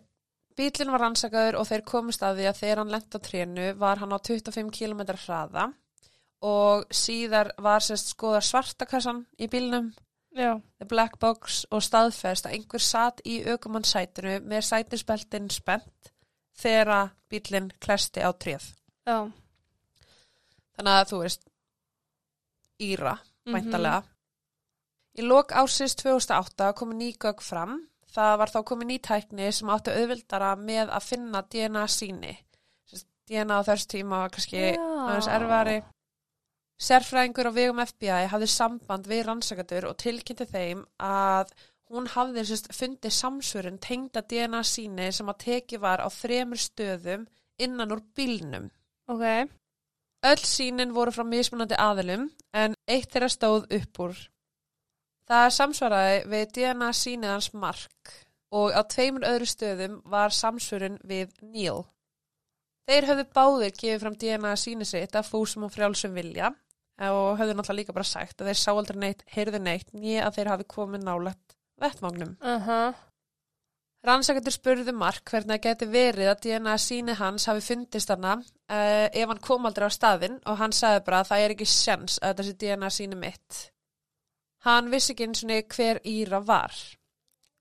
bílinn 0.58 0.90
var 0.90 1.00
rannsakaður 1.04 1.58
og 1.60 1.66
þeir 1.68 1.84
komist 1.86 2.22
að 2.26 2.40
því 2.40 2.46
að 2.50 2.58
þegar 2.62 2.80
hann 2.82 2.90
lent 2.94 3.14
á 3.14 3.18
trénu 3.22 3.66
var 3.78 4.00
hann 4.02 4.10
á 4.14 4.18
25 4.18 4.70
km 4.74 5.02
hraða 5.14 5.68
og 6.42 6.84
síðar 6.94 7.52
var 7.62 7.80
sérst 7.82 8.12
skoða 8.14 8.40
svartakassan 8.42 9.24
í 9.38 9.46
bílnum, 9.50 9.92
Já. 10.34 10.60
the 10.78 10.86
black 10.86 11.18
box 11.18 11.64
og 11.70 11.82
staðfest 11.82 12.46
að 12.46 12.52
einhver 12.58 12.82
satt 12.82 13.22
í 13.26 13.40
aukumannsætinu 13.46 14.40
með 14.46 14.66
sætinsbeltin 14.66 15.48
spennt 15.50 16.12
þegar 16.58 17.10
bílinn 17.30 17.70
klesti 17.80 18.20
á 18.24 18.30
tréð. 18.34 18.64
Já. 19.06 19.18
Þannig 20.78 20.94
að 21.00 21.08
þú 21.12 21.20
veist, 21.24 21.44
Íra, 22.78 23.18
Mhm. 23.46 23.54
væntalega. 23.54 24.02
Í 25.18 25.22
lok 25.26 25.50
ásins 25.50 25.96
2008 25.96 26.72
komi 26.74 26.94
ný 26.94 27.16
gögg 27.18 27.40
fram. 27.42 27.88
Það 28.14 28.38
var 28.38 28.48
þá 28.48 28.58
komið 28.64 28.86
ný 28.86 28.98
tækni 29.00 29.52
sem 29.52 29.68
átti 29.68 29.90
auðvildara 29.90 30.56
með 30.56 30.90
að 30.90 31.02
finna 31.02 31.42
DNA 31.42 31.86
síni. 31.86 32.36
DNA 33.26 33.58
á 33.60 33.66
þessu 33.66 33.86
tíma 33.86 34.22
var 34.22 34.30
kannski 34.30 34.76
aðeins 34.78 35.28
erfari. 35.28 35.82
Sérfræðingur 36.80 37.50
á 37.50 37.52
vegum 37.52 37.80
FBI 37.80 38.28
hafði 38.30 38.46
samband 38.48 39.06
við 39.06 39.24
rannsakatur 39.26 39.88
og 39.90 39.96
tilkynnti 39.98 40.46
þeim 40.46 40.84
að 41.00 41.50
hún 41.92 42.08
hafði 42.12 42.44
sest, 42.48 42.70
fundið 42.76 43.14
samsvörun 43.14 43.78
tengda 43.82 44.22
DNA 44.28 44.62
síni 44.66 45.08
sem 45.14 45.28
að 45.30 45.40
teki 45.44 45.80
var 45.80 46.02
á 46.04 46.08
þremur 46.12 46.60
stöðum 46.60 47.26
innan 47.58 47.94
úr 47.94 48.02
bílnum. 48.16 48.68
Ok. 49.08 49.24
Öll 50.28 50.44
sínin 50.44 50.94
voru 50.94 51.14
frá 51.14 51.24
mismunandi 51.24 51.78
aðilum 51.78 52.28
en 52.52 52.74
eitt 52.90 53.12
þeirra 53.12 53.30
stóð 53.32 53.68
upp 53.78 54.00
úr. 54.04 54.16
Það 55.28 55.50
samsvaraði 55.58 56.22
við 56.32 56.46
DNA 56.56 56.88
sínið 56.96 57.34
hans 57.34 57.52
Mark 57.52 58.14
og 58.58 58.72
á 58.72 58.80
tveimur 58.88 59.26
öðru 59.28 59.48
stöðum 59.48 59.98
var 60.08 60.32
samsvörun 60.34 60.96
við 61.04 61.34
Neil. 61.42 61.84
Þeir 62.88 63.10
höfðu 63.10 63.26
báðir 63.36 63.74
gefið 63.76 64.00
fram 64.02 64.16
DNA 64.16 64.54
síni 64.56 64.88
sitt 64.88 65.16
af 65.18 65.28
fúsum 65.28 65.66
og 65.66 65.74
frjálsum 65.74 66.16
vilja 66.16 66.54
og 66.98 67.36
höfðu 67.38 67.54
náttúrulega 67.54 67.78
líka 67.82 67.94
bara 67.94 68.08
sagt 68.08 68.40
að 68.40 68.50
þeir 68.50 68.60
sá 68.62 68.70
aldrei 68.72 68.98
neitt, 68.98 69.22
heyrðu 69.30 69.60
neitt, 69.62 69.92
nýja 69.92 70.24
að 70.26 70.38
þeir 70.38 70.50
hafi 70.54 70.66
komið 70.72 71.04
nálægt 71.04 71.57
vettvagnum. 71.82 72.36
Uh 72.42 72.94
Rannsakendur 74.06 74.54
spurðu 74.54 74.92
Mark 74.94 75.26
hvernig 75.26 75.56
það 75.56 75.64
geti 75.64 75.86
verið 75.90 76.28
að 76.30 76.42
DNA 76.44 76.74
síni 76.78 77.16
hans 77.18 77.48
hafi 77.50 77.64
fundist 77.66 78.12
hana 78.12 78.36
uh, 78.38 79.06
ef 79.10 79.26
hann 79.26 79.40
kom 79.42 79.66
aldrei 79.66 79.88
á 79.90 79.92
staðinn 79.92 80.36
og 80.46 80.60
hann 80.60 80.74
sagði 80.76 81.02
bara 81.08 81.24
að 81.24 81.32
það 81.32 81.42
er 81.44 81.54
ekki 81.56 81.66
sjans 81.72 82.20
að 82.22 82.30
þetta 82.30 82.46
sé 82.46 82.54
DNA 82.62 82.90
síni 82.94 83.18
mitt. 83.18 83.58
Hann 84.68 84.92
vissi 84.92 85.14
ekki 85.14 85.26
eins 85.26 85.42
og 85.42 85.74
hver 85.74 86.00
Íra 86.06 86.40
var. 86.46 86.78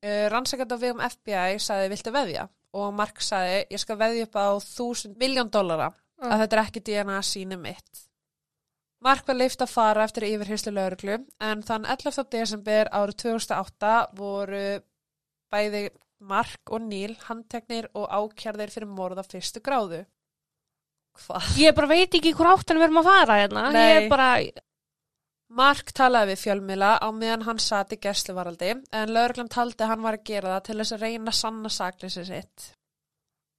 Uh, 0.05 0.28
Rannsakendur 0.30 0.78
á 0.78 0.84
vegum 0.86 1.01
FBI 1.07 1.57
sagði 1.63 1.89
viltu 1.95 2.13
veðja 2.13 2.45
og 2.78 2.93
Mark 2.93 3.24
sagði 3.26 3.63
ég 3.74 3.82
skal 3.82 3.97
veðja 3.97 4.28
upp 4.28 4.38
á 4.38 4.47
þúsund 4.61 5.18
miljón 5.18 5.49
dollara 5.49 5.89
að 6.22 6.43
þetta 6.43 6.57
er 6.57 6.63
ekki 6.68 6.86
DNA 6.86 7.18
síni 7.26 7.57
mitt. 7.57 8.05
Mark 9.06 9.28
var 9.30 9.38
leift 9.38 9.62
að 9.62 9.72
fara 9.72 10.06
eftir 10.08 10.26
yfirherslu 10.26 10.74
lauruglu 10.74 11.18
en 11.43 11.64
þann 11.66 11.86
11. 11.86 12.24
desember 12.34 12.89
árið 12.89 13.20
2008 13.24 13.95
voru 14.18 14.62
bæði 15.54 15.84
Mark 16.28 16.72
og 16.74 16.82
Neil 16.82 17.14
handteknir 17.28 17.91
og 17.93 18.08
ákjærðir 18.10 18.74
fyrir 18.74 18.89
morð 18.89 19.22
af 19.22 19.30
fyrstu 19.30 19.62
gráðu. 19.62 20.02
Hvað? 21.18 21.52
Ég 21.62 21.76
bara 21.78 21.91
veit 21.91 22.16
ekki 22.18 22.34
hvort 22.38 22.58
áttan 22.58 22.80
við 22.80 22.88
erum 22.88 23.02
að 23.04 23.10
fara 23.12 23.38
hérna. 23.41 23.68
Nei. 23.74 23.84
Ég 23.86 24.10
bara, 24.10 24.32
Mark 25.58 25.93
talaði 25.95 26.34
við 26.34 26.41
fjölmila 26.41 26.95
á 27.00 27.08
meðan 27.16 27.45
hann 27.48 27.62
sat 27.64 27.93
í 27.95 28.00
gæsluvaraldi 28.02 28.74
en 28.76 29.14
lauruglan 29.14 29.54
taldi 29.54 29.86
að 29.86 29.93
hann 29.93 30.04
var 30.04 30.18
að 30.18 30.26
gera 30.28 30.58
það 30.58 30.66
til 30.66 30.78
þess 30.82 30.95
að 30.98 31.06
reyna 31.06 31.34
sanna 31.38 31.72
sakleysi 31.72 32.26
sitt. 32.28 32.72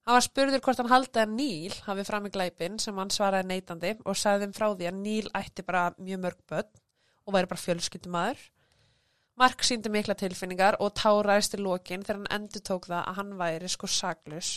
Hann 0.09 0.17
var 0.17 0.23
spurður 0.25 0.61
hvort 0.65 0.79
hann 0.81 0.87
haldi 0.89 1.19
að 1.21 1.33
Neil 1.37 1.73
hafi 1.85 2.03
fram 2.07 2.23
í 2.25 2.29
glæpin 2.33 2.79
sem 2.81 2.97
hann 2.97 3.11
svaraði 3.13 3.45
neitandi 3.45 3.91
og 4.09 4.15
sagði 4.17 4.47
þeim 4.47 4.55
frá 4.57 4.65
því 4.71 4.87
að 4.89 4.95
Neil 5.03 5.27
ætti 5.37 5.65
bara 5.67 5.83
mjög 6.01 6.23
mörg 6.23 6.39
börn 6.49 6.79
og 7.29 7.35
væri 7.35 7.49
bara 7.51 7.61
fjölskyldumæður. 7.61 8.41
Mark 9.37 9.61
síndi 9.69 9.91
mikla 9.93 10.15
tilfinningar 10.17 10.79
og 10.81 10.95
táraðist 10.97 11.53
í 11.53 11.61
lokin 11.61 12.07
þegar 12.07 12.23
hann 12.23 12.33
endur 12.39 12.65
tók 12.71 12.89
það 12.89 13.03
að 13.03 13.19
hann 13.19 13.37
væri 13.43 13.69
sko 13.69 13.91
saglus. 13.99 14.51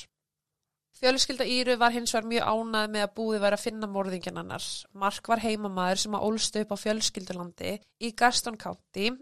Fjölskylda 1.03 1.50
Íru 1.59 1.76
var 1.84 1.92
hins 1.98 2.16
vegar 2.16 2.32
mjög 2.32 2.48
ánað 2.48 2.90
með 2.96 3.07
að 3.11 3.14
búið 3.20 3.44
væri 3.44 3.61
að 3.61 3.66
finna 3.68 3.92
morðingin 3.92 4.40
annars. 4.46 4.72
Mark 5.05 5.32
var 5.34 5.44
heimamaður 5.44 6.05
sem 6.07 6.16
að 6.16 6.28
ólst 6.30 6.61
upp 6.64 6.72
á 6.72 6.76
fjölskyldulandi 6.86 7.76
í 8.00 8.14
Gaston 8.16 8.57
County, 8.57 9.12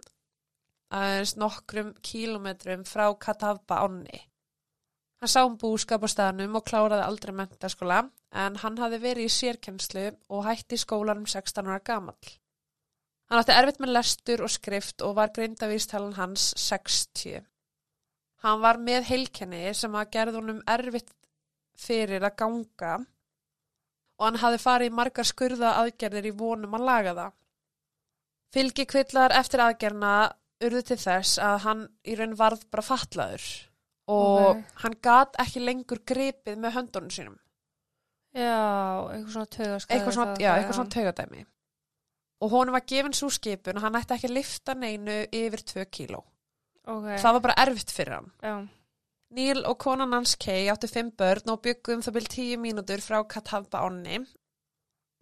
aðeins 0.95 1.35
nokkrum 1.43 1.97
kílometrum 2.07 2.87
frá 2.87 3.09
Catawba 3.19 3.83
ánni. 3.83 4.30
Hann 5.21 5.29
sá 5.29 5.43
um 5.45 5.57
búskap 5.61 6.01
á 6.01 6.09
staðnum 6.09 6.55
og 6.57 6.63
kláraði 6.65 7.05
aldrei 7.05 7.35
mentaskóla 7.37 7.99
en 8.43 8.55
hann 8.63 8.79
hafði 8.81 9.01
verið 9.03 9.27
í 9.29 9.33
sérkennslu 9.35 10.05
og 10.33 10.47
hætti 10.47 10.79
skólanum 10.81 11.27
16 11.29 11.69
ára 11.69 11.83
gamall. 11.85 12.31
Hann 13.29 13.43
átti 13.43 13.53
erfitt 13.53 13.83
með 13.85 13.93
lestur 13.99 14.47
og 14.47 14.55
skrift 14.55 15.05
og 15.05 15.19
var 15.21 15.35
greindavístalan 15.37 16.17
hans 16.17 16.49
60. 16.65 17.45
Hann 18.41 18.65
var 18.65 18.81
með 18.81 19.11
heilkenni 19.11 19.63
sem 19.77 19.93
að 19.93 20.11
gerði 20.17 20.41
honum 20.41 20.65
erfitt 20.65 21.13
fyrir 21.77 22.25
að 22.25 22.37
ganga 22.41 22.97
og 22.97 24.25
hann 24.25 24.41
hafði 24.41 24.65
farið 24.65 25.01
margar 25.03 25.29
skurða 25.29 25.77
aðgerðir 25.85 26.33
í 26.33 26.37
vonum 26.41 26.81
að 26.81 26.87
laga 26.89 27.19
það. 27.23 27.41
Fylgi 28.57 28.89
kvillar 28.89 29.37
eftir 29.37 29.69
aðgerna 29.69 30.15
urðu 30.65 30.87
til 30.89 31.03
þess 31.05 31.37
að 31.45 31.65
hann 31.69 31.91
í 32.09 32.17
raun 32.17 32.39
varð 32.41 32.65
bara 32.73 32.89
fatlaður 32.89 33.53
og 34.09 34.57
Ok. 34.57 34.65
hann 34.83 34.95
gat 35.03 35.37
ekki 35.39 35.61
lengur 35.65 35.99
gripið 36.07 36.57
með 36.59 36.73
höndunum 36.77 37.11
sínum. 37.11 37.37
Já, 38.35 39.11
eitthvað 39.11 39.33
svona 39.35 39.47
taugaskæði. 39.57 39.95
Eitthvað 39.97 40.15
svona, 40.15 40.35
já, 40.39 40.51
eitthvað 40.59 40.75
svona 40.79 40.95
taugadæmi. 40.95 41.47
Og 42.41 42.51
honum 42.51 42.73
var 42.73 42.81
gefin 42.87 43.13
svo 43.13 43.29
skipun 43.31 43.77
og 43.77 43.83
hann 43.83 43.95
ætti 43.99 44.15
ekki 44.17 44.29
að 44.31 44.37
lifta 44.39 44.75
neinu 44.75 45.17
yfir 45.33 45.65
2 45.75 45.85
kíló. 45.91 46.23
Ok, 46.87 47.09
Það 47.21 47.33
var 47.33 47.41
bara 47.41 47.55
erfitt 47.67 47.91
fyrir 47.91 48.15
hann. 48.15 48.31
já. 48.43 48.69
Neil 49.31 49.65
og 49.67 49.79
konan 49.79 50.13
hans 50.13 50.35
Kay 50.37 50.67
áttu 50.73 50.89
fimm 50.91 51.11
börn 51.13 51.51
og 51.53 51.61
byggu 51.63 51.93
um 51.95 52.01
það 52.03 52.15
byrj 52.17 52.29
tíu 52.29 52.57
mínútur 52.59 52.99
frá 53.01 53.23
Catawba 53.29 53.79
ánni. 53.87 54.27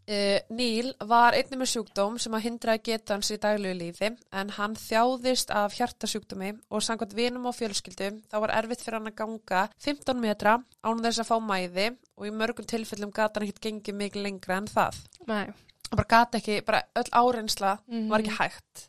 Uh, 0.09 0.39
Neil 0.57 0.95
var 1.05 1.35
einnig 1.37 1.59
með 1.61 1.69
sjúkdóm 1.69 2.15
sem 2.17 2.33
að 2.33 2.47
hindraði 2.47 2.81
geta 2.89 3.13
hans 3.13 3.29
í 3.35 3.37
daglegu 3.37 3.77
lífi 3.77 4.09
en 4.33 4.53
hann 4.57 4.73
þjáðist 4.81 5.51
af 5.53 5.75
hjartasjúkdómi 5.77 6.55
og 6.73 6.81
samkvæmt 6.87 7.13
vinum 7.19 7.45
og 7.51 7.57
fjölskyldu 7.59 8.09
þá 8.31 8.37
var 8.41 8.55
erfitt 8.57 8.81
fyrir 8.87 8.97
hann 9.03 9.11
að 9.11 9.19
ganga 9.19 9.67
15 9.85 10.23
metra 10.23 10.55
án 10.81 11.03
þess 11.05 11.21
að 11.21 11.29
fá 11.29 11.37
mæði 11.45 11.87
og 12.17 12.25
í 12.25 12.33
mörgum 12.33 12.65
tilfellum 12.73 13.13
gata 13.13 13.37
hann 13.43 13.51
ekkert 13.51 13.61
gengið 13.69 13.99
mikið 14.01 14.25
lengra 14.25 14.57
en 14.63 14.71
það. 14.73 15.03
Nei. 15.29 15.45
Hann 15.91 16.01
bara 16.01 16.09
gata 16.15 16.41
ekki, 16.41 16.57
bara 16.65 16.83
öll 16.97 17.13
áreynsla 17.13 17.75
Mhm. 17.87 18.09
var 18.09 18.21
ekki 18.25 18.39
hægt. 18.41 18.89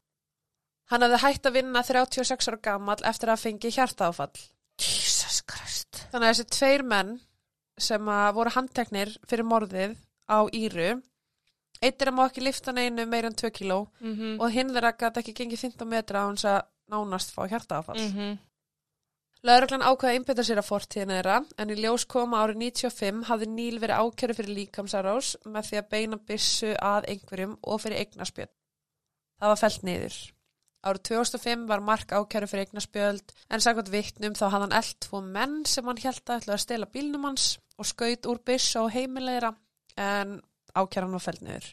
Hann 0.90 1.02
hafði 1.04 1.20
hægt 1.26 1.46
að 1.52 1.54
vinna 1.60 1.84
36 1.84 2.48
ára 2.48 2.62
gamall 2.64 3.04
eftir 3.04 3.28
að 3.36 3.44
fengi 3.44 3.76
hjartaáfall. 3.76 4.32
Jesus 4.80 5.42
Christ. 5.44 6.06
Þannig 6.14 6.30
að 6.30 6.34
þessi 6.40 6.50
tveir 6.56 6.84
menn 6.88 7.20
sem 7.78 8.08
að 8.08 8.34
voru 8.40 8.56
handteknir 8.56 9.18
fyrir 9.28 9.44
morðið 9.44 9.98
á 10.30 10.48
Íru, 10.54 11.02
eitt 11.82 12.02
er 12.02 12.12
að 12.12 12.18
má 12.18 12.26
ekki 12.26 12.44
lifta 12.44 12.74
neinu 12.76 13.06
meir 13.08 13.26
en 13.30 13.36
2 13.36 13.52
kíló 13.56 13.88
Mm 14.00 14.16
-hmm. 14.16 14.40
og 14.42 14.52
hinn 14.52 14.74
þeirra 14.74 14.98
gæti 14.98 15.20
ekki 15.20 15.34
gengið 15.34 15.60
15 15.60 15.88
metra 15.88 16.24
á 16.24 16.28
hans 16.28 16.46
að 16.46 16.62
nánast 16.92 17.32
fá 17.32 17.48
hjartaáfall. 17.48 18.00
Mm. 18.00 18.14
-hmm. 18.16 18.38
Lauruglan 19.48 19.86
ákveða 19.88 20.10
að 20.12 20.18
einbytta 20.18 20.44
sér 20.44 20.60
að 20.60 20.68
fortíðina 20.68 21.16
þeirra 21.16 21.38
en 21.58 21.70
í 21.70 21.76
ljós 21.80 22.06
koma 22.12 22.42
árið 22.44 22.58
95 22.58 23.22
hafði 23.30 23.48
Níl 23.48 23.78
verið 23.80 24.02
ákjörðu 24.02 24.36
fyrir 24.36 24.58
líkamsarás 24.58 25.30
með 25.46 25.70
því 25.70 25.78
að 25.80 25.90
beina 25.94 26.18
byssu 26.18 26.74
að 26.76 27.08
einhverjum 27.14 27.56
og 27.64 27.82
fyrir 27.82 28.02
eignaspjöld. 28.04 28.52
Það 29.40 29.52
var 29.54 29.62
fellt 29.62 29.84
niður. 29.88 30.18
Árið 30.84 31.02
2005 31.08 31.64
var 31.68 31.80
Mark 31.80 32.12
ákjörðu 32.12 32.52
fyrir 32.52 32.66
eignaspjöld 32.66 33.34
en 33.50 33.64
sagðat 33.64 33.94
vittnum 33.96 34.36
þá 34.36 34.46
hafði 34.50 34.66
hann 34.66 34.78
eld 34.82 35.00
tvo 35.08 35.22
menn 35.22 35.58
sem 35.66 35.88
hann 35.88 36.04
held 36.04 36.22
að 36.26 36.38
ætla 36.42 36.54
að 36.54 36.64
stela 36.66 36.92
bílnum 36.94 37.28
hans 37.30 37.48
og 37.80 37.88
skaut 37.88 38.28
úr 38.28 38.44
byssu 38.44 38.84
á 38.84 38.92
heimilegra 38.92 39.54
en 39.96 40.42
ákjörðan 40.80 41.18
var 41.18 41.26
fellt 41.26 41.46
niður. 41.46 41.68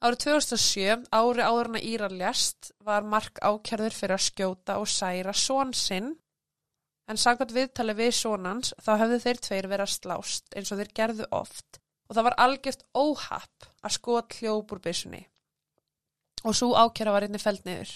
Árið 0.00 0.22
2007, 0.24 1.02
ári 1.12 1.44
áður 1.44 1.68
en 1.68 1.78
að 1.78 1.86
Íra 1.90 2.08
lést, 2.08 2.70
var 2.80 3.04
Mark 3.04 3.40
ákjörður 3.44 3.96
fyrir 3.96 4.16
að 4.16 4.26
skjóta 4.30 4.78
og 4.80 4.88
særa 4.88 5.34
són 5.36 5.74
sinn 5.76 6.14
En 7.10 7.18
samkvæmt 7.18 7.50
viðtali 7.56 7.94
við 7.98 8.12
sonans 8.14 8.70
þá 8.78 8.90
höfðu 9.00 9.18
þeir 9.24 9.38
tveir 9.42 9.66
verið 9.72 9.88
að 9.88 9.94
slást 9.96 10.52
eins 10.54 10.70
og 10.70 10.78
þeir 10.78 10.92
gerðu 10.94 11.26
oft 11.34 11.80
og 12.06 12.14
það 12.14 12.26
var 12.28 12.36
algjört 12.44 12.84
óhapp 12.94 13.66
að 13.86 13.94
úr 14.74 14.82
byssunni. 14.84 15.20
Og 16.46 16.54
svo 16.56 16.70
ákjæra 16.78 17.14
var 17.14 17.26
einni 17.26 17.38
feld 17.42 17.66
niður. 17.66 17.90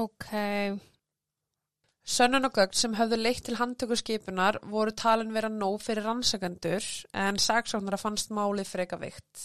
Ok. 0.00 0.28
Sönnun 2.04 2.44
og 2.44 2.52
gögn 2.52 2.76
sem 2.76 2.94
höfðu 2.98 3.16
leitt 3.16 3.46
til 3.46 3.56
handtöku 3.56 3.96
skipunar 3.96 4.58
voru 4.68 4.92
talin 4.92 5.32
vera 5.32 5.48
nóg 5.48 5.78
fyrir 5.80 6.04
rannsakendur 6.04 6.84
en 7.16 7.38
saksóknara 7.40 7.96
fannst 7.96 8.28
málið 8.28 8.68
freka 8.68 8.98
vikt. 9.00 9.44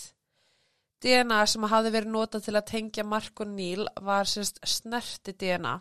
DNA 0.99 1.45
sem 1.47 1.63
hafði 1.71 1.93
verið 1.95 2.11
notað 2.11 2.49
til 2.49 2.55
að 2.59 2.67
tengja 2.73 3.05
Mark 3.07 3.39
og 3.39 3.53
Neil 3.53 3.87
var 4.03 4.27
sérst 4.27 4.59
snerti 4.67 5.31
DNA, 5.31 5.77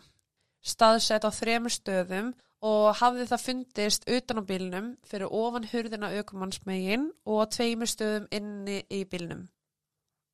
staðsett 0.63 1.27
á 1.27 1.31
þremur 1.35 1.75
stöðum 1.75 2.31
og 2.63 2.95
hafði 3.01 3.27
það 3.27 3.45
fundist 3.49 4.07
utan 4.07 4.39
á 4.39 4.43
bílnum 4.47 4.89
fyrir 5.03 5.35
ofan 5.43 5.67
hurðina 5.67 6.13
aukumannsmegin 6.15 7.09
og 7.27 7.49
tveimur 7.51 7.91
stöðum 7.91 8.31
inni 8.31 8.85
í 8.87 9.03
bílnum. 9.03 9.49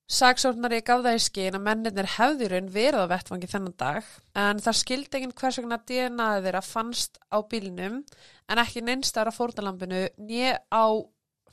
Saksóknari 0.06 0.84
gaf 0.86 1.02
það 1.02 1.16
í 1.18 1.22
skinn 1.24 1.56
að 1.58 1.64
mennirnir 1.66 2.08
raun 2.52 2.68
verið 2.70 3.02
á 3.02 3.10
vettvangi 3.10 3.48
þennan 3.50 3.74
dag 3.78 4.04
en 4.38 4.60
það 4.62 4.78
skildi 4.78 5.18
enginn 5.18 5.34
hvers 5.34 5.58
vegna 5.58 5.80
DNA 5.82 6.28
þeirra 6.46 6.62
fannst 6.62 7.18
á 7.34 7.42
bílnum 7.42 8.04
en 8.48 8.62
ekki 8.62 8.84
neinstar 8.86 9.26
á 9.26 9.34
fórnalambinu 9.34 10.04
nýja 10.22 10.60
á 10.70 10.86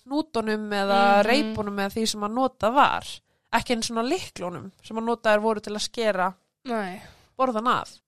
hnútonum 0.04 0.68
eða 0.68 1.22
Mhm. 1.22 1.26
reipunum 1.26 1.78
eða 1.80 1.94
því 1.94 2.06
sem 2.08 2.20
að 2.20 2.32
nota 2.34 2.70
var. 2.70 3.04
Ekki 3.52 3.72
einn 3.72 3.82
svona 3.82 4.02
liklunum 4.08 4.72
sem 4.82 4.96
að 4.96 5.04
notaðir 5.08 5.40
voru 5.40 5.60
til 5.60 5.72
að 5.72 5.86
skera 5.88 6.34
Nei. 6.64 7.00
borðan 7.38 7.68
af. 7.68 8.00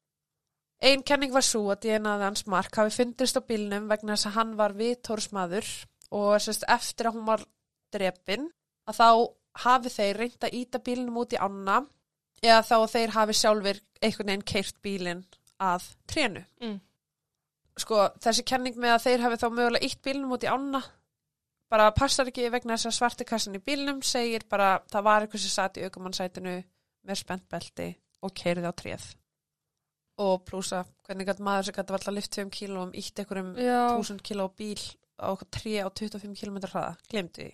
Einn 0.82 1.02
kenning 1.02 1.32
var 1.32 1.40
svo 1.42 1.70
að 1.72 1.80
DNAði 1.80 2.22
hans 2.22 2.46
Mark 2.46 2.74
hafi 2.76 2.90
fundist 2.90 3.36
á 3.36 3.40
bílnum 3.40 3.88
vegna 3.88 4.12
þess 4.12 4.26
að 4.26 4.32
hann 4.32 4.56
var 4.56 4.72
viðtórsmaður 4.74 5.86
og 6.12 6.36
sérst, 6.40 6.64
eftir 6.68 7.06
að 7.06 7.14
hún 7.14 7.24
var 7.24 7.40
drepin 7.92 8.50
að 8.86 8.94
þá 8.98 9.34
hafi 9.62 9.92
þeir 9.92 10.18
reynt 10.18 10.46
að 10.46 10.56
íta 10.60 10.80
bílnum 10.82 11.20
út 11.22 11.36
í 11.36 11.40
ána 11.40 11.82
eða 12.42 12.62
þá 12.66 12.76
þeir 12.94 13.14
hafi 13.14 13.36
sjálfur 13.38 13.80
einhvern 14.02 14.30
veginn 14.32 14.48
keirt 14.50 14.80
bílinn 14.84 15.22
að 15.62 15.86
trénu. 16.10 16.44
Mm. 16.60 16.76
Sko 17.80 18.04
þessi 18.22 18.44
kenning 18.46 18.76
með 18.78 18.96
að 18.96 19.04
þeir 19.06 19.24
hafi 19.24 19.40
þá 19.42 19.48
mögulega 19.50 19.88
ítt 19.88 20.02
bílnum 20.04 20.36
út 20.36 20.46
í 20.46 20.50
ána 20.50 20.82
bara 21.70 21.90
passar 21.96 22.28
ekki 22.30 22.50
vegna 22.52 22.76
þess 22.76 22.90
að 22.90 22.96
svarti 22.98 23.26
kassan 23.26 23.58
í 23.58 23.62
bílnum 23.64 24.02
segir 24.04 24.44
bara 24.50 24.76
það 24.90 25.06
var 25.08 25.24
eitthvað 25.24 25.44
sem 25.44 25.54
satt 25.54 25.80
í 25.80 25.86
aukumannsætinu 25.88 26.56
með 27.04 27.20
spenntbelti 27.20 27.88
og 28.24 28.34
keirði 28.36 28.70
á 28.70 28.74
tréð 28.78 29.06
og 30.22 30.44
plúsa 30.46 30.84
hvernig 31.06 31.26
gætt 31.26 31.42
maður 31.42 31.68
sem 31.68 31.76
gæti 31.78 31.96
alltaf 31.96 32.14
lift 32.14 32.38
5 32.38 32.52
kílóum 32.54 32.92
ítt 32.94 33.18
einhverjum 33.18 33.54
Já. 33.58 33.80
1000 33.96 34.22
kíló 34.22 34.46
bíl 34.54 34.78
á 35.18 35.30
okkur 35.32 35.48
3 35.50 35.82
á 35.82 35.88
25 35.90 36.38
km 36.38 36.58
hraða, 36.68 36.94
glemdi 37.10 37.48
því. 37.48 37.52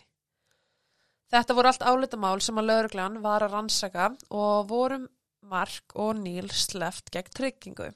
Þetta 1.31 1.55
voru 1.55 1.71
allt 1.71 1.87
álitamál 1.87 2.41
sem 2.43 2.59
að 2.59 2.71
lauruglan 2.73 3.21
var 3.23 3.45
að 3.47 3.55
rannsaka 3.55 4.11
og 4.35 4.69
voru 4.71 5.05
Mark 5.51 5.95
og 5.95 6.19
Neil 6.19 6.51
sleft 6.51 7.13
gegn 7.15 7.31
tryggingu. 7.37 7.91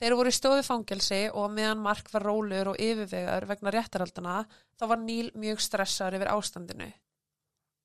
Þeir 0.00 0.16
voru 0.16 0.32
í 0.32 0.34
stóði 0.34 0.64
fangelsi 0.64 1.20
og 1.36 1.50
meðan 1.52 1.82
Mark 1.84 2.08
var 2.14 2.24
rólur 2.24 2.72
og 2.72 2.80
yfirvegar 2.80 3.44
vegna 3.50 3.72
réttaraldana 3.74 4.38
þá 4.80 4.86
var 4.88 5.02
Neil 5.02 5.28
mjög 5.36 5.60
stressaður 5.60 6.16
yfir 6.16 6.32
ástandinu. 6.32 6.88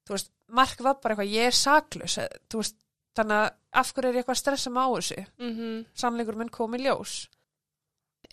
Þú 0.08 0.16
veist, 0.16 0.32
Mark 0.56 0.84
var 0.86 0.99
bara 1.03 1.16
eitthvað, 1.16 1.34
ég 1.34 1.49
er 1.49 1.58
saklus, 1.58 2.16
þú 2.47 2.62
veist, 2.62 2.78
þannig 3.18 3.41
að 3.41 3.47
af 3.82 3.91
hverju 3.91 4.10
er 4.10 4.16
ég 4.16 4.24
eitthvað 4.24 4.38
að 4.38 4.41
stressa 4.43 4.72
mig 4.72 4.86
á 4.86 4.89
þessu? 4.95 5.26
Mm 5.41 5.51
sannleikur 5.99 6.39
minn 6.39 6.53
kom 6.53 6.78
í 6.78 6.84
ljós. 6.86 7.16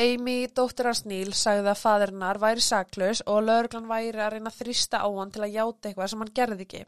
Amy, 0.01 0.47
dóttir 0.55 0.89
hans 0.89 1.05
Níl, 1.05 1.33
sagði 1.37 1.69
að 1.73 1.81
faðirinnar 1.83 2.39
væri 2.43 2.65
saklaus 2.65 3.23
og 3.27 3.43
lögreglan 3.45 3.89
væri 3.91 4.21
að 4.23 4.35
reyna 4.37 4.51
að 4.53 4.59
þrýsta 4.63 5.03
á 5.05 5.09
hann 5.13 5.33
til 5.35 5.43
að 5.45 5.55
játa 5.57 5.89
eitthvað 5.91 6.13
sem 6.13 6.23
hann 6.25 6.35
gerði 6.35 6.67
ekki. 6.67 6.83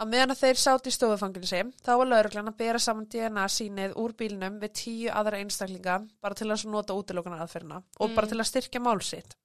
Á 0.00 0.04
meðan 0.08 0.32
að 0.34 0.40
þeir 0.40 0.58
sátt 0.58 0.88
í 0.88 0.92
stofufangilsi, 0.96 1.60
þá 1.84 1.92
var 2.00 2.08
lögreglan 2.10 2.48
að 2.50 2.56
bera 2.58 2.80
saman 2.82 3.06
DNA 3.06 3.44
sínið 3.52 3.94
úr 4.02 4.14
bílnum 4.18 4.58
við 4.58 4.72
tíu 4.80 5.12
aðra 5.12 5.38
einstaklinga 5.38 6.00
bara 6.20 6.34
til 6.34 6.48
að 6.50 6.64
nota 6.72 6.96
útilokunar 6.96 7.44
aðferna 7.44 7.82
og 7.98 8.10
Mm. 8.10 8.14
bara 8.16 8.26
til 8.26 8.38
að 8.40 8.50
styrkja 8.50 8.80
mál 8.80 9.00
sitt. 9.02 9.36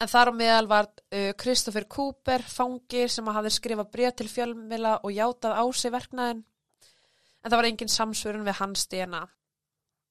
En 0.00 0.08
þar 0.08 0.30
á 0.30 0.32
meðal 0.32 0.66
var 0.68 0.86
uh, 1.12 1.32
Christopher 1.34 1.84
Cooper, 1.84 2.38
fangi 2.42 3.08
sem 3.08 3.26
hafði 3.26 3.50
skrifað 3.50 3.90
bréf 3.90 4.14
til 4.16 4.28
fjölmila 4.28 5.00
og 5.02 5.10
játað 5.10 5.58
á 5.58 5.64
sig 5.74 5.92
verknaðin 5.92 6.44
en 7.44 7.50
það 7.50 7.56
var 7.58 7.68
engin 7.68 7.88
samsvörun 7.88 8.46
við 8.46 8.58
hans 8.60 8.86
DNA. 8.86 9.26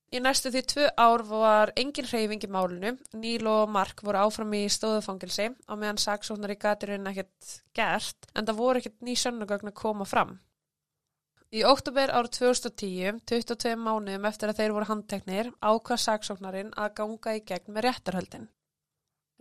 Í 0.07 0.21
næstu 0.23 0.53
því 0.53 0.61
tvö 0.71 0.83
ár 0.95 1.21
var 1.27 1.71
engin 1.75 2.07
hreyfing 2.07 2.43
í 2.47 2.49
málinu, 2.51 2.93
Níl 3.19 3.47
og 3.51 3.67
Mark 3.75 3.99
voru 4.07 4.21
áfram 4.23 4.53
í 4.55 4.61
stóðufangilsi 4.71 5.49
á 5.67 5.73
meðan 5.75 5.99
saksóknar 5.99 6.53
í 6.53 6.59
gaturinn 6.61 7.09
ekkert 7.11 7.55
gert, 7.75 8.29
en 8.31 8.47
það 8.47 8.61
voru 8.61 8.79
ekkert 8.79 9.03
ný 9.03 9.17
sönnugögn 9.19 9.73
að 9.73 9.79
koma 9.81 10.07
fram. 10.07 10.37
Í 11.51 11.63
óttúber 11.67 12.11
árið 12.15 12.37
2010, 12.39 13.19
22 13.27 13.75
mánuðum 13.79 14.29
eftir 14.31 14.51
að 14.51 14.61
þeir 14.61 14.77
voru 14.77 14.87
handteknir, 14.93 15.51
ákvað 15.59 16.03
saksóknarinn 16.05 16.71
að 16.75 16.95
ganga 17.01 17.35
í 17.35 17.43
gegn 17.51 17.75
með 17.75 17.89
réttarhöldin. 17.89 18.49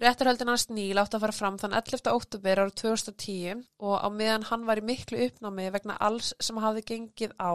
Réttarhöldin 0.02 0.50
hans 0.50 0.66
Níl 0.68 0.98
átt 1.00 1.14
að 1.14 1.22
fara 1.24 1.34
fram 1.34 1.62
þann 1.62 1.78
11. 1.78 2.10
óttúber 2.10 2.60
árið 2.62 2.74
2010 2.82 3.62
og 3.86 3.96
á 4.02 4.08
meðan 4.10 4.50
hann 4.50 4.66
var 4.68 4.82
í 4.82 4.86
miklu 4.90 5.22
uppnámi 5.30 5.70
vegna 5.72 5.96
alls 6.02 6.34
sem 6.42 6.58
hafði 6.62 6.84
gengið 6.90 7.38
á, 7.38 7.54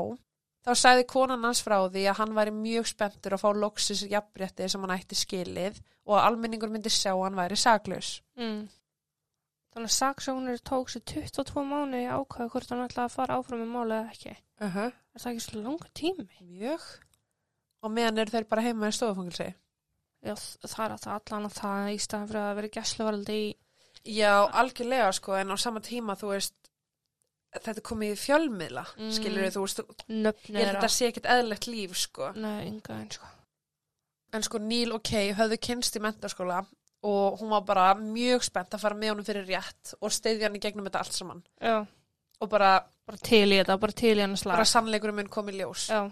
þá 0.66 0.72
sagði 0.78 1.08
konan 1.10 1.48
hans 1.48 1.64
frá 1.66 1.78
því 1.88 2.06
að 2.10 2.20
hann 2.20 2.36
væri 2.38 2.54
mjög 2.56 2.92
spenntur 2.92 3.36
að 3.38 3.44
fá 3.44 3.50
loksis 3.58 4.04
jafnrétti 4.12 4.70
sem 4.70 4.86
hann 4.86 4.96
ætti 4.98 5.18
skilið 5.18 5.82
og 6.06 6.18
að 6.18 6.28
almenningur 6.28 6.72
myndi 6.74 6.92
sjá 6.94 7.12
að 7.14 7.26
hann 7.26 7.40
væri 7.40 7.58
saklaus. 7.60 8.12
Mm. 8.40 8.70
Þannig 9.72 9.88
að 9.88 9.96
saksóknir 9.96 10.64
tók 10.68 10.90
sér 10.92 11.04
22 11.08 11.64
mánu 11.64 12.02
í 12.02 12.10
ákvæðu 12.12 12.52
hvort 12.52 12.74
hann 12.74 12.84
ætlaði 12.84 13.08
að 13.08 13.14
fara 13.16 13.38
áfram 13.40 13.62
með 13.64 13.70
málið 13.72 13.98
eða 13.98 14.12
ekki. 14.12 14.34
Uh 14.62 14.76
-huh. 14.76 14.92
Er 15.16 15.24
það 15.24 15.32
ekki 15.32 15.44
svo 15.46 15.62
langur 15.62 15.92
tími? 15.96 16.28
Mjög. 16.42 16.88
Og 17.82 17.92
meðan 17.92 18.20
eru 18.20 18.32
þeir 18.32 18.48
bara 18.50 18.62
heima 18.62 18.90
í 18.92 18.96
stofufangilsi. 18.96 19.54
Já, 20.22 20.36
það 20.36 20.86
er 20.86 20.92
að 20.92 21.04
það 21.06 21.14
allan 21.18 21.46
að 21.46 21.56
það 21.58 21.92
í 21.92 21.98
staðan 21.98 22.28
fyrir 22.28 22.42
að 22.42 22.56
vera 22.56 22.74
gæsluvaraldi 22.76 23.38
í... 23.42 23.48
Já, 24.04 24.34
algjörlega 24.62 25.12
sko, 25.14 25.36
en 25.38 25.54
á 25.54 25.58
sama 25.58 25.80
tíma, 25.80 26.16
þú 26.18 26.28
veist, 26.34 26.56
þetta 27.60 27.82
komið 27.82 28.12
í 28.14 28.20
fjölmiðla, 28.22 28.86
Mm. 28.98 29.12
skilur 29.12 29.50
þú 29.52 29.62
veist, 29.66 29.80
Nöfn 30.10 30.56
ég 30.56 30.66
held 30.66 30.76
að 30.76 30.82
þetta 30.82 30.90
sé 30.96 31.08
ekkert 31.12 31.26
eðlilegt 31.36 31.68
líf, 31.68 31.96
sko. 31.98 32.32
Nei, 32.36 32.68
ynga 32.68 32.96
einn 33.00 33.12
sko. 33.12 33.26
En 34.34 34.44
sko, 34.44 34.58
Neil 34.60 34.94
og 34.94 35.04
Kay 35.04 35.34
höfðu 35.34 35.58
kynst 35.60 35.96
í 35.96 36.00
mentaskóla 36.00 36.66
og 37.04 37.40
hún 37.42 37.50
var 37.50 37.62
bara 37.68 37.96
mjög 37.96 38.44
spennt 38.44 38.70
að 38.72 38.80
fara 38.80 38.96
með 38.96 39.10
honum 39.10 39.26
fyrir 39.26 39.46
rétt 39.48 39.94
og 40.02 40.12
steyðja 40.12 40.44
hann 40.48 40.56
í 40.56 40.60
gegnum 40.64 40.86
þetta 40.86 41.00
allt 41.00 41.14
saman. 41.14 41.44
Já, 41.62 41.86
Og 42.42 42.50
bara, 42.50 42.84
bara 43.06 43.18
til 43.18 43.52
í 43.52 43.58
þetta, 43.64 43.80
bara 43.80 43.92
til 43.92 44.18
í 44.18 44.22
hann 44.22 44.36
slag. 44.38 44.56
bara 44.56 44.66
sannleikurum 44.66 45.16
mun 45.16 45.28
komið 45.30 45.60
ljós. 45.62 45.90
Já, 45.90 46.12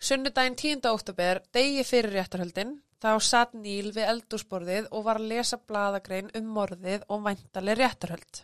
Sunnudaginn 0.00 0.54
10. 0.56 0.80
óttúber, 0.90 1.40
degi 1.52 1.82
fyrir 1.86 2.12
réttarhöldin, 2.12 2.74
þá 3.00 3.20
satt 3.22 3.54
Níl 3.54 3.90
við 3.94 4.06
eldúsborðið 4.12 4.88
og 4.92 5.04
var 5.04 5.16
að 5.20 5.28
lesa 5.32 5.56
bladagrein 5.56 6.30
um 6.36 6.44
morðið 6.54 7.02
og 7.08 7.22
væntaleg 7.24 7.78
réttarhöld. 7.78 8.42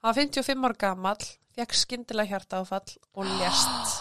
Hann 0.00 0.14
var 0.14 0.16
55 0.16 0.64
ár 0.64 0.76
gamall, 0.80 1.26
fekk 1.52 1.76
skyndilega 1.76 2.32
hjartaáfall 2.32 2.94
og 3.20 3.26
lést. 3.40 3.98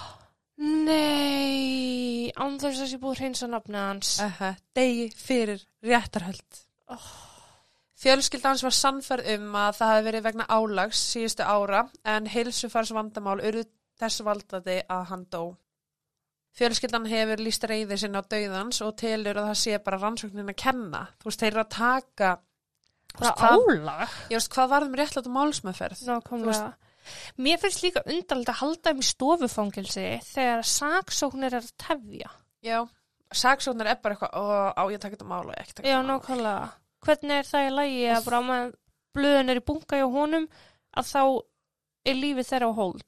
Nei, 0.60 2.32
án 2.40 2.56
þess 2.60 2.84
að 2.84 2.92
sé 2.92 3.00
búið 3.00 3.22
hreinsa 3.24 3.48
nafnið 3.52 3.84
hans. 3.84 4.14
Uh 4.24 4.54
degi 4.76 5.10
fyrir 5.16 5.64
réttarhöld. 5.84 6.64
Fjölskyld 8.00 8.46
hans 8.48 8.64
var 8.64 8.76
sannferð 8.76 9.28
um 9.36 9.56
að 9.60 9.74
það 9.76 9.90
hefði 9.92 10.06
verið 10.08 10.28
vegna 10.30 10.46
álags 10.48 11.02
síðustu 11.12 11.44
ára 11.44 11.82
en 12.08 12.30
heilsufars 12.32 12.94
vandamál 12.96 13.42
urðu 13.44 13.66
þess 14.00 14.24
valdadi 14.24 14.78
að 14.88 15.04
hann 15.12 15.26
dó. 15.28 15.44
Fjölskyldan 16.56 17.08
hefur 17.12 17.44
líst 17.44 17.68
reyðir 17.68 18.00
sinna 18.00 18.24
á 18.24 18.30
dauðans 18.32 18.80
og 18.84 18.96
telur 19.00 19.38
að 19.38 19.52
það 19.52 19.60
sé 19.64 19.82
bara 19.84 20.00
rannsóknin 20.00 20.52
að 20.52 20.62
kenna. 20.64 21.02
Þú 21.20 21.28
veist, 21.28 21.44
þeir 21.44 21.52
eru 21.52 21.64
að 21.66 21.76
taka 21.76 22.32
Hvað- 23.18 23.42
álag? 23.42 24.10
Ég 24.30 24.38
veist, 24.38 24.52
hvað 24.54 24.70
varðum 24.74 24.96
réttlátt 25.00 25.30
málsmeðferð? 25.34 26.04
Nákvæmlega. 26.08 26.74
Mér 27.38 27.58
finnst 27.58 27.82
líka 27.84 28.04
undarlega 28.06 28.54
að 28.54 28.60
halda 28.62 28.92
um 28.94 29.00
í 29.00 29.08
stofufangilsi 29.08 30.06
þegar 30.30 30.62
saksóknir 30.64 31.54
er 31.54 31.62
að 31.64 31.72
tefja. 31.78 32.30
Já. 32.62 32.88
Saksóknar 33.34 33.88
er 33.88 34.00
bara 34.02 34.16
eitthvað, 34.16 34.32
á 34.78 34.84
ég 34.90 35.24
mál 35.26 35.46
og 35.48 35.54
ég 35.54 35.62
ekki 35.64 35.74
taka 35.74 35.88
Já, 35.88 35.98
þetta 35.98 36.06
mál. 36.06 36.20
nákvæmlega. 36.20 36.70
Hvernig 37.06 37.32
er 37.40 37.44
það 37.50 37.68
í 37.68 37.74
lagi 37.76 38.06
að 38.14 38.26
bara 38.26 38.42
með 38.42 38.74
blöðun 39.16 39.50
er 39.50 39.60
í 39.60 39.66
bunga 39.66 40.00
hjá 40.00 40.08
honum 40.12 40.48
að 40.98 41.06
þá 41.14 41.22
er 42.06 42.16
lífið 42.16 42.50
þeirra 42.50 42.70
á 42.70 42.74
hold. 42.80 43.04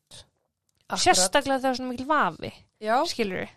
Akkurat. 0.91 1.04
Sérstaklega 1.06 1.62
þegar 1.64 1.76
svona 1.80 1.91
mikil 1.91 2.08
vafi, 2.10 2.54
Já. 2.82 2.95
skilur 3.08 3.41
við. 3.45 3.49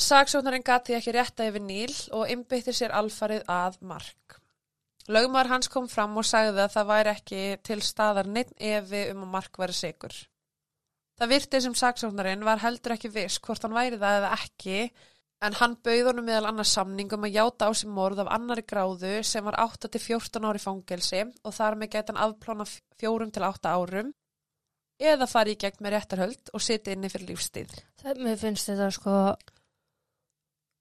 Saksóknarinn 0.00 0.64
gati 0.64 0.94
ekki 0.96 1.12
rétta 1.12 1.46
yfir 1.50 1.60
Níl 1.64 1.94
og 2.16 2.28
innbytti 2.32 2.72
sér 2.72 2.94
alfarið 2.96 3.42
að 3.50 3.80
Mark. 3.82 4.29
Lögumar 5.10 5.48
hans 5.50 5.66
kom 5.72 5.88
fram 5.90 6.16
og 6.20 6.26
sagði 6.26 6.62
að 6.62 6.74
það 6.76 6.90
væri 6.90 7.12
ekki 7.16 7.44
til 7.66 7.80
staðar 7.82 8.28
neitt 8.30 8.52
efi 8.56 9.08
um 9.10 9.24
að 9.26 9.32
Mark 9.32 9.58
væri 9.58 9.74
sigur. 9.74 10.14
Það 11.18 11.32
virtið 11.34 11.64
sem 11.64 11.74
saksóknarinn 11.76 12.44
var 12.46 12.62
heldur 12.62 12.94
ekki 12.94 13.10
viss 13.12 13.40
hvort 13.44 13.66
hann 13.66 13.74
væri 13.76 13.98
það 14.00 14.20
eða 14.20 14.30
ekki 14.36 14.76
en 15.44 15.56
hann 15.58 15.76
bauð 15.84 16.10
honum 16.10 16.26
meðal 16.28 16.50
annars 16.50 16.72
samningum 16.76 17.26
að 17.26 17.36
játa 17.36 17.68
á 17.68 17.70
sig 17.76 17.90
morð 17.90 18.22
af 18.22 18.30
annari 18.36 18.64
gráðu 18.70 19.12
sem 19.26 19.44
var 19.44 19.58
8-14 19.64 20.46
ári 20.48 20.62
fangelsi 20.62 21.24
og 21.26 21.56
þar 21.56 21.78
með 21.80 21.92
gæti 21.94 22.12
hann 22.12 22.22
afplána 22.28 22.66
fjórum 23.00 23.32
til 23.34 23.46
8 23.48 23.72
árum 23.72 24.12
eða 25.00 25.28
fari 25.30 25.56
í 25.56 25.60
gegn 25.60 25.80
með 25.80 25.96
réttarhöld 25.96 26.52
og 26.52 26.64
sitja 26.64 26.92
inni 26.94 27.08
fyrir 27.12 27.32
lífstíð. 27.32 27.72
Það, 28.02 28.20
mér 28.26 28.40
finnst 28.40 28.68
þetta 28.68 28.90
sko, 28.92 29.14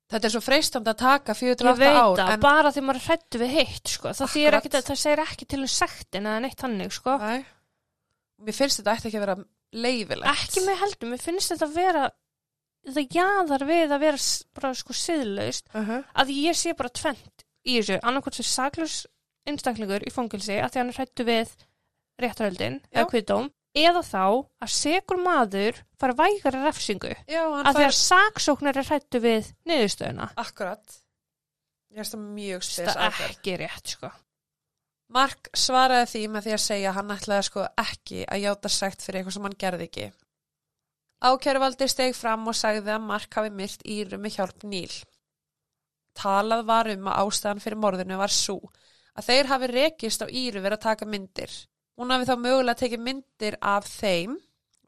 Þetta 0.10 0.26
er 0.26 0.34
svo 0.34 0.42
freistand 0.42 0.88
að 0.90 0.98
taka 1.04 1.36
4-8 1.38 1.66
ég 1.70 1.78
veit 1.78 2.00
ár 2.02 2.22
að 2.24 2.40
bara 2.42 2.72
því 2.74 2.82
maður 2.82 3.00
er 3.00 3.06
hrættu 3.06 3.42
við 3.44 3.52
heitt, 3.60 3.92
sko. 3.94 4.14
Það, 4.18 4.38
ekki, 4.58 4.72
það 4.74 4.98
segir 5.04 5.22
ekki 5.22 5.46
til 5.52 5.60
um 5.62 5.70
sektin 5.70 6.26
eða 6.30 6.40
neitt 6.46 6.64
hannig, 6.66 6.96
sko. 6.96 7.18
Nei. 7.22 7.44
Mér 8.40 8.58
finnst 8.58 8.80
þetta 8.82 8.96
ætti 8.96 9.10
ekki 9.12 9.20
að 9.20 9.26
vera 9.28 9.36
leifilegt. 9.86 10.32
Ekki 10.32 10.64
með 10.66 10.82
heldur, 10.82 11.12
mér 11.12 11.22
finnst 11.22 11.54
þetta 11.54 11.68
að 11.68 11.78
vera, 11.78 12.04
það 12.90 13.18
jaðar 13.20 13.66
við 13.70 13.94
að 13.94 14.04
vera 14.08 14.24
bara 14.58 14.74
sko 14.82 14.98
siðlaust 14.98 15.70
Uh 15.76 15.86
-huh. 15.90 16.04
að 16.24 16.34
ég 16.34 16.58
sé 16.58 16.74
bara 16.74 16.90
tvent 16.90 17.46
í 17.68 17.78
þessu 17.78 18.00
annarkvæmt 18.02 18.40
sem 18.40 18.50
saklaus 18.50 18.98
einstaklingur 19.46 20.02
í 20.08 20.12
fangilsi 20.14 20.58
að 20.58 20.72
því 20.74 20.80
hann 20.82 20.90
er 20.90 20.98
hrættu 20.98 21.24
við 21.28 21.50
réttarhöldin 22.20 22.80
Já. 22.82 23.00
eða 23.02 23.10
kviðdóm 23.12 23.50
eða 23.78 24.02
þá 24.06 24.24
að 24.66 24.72
segur 24.74 25.22
maður 25.22 25.84
fara 26.00 26.18
vægari 26.18 26.64
refsingu 26.64 27.12
Já, 27.30 27.44
að 27.44 27.76
því 27.76 27.86
að 27.90 28.00
saksóknar 28.00 28.80
er 28.82 28.90
hrættu 28.90 29.22
við 29.24 29.52
niðurstöðuna 29.70 30.32
Akkurat. 30.42 30.98
Ég 31.90 32.02
finnst 32.02 32.16
það 32.16 32.26
mjög 32.40 32.66
spes 32.66 32.90
það 32.94 33.06
er 33.06 33.30
ekki 33.30 33.60
rétt 33.62 33.94
sko 33.98 34.12
Mark 35.10 35.50
svaraði 35.58 36.10
því 36.12 36.24
með 36.30 36.46
því 36.46 36.52
að 36.54 36.66
segja 36.68 36.90
að 36.92 36.98
hann 37.00 37.14
ætlaði 37.16 37.46
sko 37.48 37.64
ekki 37.82 38.26
að 38.30 38.44
játa 38.44 38.70
sagt 38.70 39.06
fyrir 39.06 39.20
eitthvað 39.20 39.36
sem 39.36 39.48
hann 39.48 39.56
gerði 39.64 39.88
ekki. 39.88 40.10
Ákæruvaldi 41.20 41.88
steg 41.90 42.14
fram 42.16 42.46
og 42.48 42.56
sagði 42.56 42.94
að 42.94 43.08
Mark 43.08 43.34
hafi 43.40 43.50
myrt 43.52 43.82
Íru 43.90 44.20
með 44.22 44.36
hjálp 44.38 44.68
Níl. 44.70 45.00
Talað 46.20 46.62
var 46.70 46.92
um 46.94 47.10
að 47.10 47.26
ástæðan 47.26 47.64
fyrir 47.64 47.82
morðinu 47.82 48.20
var 48.22 48.34
svo 48.34 48.60
að 49.18 49.32
þeir 49.32 49.50
hafi 49.50 49.72
rekist 49.74 50.22
á 50.24 50.28
Íru 50.30 50.62
verið 50.62 50.78
að 50.78 50.86
taka 50.86 51.10
myndir. 51.10 51.58
Hún 52.00 52.14
hafi 52.16 52.30
þá 52.30 52.36
mögulega 52.40 52.80
tekið 52.80 53.04
myndir 53.04 53.58
af 53.60 53.88
þeim, 53.92 54.38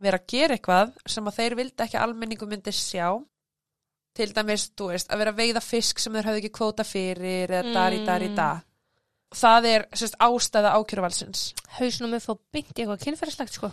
verið 0.02 0.22
að 0.22 0.28
gera 0.32 0.56
eitthvað 0.56 0.94
sem 1.12 1.28
að 1.28 1.38
þeir 1.42 1.56
vildi 1.60 1.86
ekki 1.86 2.00
almenningu 2.00 2.48
myndi 2.48 2.74
sjá. 2.76 3.08
Til 4.16 4.28
dæmis, 4.36 4.70
þú 4.76 4.90
veist, 4.92 5.12
að 5.12 5.22
vera 5.22 5.32
að 5.32 5.42
veiða 5.42 5.64
fisk 5.64 6.00
sem 6.00 6.16
þeir 6.16 6.30
hafði 6.30 6.42
ekki 6.42 6.54
kvóta 6.56 6.86
fyrir 6.88 7.52
eða 7.52 7.74
dari, 7.76 8.00
dari, 8.08 8.30
da. 8.36 8.50
Það 9.36 9.68
er 9.70 9.86
sérst, 9.96 10.18
ástæða 10.20 10.74
ákjöruvalsins. 10.76 11.44
hausnum 11.78 12.16
er 12.16 12.24
fór 12.24 12.40
beint 12.52 12.74
í 12.76 12.84
eitthvað 12.84 13.04
kynferðislegt 13.06 13.56
sko 13.56 13.70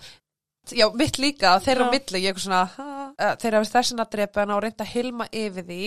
Já, 0.69 0.85
mitt 0.95 1.19
líka, 1.19 1.57
þeirra 1.65 1.87
á 1.87 1.89
Já. 1.89 1.93
milli, 1.95 2.21
ég 2.27 2.37
er 2.37 2.43
svona, 2.43 2.63
þeirra 3.41 3.63
hafi 3.63 3.73
þessin 3.73 4.03
að 4.03 4.11
drepa 4.13 4.43
hann 4.43 4.53
og 4.53 4.63
reynda 4.63 4.85
hilma 4.85 5.27
yfir 5.33 5.65
því 5.65 5.83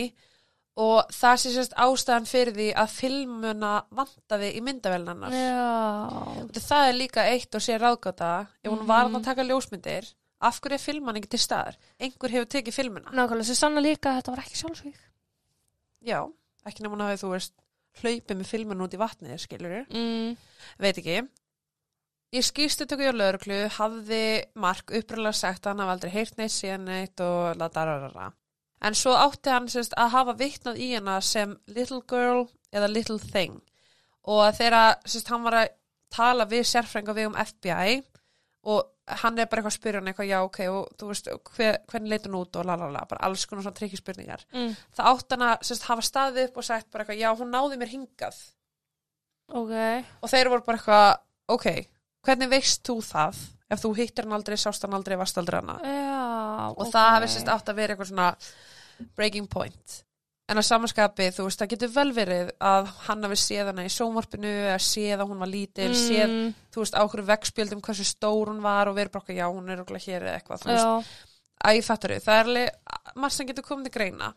og 0.82 1.12
það 1.14 1.36
sé 1.44 1.52
sérst 1.56 1.76
ástæðan 1.86 2.26
fyrir 2.30 2.56
því 2.58 2.68
að 2.82 2.94
filmuna 2.96 3.72
vantaði 3.94 4.50
í 4.58 4.62
myndavélnarnar. 4.66 5.36
já 5.36 6.60
Það 6.72 6.88
er 6.90 6.98
líka 6.98 7.26
eitt 7.30 7.56
og 7.60 7.62
sé 7.66 7.78
ráðgáta, 7.78 8.32
ef 8.64 8.72
hún 8.72 8.86
var 8.90 9.06
Mhm. 9.10 9.16
að 9.20 9.24
taka 9.30 9.44
ljósmyndir, 9.46 10.14
af 10.42 10.60
hverju 10.62 10.74
er 10.80 10.86
filman 10.86 11.16
ekki 11.20 11.30
til 11.30 11.40
staðar? 11.44 11.76
Einhver 12.00 12.30
hefur 12.34 12.50
tekið 12.50 12.74
filmuna. 12.74 13.12
nákvæmlega, 13.12 13.46
sem 13.46 13.56
sanna 13.56 13.82
líka 13.82 14.10
að 14.10 14.22
þetta 14.22 14.32
var 14.36 14.44
ekki 14.46 14.62
sjálfsvík 14.62 15.00
Já, 16.02 16.20
ekki 16.66 16.82
nefnum 16.82 17.00
hafi, 17.06 17.20
þú 17.22 17.30
veist, 17.36 17.54
hlaupið 18.02 18.38
með 18.40 18.48
filmun 18.50 18.82
út 18.82 18.94
í 18.96 18.98
vatnið, 18.98 19.38
skilur 19.44 19.86
mm. 19.92 20.38
veit 20.80 20.98
ekki. 20.98 21.28
Í 22.34 22.40
skýrstu 22.40 22.86
tökku 22.88 23.04
hjá 23.04 23.12
lauruglu 23.14 23.68
hafði 23.76 24.46
Mark 24.56 24.86
uppröðlega 24.96 25.36
sagt 25.36 25.66
að 25.68 25.74
hann 25.74 25.82
hafði 25.84 25.92
aldrei 25.98 26.12
heyrt 26.16 26.38
neitt 26.40 26.54
síðan 26.56 26.86
neitt 26.88 27.20
og 27.20 27.58
ladararara. 27.60 28.30
En 28.82 28.98
svo 28.98 29.14
átti 29.14 29.52
hann 29.54 29.70
sérst, 29.70 29.94
að 29.98 30.14
hafa 30.16 30.38
vitnað 30.40 30.80
í 30.82 30.94
hana 30.96 31.20
sem 31.22 31.54
little 31.70 32.02
girl 32.10 32.48
eða 32.74 32.90
little 32.90 33.20
thing 33.22 33.60
og 34.30 34.56
þeirra 34.58 34.96
sérst, 35.06 35.30
hann 35.34 35.46
var 35.46 35.58
að 35.64 35.76
tala 36.14 36.48
við 36.50 36.66
sérfrænga 36.70 37.16
við 37.18 37.30
um 37.30 37.38
FBI 37.38 38.02
og 38.72 38.90
hann 39.22 39.40
er 39.40 39.48
bara 39.50 39.62
eitthvað 39.62 39.72
að 39.72 39.78
spyrja 39.78 40.00
hann 40.02 40.10
eitthvað 40.12 40.30
já 40.30 40.38
ok 40.46 40.60
og 40.70 40.90
þú 41.00 41.10
veist 41.10 41.30
hver, 41.56 41.78
hvernig 41.90 42.12
leit 42.12 42.28
hún 42.28 42.38
út 42.42 42.60
og 42.60 42.68
lalala, 42.68 43.06
bara 43.10 43.26
alls 43.28 43.46
konar 43.50 43.66
svona 43.66 43.78
trikki 43.78 44.00
spurningar. 44.00 44.44
Mm. 44.54 44.76
Það 44.98 45.10
átti 45.12 45.36
hann 45.36 45.46
að 45.48 45.66
sérst, 45.68 45.88
hafa 45.90 46.06
staðið 46.06 46.50
upp 46.50 46.60
og 46.62 46.68
sagt 46.68 46.92
bara 46.92 47.06
eitthvað 47.06 47.22
já 47.24 47.30
hún 47.42 47.54
náði 47.54 47.80
mér 47.82 47.94
hingað 47.96 48.44
ok 49.52 49.74
og 50.22 50.32
þeir 50.32 50.52
voru 50.52 50.68
bara 50.68 50.80
eitthvað, 50.80 51.10
ok, 51.58 51.68
hvernig 52.28 52.52
veist 52.54 52.86
þú 52.88 52.98
það 53.06 53.42
ef 53.72 53.82
þú 53.82 53.94
hittir 53.98 54.28
hann 54.28 54.38
aldrei, 54.38 54.58
sást 54.60 54.86
hann 54.86 54.96
aldrei, 54.96 55.18
varst 55.20 55.40
aldrei 55.42 55.60
hana 55.62 55.80
já, 55.82 56.70
og 56.72 56.86
ok. 56.86 56.94
það 56.94 57.10
hefði 57.16 57.32
sérst 57.36 57.52
átt 57.56 57.72
að 57.72 57.82
vera 57.82 57.96
eitthvað 57.96 58.12
svona 58.14 58.30
breaking 59.16 59.50
point. 59.52 59.98
En 60.52 60.60
að 60.60 60.68
samanskapi, 60.68 61.30
þú 61.32 61.46
veist, 61.48 61.62
það 61.62 61.72
getur 61.72 61.92
vel 61.94 62.10
verið 62.12 62.50
að 62.68 62.90
hann 63.06 63.24
hafi 63.24 63.38
séð 63.40 63.70
hana 63.72 63.86
í 63.88 63.92
sjónvarpinu 63.94 64.50
eða 64.66 64.80
séð 64.84 65.22
að 65.24 65.30
hún 65.30 65.44
var 65.46 65.52
lítil, 65.52 65.92
séð, 65.96 66.26
mm, 66.28 66.50
þú 66.76 66.84
veist, 66.84 66.98
á 67.00 67.04
hverju 67.08 67.28
vegspjöldum 67.30 67.84
hversu 67.86 68.08
stór 68.10 68.52
hún 68.52 68.60
var 68.66 68.92
og 68.92 68.98
verið 68.98 69.14
bara, 69.16 69.38
já, 69.38 69.46
hún 69.48 69.72
er 69.72 69.84
okkur 69.86 70.02
hér 70.02 70.26
eða 70.26 70.34
eitthvað, 70.42 70.66
þú 70.66 70.74
veist, 70.74 70.84
já, 70.84 71.30
Æ, 71.62 71.82
fattar 71.86 72.16
það 72.18 72.40
er 72.40 72.48
alveg 72.50 73.18
margt 73.22 73.36
sem 73.38 73.48
getur 73.50 73.66
komið 73.68 73.90
til 73.90 73.96
greina. 74.00 74.32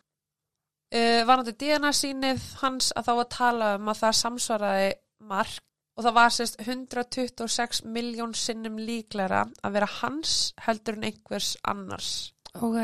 Uh, 0.95 1.23
varandi 1.27 1.55
DNA 1.59 1.91
sínið 1.97 2.43
hans 2.61 2.93
að 2.95 3.09
þá 3.09 3.15
að 3.15 3.31
tala 3.35 3.71
um 3.79 3.89
að 3.91 4.01
það 4.03 4.19
samsvaraði 4.21 4.91
mark 5.33 5.65
og 5.95 6.05
það 6.05 6.17
var 6.19 6.35
sérst 6.35 6.61
126 6.61 7.83
miljón 7.95 8.35
sinnum 8.37 8.77
líklæra 8.83 9.45
að 9.65 9.77
vera 9.79 9.91
hans 10.01 10.53
heldur 10.67 10.99
en 10.99 11.09
einhvers 11.09 11.55
annars. 11.71 12.11
ok, 12.55 12.79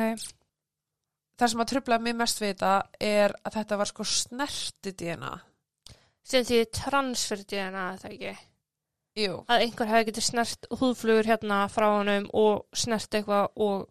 Það 1.41 1.53
sem 1.53 1.63
að 1.63 1.71
trublaði 1.71 2.05
mig 2.05 2.17
mest 2.19 2.41
við 2.43 2.51
þetta 2.51 2.73
er 3.01 3.35
að 3.49 3.55
þetta 3.55 3.77
var 3.81 3.89
sko 3.89 4.05
snerti 4.05 4.93
DNA. 4.93 5.31
sem 6.31 6.45
því 6.45 6.59
transfer 6.77 7.41
DNA, 7.49 7.85
það 8.03 8.11
ekki? 8.11 8.33
Jú. 9.19 9.39
Að 9.51 9.65
einhver 9.65 9.89
hefði 9.91 10.09
getið 10.11 10.27
snert 10.27 10.69
húðflugur 10.71 11.27
hérna 11.27 11.63
frá 11.73 11.87
honum 11.97 12.29
og 12.37 12.67
snert 12.77 13.17
eitthvað 13.17 13.49
og 13.57 13.89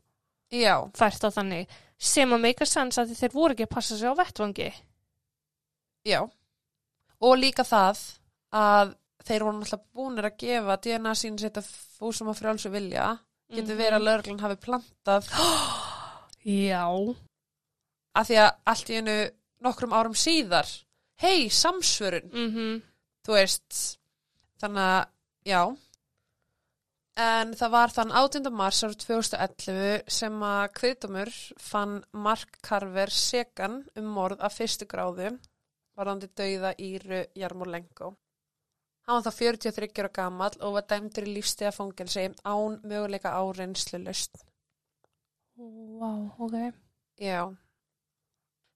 Já, 0.53 0.75
fært 0.97 1.25
á 1.25 1.29
þannig. 1.33 1.73
Sem 1.99 2.31
að 2.33 2.43
meika 2.45 2.65
sens 2.65 2.97
að 3.01 3.11
þeir 3.17 3.33
voru 3.33 3.55
ekki 3.55 3.67
að 3.67 3.73
passa 3.73 3.97
sig 3.97 4.09
á 4.09 4.13
vettvangi. 4.17 4.69
já. 6.07 6.21
Og 7.19 7.35
líka 7.37 7.65
það 7.67 7.99
að 8.55 8.93
þeir 9.27 9.43
voru 9.43 9.57
náttúrulega 9.59 9.93
búinir 9.93 10.29
að 10.29 10.37
gefa 10.39 10.77
DNA 10.85 11.15
sín 11.15 11.37
sér 11.37 11.59
fúsum 11.99 12.31
að 12.31 12.39
frjálsu 12.39 12.71
vilja. 12.71 13.17
Getur 13.51 13.75
verið 13.75 13.97
að 13.97 14.05
lögreglan 14.07 14.43
hafi 14.45 14.55
plantað 14.61 15.27
Já. 16.45 16.85
Að 18.17 18.29
því 18.29 18.39
að 18.43 18.51
allt 18.73 18.89
í 18.89 18.99
einu 18.99 19.17
nokkrum 19.65 19.93
árum 19.93 20.15
síðar 20.17 20.69
hei, 21.19 21.49
samsvörun, 21.51 22.31
Mm 22.31 22.81
þú 23.27 23.35
veist 23.35 23.99
þannig 24.61 24.81
að, 24.81 25.09
já. 25.45 25.61
En 27.19 27.51
það 27.59 27.71
var 27.75 27.91
þann 27.93 28.13
18. 28.15 28.47
mars 28.55 28.79
árið 28.83 29.01
2011 29.03 30.07
sem 30.07 30.43
að 30.47 30.71
kviðdómur 30.79 31.31
fann 31.59 31.97
Mark 32.13 32.57
Carver 32.63 33.11
segan 33.11 33.83
um 33.99 34.07
morð 34.15 34.39
af 34.39 34.55
fyrstu 34.55 34.87
gráðu 34.87 35.33
varðandi 35.99 36.31
dauða 36.31 36.71
Íru 36.79 37.25
Jarmolenko. 37.35 38.13
Hann 39.05 39.19
var 39.19 39.25
þá 39.27 39.39
43 39.41 39.99
ára 39.99 40.11
gamall 40.15 40.57
og 40.63 40.77
var 40.77 40.87
dæmdur 40.87 41.27
í 41.27 41.33
lífstíða 41.35 41.73
fangelsi 41.75 42.27
án 42.45 42.79
möguleika 42.87 43.35
á 43.35 43.43
reynslu 43.51 43.99
löst 44.03 44.37
Vá, 45.57 46.11
ok. 46.39 46.55
já 47.19 47.49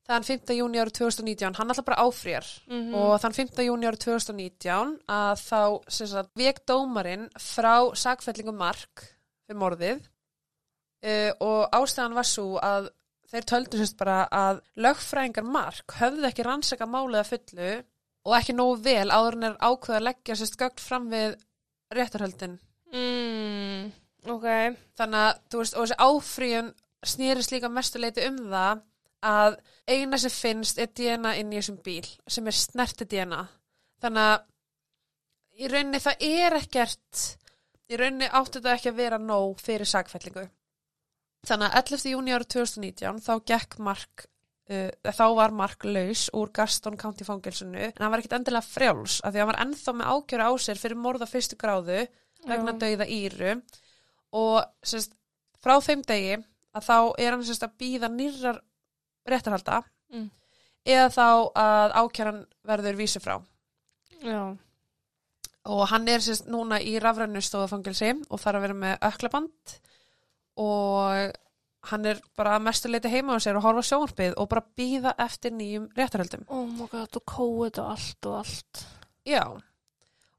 þann 0.08 0.26
5. 0.28 0.56
júni 0.58 0.82
árið 0.82 0.98
2019 1.00 1.58
hann 1.60 1.72
alltaf 1.72 1.88
bara 1.88 2.04
áfrýjar 2.04 2.48
Mm 2.68 2.96
og 3.00 3.14
þann 3.24 3.38
5. 3.38 3.62
júni 3.68 3.88
árið 3.88 4.02
2019 4.08 4.98
að 5.08 5.44
þá 5.44 5.62
vek 6.36 6.64
dómarinn 6.68 7.30
frá 7.40 7.94
sakfellingum 7.96 8.60
mark 8.60 9.08
fyrir 9.48 9.60
morðið 9.62 10.04
uh, 10.04 11.32
og 11.40 11.72
ástæðan 11.72 12.20
var 12.20 12.28
svo 12.28 12.60
að 12.60 12.92
þeir 13.34 13.50
töldu 13.50 13.80
sérst 13.80 13.98
bara 13.98 14.20
að 14.30 14.62
lögfræðingar 14.78 15.48
mark 15.48 15.98
höfðu 15.98 16.28
ekki 16.30 16.46
rannsaka 16.46 16.86
málið 16.86 17.22
að 17.24 17.32
fullu 17.32 17.72
og 18.24 18.38
ekki 18.38 18.56
nógu 18.56 18.78
vel 18.86 19.10
áður 19.10 19.40
en 19.40 19.50
er 19.50 19.58
ákveða 19.60 20.00
að 20.00 20.08
leggja 20.10 20.38
sérst 20.40 20.60
gögn 20.60 20.84
fram 20.84 21.10
við 21.12 21.36
réttarhöldin 21.94 22.60
mm, 22.94 23.92
ok. 24.36 24.48
þannig 25.00 25.26
að 25.26 25.44
þú 25.50 25.64
veist 25.64 25.78
og 25.78 25.88
þessi 25.88 26.00
áfríun 26.08 26.74
snýrist 27.04 27.54
líka 27.56 27.72
mestuleiti 27.72 28.28
um 28.30 28.40
það 28.52 28.84
að 29.24 29.60
eina 29.88 30.20
sem 30.20 30.34
finnst 30.34 30.80
er 30.82 30.92
DNA 30.92 31.36
inn 31.42 31.54
í 31.54 31.60
þessum 31.60 31.80
bíl 31.84 32.08
sem 32.28 32.48
er 32.48 32.58
snerti 32.58 33.08
DNA 33.10 33.44
þannig 34.04 34.34
að 34.34 34.44
í 35.64 35.70
rauninni 35.72 36.02
það 36.04 36.28
er 36.28 36.58
ekkert 36.60 37.24
í 37.92 38.00
rauninni 38.00 38.30
átti 38.30 38.60
þetta 38.60 38.76
ekki 38.78 38.92
að 38.92 39.00
vera 39.00 39.22
nóg 39.22 39.64
fyrir 39.64 39.90
sagfællingu 39.90 40.46
þannig 41.48 41.70
að 41.70 41.80
11. 41.82 42.12
júni 42.14 42.36
árið 42.36 42.54
2019 42.56 43.24
þá 43.26 43.34
gekk 43.52 43.78
Mark 43.84 44.26
uh, 44.72 44.90
þá 45.12 45.26
var 45.40 45.56
Mark 45.56 45.88
laus 45.88 46.26
úr 46.36 46.52
Gaston 46.56 46.98
County 47.00 47.28
fangelsinu 47.28 47.90
en 47.90 48.00
hann 48.00 48.14
var 48.14 48.24
ekkert 48.24 48.38
endilega 48.40 48.68
frjáls 48.68 49.20
af 49.22 49.34
því 49.34 49.44
hann 49.44 49.52
var 49.52 49.62
ennþá 49.66 49.96
með 50.00 50.14
ákjöra 50.16 50.50
á 50.50 50.54
sér 50.64 50.82
fyrir 50.82 51.00
morða 51.00 51.30
fyrstu 51.30 51.60
gráðu 51.60 52.06
vegna 52.48 52.76
Já. 52.76 52.80
dauða 52.86 53.08
Íru 53.08 53.56
og 54.34 54.60
sérst, 54.84 55.14
frá 55.64 55.78
þeim 55.84 56.04
degi 56.08 56.38
að 56.74 56.88
þá 56.88 56.98
er 57.22 57.36
hann 57.36 57.44
sérst, 57.46 57.66
að 57.68 57.76
býða 57.80 58.10
nýrar 58.12 58.62
réttarhalda 59.30 59.84
Mm. 60.14 60.30
eða 60.86 61.08
þá 61.10 61.26
að 61.58 61.94
ákjæran 62.04 62.42
verður 62.68 62.98
vísi 63.00 63.20
frá 63.24 63.40
Já. 64.22 64.58
og 65.66 65.88
hann 65.90 66.08
er 66.08 66.20
sérst 66.22 66.46
núna 66.52 66.78
í 66.84 67.00
rafrænu 67.02 67.42
stóðafangelsi 67.42 68.12
og 68.30 68.40
þarf 68.44 68.60
að 68.60 68.62
vera 68.68 68.74
með 68.84 69.00
öklaband 69.10 69.74
og 70.62 71.34
hann 71.90 72.06
er 72.06 72.20
bara 72.38 72.58
að 72.60 72.64
mestu 72.68 72.92
leiti 72.92 73.10
heima 73.12 73.36
á 73.36 73.44
sér 73.44 73.58
og 73.58 73.64
horfa 73.66 73.82
á 73.84 73.90
sjónvarpið 73.90 74.36
og 74.38 74.50
bara 74.54 74.64
býða 74.78 75.16
eftir 75.26 75.52
nýjum 75.52 75.90
réttarhaldum 75.98 76.46
Oh 76.48 76.68
my 76.68 76.86
god, 76.92 77.18
og 77.18 77.26
kóið 77.26 77.80
og 77.82 77.90
allt 77.96 78.26
og 78.30 78.38
allt. 78.44 78.84
Já, 79.26 79.44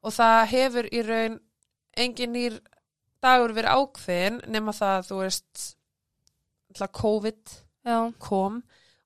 og 0.05 0.13
það 0.13 0.47
hefur 0.55 0.89
í 0.93 1.03
raun 1.09 1.41
engin 1.97 2.33
nýr 2.37 2.61
dagur 3.25 3.53
verið 3.57 3.75
ákveðin 3.75 4.41
nema 4.55 4.73
það 4.77 4.99
að 5.01 5.11
þú 5.11 5.21
veist 5.25 5.77
COVID 6.93 7.53
Já. 7.85 7.99
kom 8.19 8.63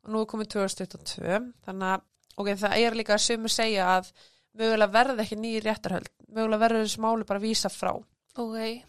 og 0.08 0.14
nú 0.14 0.24
er 0.24 0.28
komið 0.30 0.52
2022 0.56 1.38
þannig 1.68 1.88
að 1.92 2.04
ok, 2.40 2.52
það 2.62 2.76
er 2.80 2.96
líka 2.96 3.16
að 3.16 3.24
sömu 3.26 3.50
segja 3.52 3.88
að 3.98 4.12
mögulega 4.58 4.94
verði 4.94 5.24
ekki 5.24 5.38
nýjir 5.38 5.66
réttarhöld. 5.68 6.12
Mögulega 6.32 6.62
verður 6.64 6.86
þessu 6.86 7.02
máli 7.04 7.26
bara 7.28 7.42
vísa 7.42 7.70
frá. 7.72 7.92
Ok. 8.38 8.84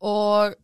og 0.00 0.54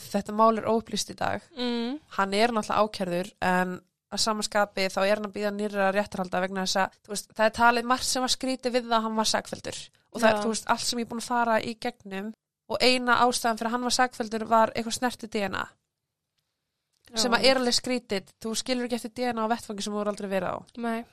þetta 0.00 0.32
mál 0.34 0.58
er 0.58 0.68
óupplýst 0.68 1.10
í 1.12 1.16
dag. 1.18 1.42
Mm. 1.56 1.98
hann 2.16 2.34
er 2.34 2.52
náttúrulega 2.52 2.84
ákjærður 2.84 3.28
en 3.44 3.74
að 4.14 4.22
samanskapi 4.22 4.86
þá 4.92 5.00
er 5.02 5.18
hann 5.18 5.28
að 5.28 5.34
býða 5.34 5.52
nýra 5.54 5.90
réttarhalda 5.94 6.40
vegna 6.44 6.64
þess 6.64 6.80
að 6.84 6.96
veist, 7.10 7.30
það 7.34 7.46
er 7.46 7.54
talið 7.58 7.88
margt 7.90 8.08
sem 8.08 8.24
var 8.24 8.32
skrítið 8.32 8.74
við 8.74 8.88
það 8.88 8.96
að 8.98 9.06
hann 9.06 9.18
var 9.18 9.30
sagfældur 9.30 9.78
og 10.14 10.20
það 10.22 10.30
Já. 10.30 10.34
er 10.36 10.48
veist, 10.48 10.68
allt 10.70 10.86
sem 10.86 11.00
ég 11.00 11.06
er 11.06 11.10
búin 11.10 11.22
að 11.22 11.30
fara 11.30 11.60
í 11.60 11.74
gegnum. 11.80 12.32
Og 12.64 12.80
eina 12.80 13.18
ástæðan 13.26 13.58
fyrir 13.60 13.68
að 13.68 13.74
hann 13.74 13.84
var 13.84 13.94
sagfældur 13.98 14.44
var 14.48 14.70
eitthvað 14.72 14.96
snerti 14.96 15.28
DNA 15.28 15.64
sem 17.22 17.36
að 17.36 17.44
er 17.50 17.60
alveg 17.60 17.76
skrítið 17.78 18.32
þú 18.42 18.54
skilur 18.58 18.88
ekki 18.88 18.98
eftir 18.98 19.12
DNA 19.18 19.44
á 19.44 19.52
vettfangi 19.52 19.84
sem 19.84 19.92
þú 19.94 20.00
voru 20.00 20.12
aldrei 20.14 20.30
verið 20.32 20.50
á 20.50 20.58
Nei. 20.84 21.04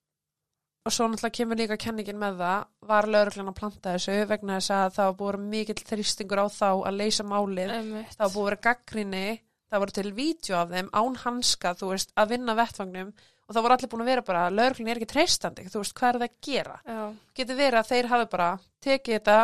og 0.86 0.96
svo 0.96 1.08
náttúrulega 1.08 1.38
kemur 1.38 1.60
líka 1.62 1.78
kenningin 1.78 2.20
með 2.22 2.42
það 2.42 2.66
var 2.90 3.08
lauruglan 3.08 3.52
að 3.52 3.60
planta 3.60 3.96
þessu 3.96 4.18
vegna 4.32 4.58
þess 4.60 4.76
að 4.78 4.96
það 4.98 5.10
var 5.12 5.18
búið 5.20 5.30
að 5.30 5.38
vera 5.38 5.52
mikill 5.54 5.88
þrýstingur 5.92 6.42
á 6.42 6.48
þá 6.50 6.70
að 6.72 6.98
leysa 6.98 7.24
málið 7.28 7.76
Einmitt. 7.78 8.16
það 8.18 8.26
var 8.26 8.34
búið 8.36 8.42
að 8.42 8.50
vera 8.50 8.64
gaggrinni 8.70 9.26
það 9.72 9.84
voru 9.86 9.96
til 9.96 10.12
vídeo 10.18 10.58
af 10.60 10.74
þeim 10.74 10.90
án 10.92 11.22
hanska 11.22 11.76
þú 11.80 11.94
veist, 11.94 12.12
að 12.20 12.34
vinna 12.34 12.58
vettfangnum 12.58 13.14
og 13.48 13.56
það 13.56 13.64
voru 13.66 13.76
allir 13.76 13.92
búin 13.92 14.04
að 14.04 14.10
vera 14.12 14.24
bara, 14.28 14.44
lauruglan 14.52 14.92
er 14.92 15.00
ekki 15.00 15.12
treystandi 15.14 15.66
þú 15.72 15.84
veist, 15.84 15.96
hvað 15.96 16.10
er 16.10 16.20
það 16.20 16.28
að 16.28 16.36
gera? 16.48 16.76
Já. 16.88 17.00
Getur 17.40 17.60
verið 17.60 17.80
að 17.80 17.90
þeir 17.92 18.10
hafi 18.12 18.28
bara 18.32 18.50
tekið 18.84 19.16
þetta 19.18 19.38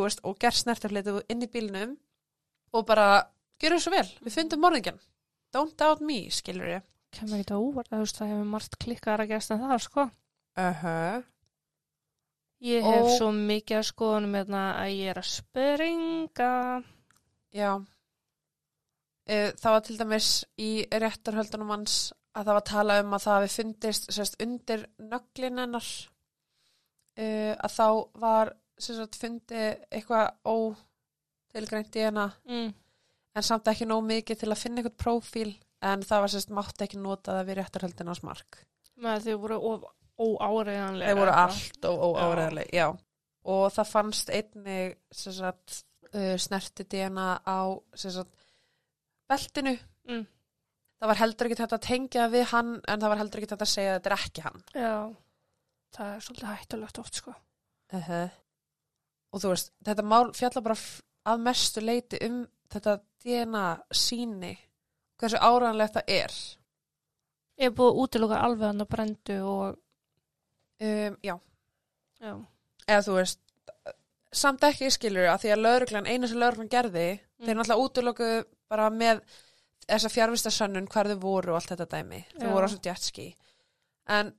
veist, 0.00 0.22
og 0.24 0.38
gert 0.40 0.60
snertarfleitið 0.60 1.20
inn 1.32 1.44
í 1.44 1.50
bílnum 1.50 1.96
og 2.76 2.86
bara, 2.86 3.08
don't 5.52 5.76
doubt 5.76 6.00
me, 6.00 6.22
skilur 6.30 6.66
ég 6.76 6.82
Kemur 7.10 7.40
ekki 7.40 7.50
það 7.50 7.64
úvart, 7.66 7.88
þú 7.90 7.98
veist, 8.04 8.18
það 8.20 8.28
hefur 8.30 8.44
margt 8.52 8.76
klikkar 8.78 9.18
að 9.24 9.28
gerast 9.32 9.50
en 9.50 9.58
það, 9.64 9.80
sko. 9.82 10.02
uh 10.56 10.82
-huh. 10.82 11.24
Ég 12.62 12.82
hef 12.84 13.02
Og- 13.02 13.18
svo 13.18 13.30
mikið 13.32 13.76
að 13.78 13.88
skoðunum 13.88 14.34
hérna 14.36 14.62
að 14.78 14.88
ég 14.94 15.10
er 15.10 15.18
að 15.18 15.30
springa. 15.30 16.82
Já. 17.52 17.84
Eh, 19.26 19.52
Það 19.52 19.70
var 19.72 19.80
til 19.80 19.96
dæmis 19.98 20.44
í 20.58 20.86
réttarhöldunum 20.92 21.68
hans 21.70 22.12
að 22.34 22.44
það 22.44 22.52
var 22.54 22.60
að 22.62 22.70
tala 22.70 23.00
um 23.00 23.10
að 23.14 23.22
það 23.24 23.40
hafi 23.40 23.48
fundist 23.62 24.10
sérst, 24.12 24.36
undir 24.42 24.86
nöglin 24.98 25.58
hennar 25.58 25.86
uh, 27.18 27.54
að 27.64 27.70
þá 27.78 28.10
var 28.20 28.52
sérst, 28.78 29.16
fundi 29.16 29.76
eitthvað 29.90 30.30
ótilgreint 30.44 31.96
í 31.96 32.04
hana 32.04 32.32
Mm. 32.46 32.74
En 33.36 33.46
samt 33.46 33.68
ekki 33.70 33.86
nóg 33.88 34.02
mikið 34.08 34.42
til 34.42 34.50
að 34.50 34.60
finna 34.62 34.82
eitthvað 34.82 35.02
prófíl 35.04 35.52
en 35.86 36.02
það 36.06 36.24
var 36.24 36.32
sérst 36.32 36.52
mátti 36.54 36.86
ekki 36.86 37.00
nota 37.00 37.38
það 37.38 37.46
við 37.48 37.58
réttarhöldin 37.60 38.12
á 38.12 38.14
smark. 38.18 38.58
Með 39.00 39.28
þau 39.28 39.36
voru 39.44 39.60
óáreiðanlega. 40.20 41.08
Þeir 41.08 41.20
voru 41.22 41.36
allt 41.42 41.88
og 41.88 42.02
óáreðarlega, 42.10 42.74
já. 42.76 42.88
Og 43.50 43.64
það 43.72 43.92
fannst 43.94 44.32
einnig 44.34 44.98
sagt, 45.16 45.80
uh, 46.12 46.34
snerti 46.36 46.84
DNA 46.84 47.30
á 47.40 47.60
sagt, 47.96 48.44
beltinu. 49.30 49.78
Mm. 50.10 50.26
Það 51.00 51.12
var 51.12 51.20
heldur 51.22 51.48
ekki 51.48 51.60
þetta 51.62 51.78
að 51.78 51.86
tengja 51.86 52.28
við 52.28 52.46
hann 52.50 52.74
en 52.84 53.00
það 53.00 53.12
var 53.14 53.20
heldur 53.22 53.40
ekki 53.40 53.52
þetta 53.54 53.66
að 53.66 53.72
segja 53.72 53.92
að 53.94 53.98
þetta 53.98 54.10
er 54.10 54.16
ekki 54.18 54.44
hann. 54.44 54.64
Já. 54.74 54.94
Það 55.96 56.10
er 56.14 56.24
svolítið 56.26 56.50
hættulegt 56.50 57.00
oft, 57.00 57.20
sko. 57.22 57.32
Uh 57.90 58.08
-huh. 58.08 58.28
Og 59.32 59.40
þú 59.40 59.52
veist, 59.54 59.72
þetta 59.86 60.02
mál 60.02 60.32
fjalla 60.34 60.60
bara 60.60 60.76
að 61.30 61.40
mestu 61.46 61.80
leiti 61.80 62.18
um 62.26 62.42
þetta 62.70 62.96
DNA 63.24 63.66
síni, 63.92 64.54
hversu 65.20 65.40
áræðanlegt 65.40 65.98
það 65.98 66.14
er. 66.16 66.38
er 67.60 67.74
búið 67.76 67.90
að 67.90 68.00
útiloka 68.04 68.40
alveg 68.40 68.66
hann 68.70 68.84
að 68.84 68.90
brendu 68.94 69.38
og 69.44 69.66
um, 70.80 71.16
já, 71.22 71.34
já, 72.20 72.32
eða 72.86 73.04
þú 73.06 73.16
veist 73.18 73.40
samt 74.30 74.64
ekki 74.66 74.90
skilur 74.94 75.28
að 75.30 75.44
því 75.44 75.52
að 75.54 75.62
lauruglan, 75.64 76.08
eina 76.08 76.28
sem 76.30 76.40
lauruglan 76.40 76.70
gerði 76.70 77.06
þeir 77.40 77.56
náttúrulega 77.58 77.84
útlöku 77.84 78.28
bara 78.70 78.90
með 78.94 79.22
þessa 79.90 80.12
fjárvistasönnun 80.14 80.88
hvar 80.90 81.10
þau 81.10 81.18
voru 81.22 81.54
og 81.54 81.58
allt 81.58 81.72
þetta 81.72 81.88
dæmi, 81.96 82.20
þau 82.36 82.46
Já. 82.46 82.52
voru 82.54 82.68
á 82.68 82.72
svo 82.72 82.80
jetski 82.84 83.26
en 84.16 84.32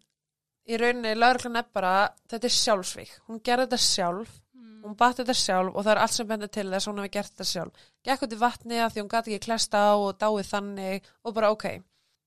í 0.71 0.79
rauninni 0.79 1.13
lauruglan 1.17 1.59
er 1.59 1.67
bara, 1.75 1.95
þetta 2.31 2.47
er 2.47 2.55
sjálfsvík 2.57 3.13
hún 3.27 3.41
gerði 3.43 3.67
þetta 3.67 3.81
sjálf, 3.85 4.37
hún 4.83 4.95
batt 4.97 5.17
þetta 5.21 5.33
sjálf 5.37 5.75
og 5.75 5.83
það 5.85 5.91
er 5.91 6.01
allt 6.03 6.11
sem 6.17 6.27
bendur 6.27 6.47
til 6.49 6.67
þess 6.71 6.87
að 6.87 6.91
hún 6.91 6.99
hefði 7.03 7.11
gert 7.15 7.31
þetta 7.33 7.49
sjálf 7.51 7.73
gekk 8.03 8.21
út 8.27 8.33
í 8.33 8.39
vatni 8.41 8.75
að 8.81 8.91
því 8.93 9.01
hún 9.01 9.11
gati 9.15 9.33
ekki 9.35 9.45
klesta 9.45 9.77
á 9.77 9.93
og 9.95 10.17
dáið 10.19 10.49
þannig 10.53 11.01
og 11.25 11.33
bara 11.33 11.51
ok 11.51 11.65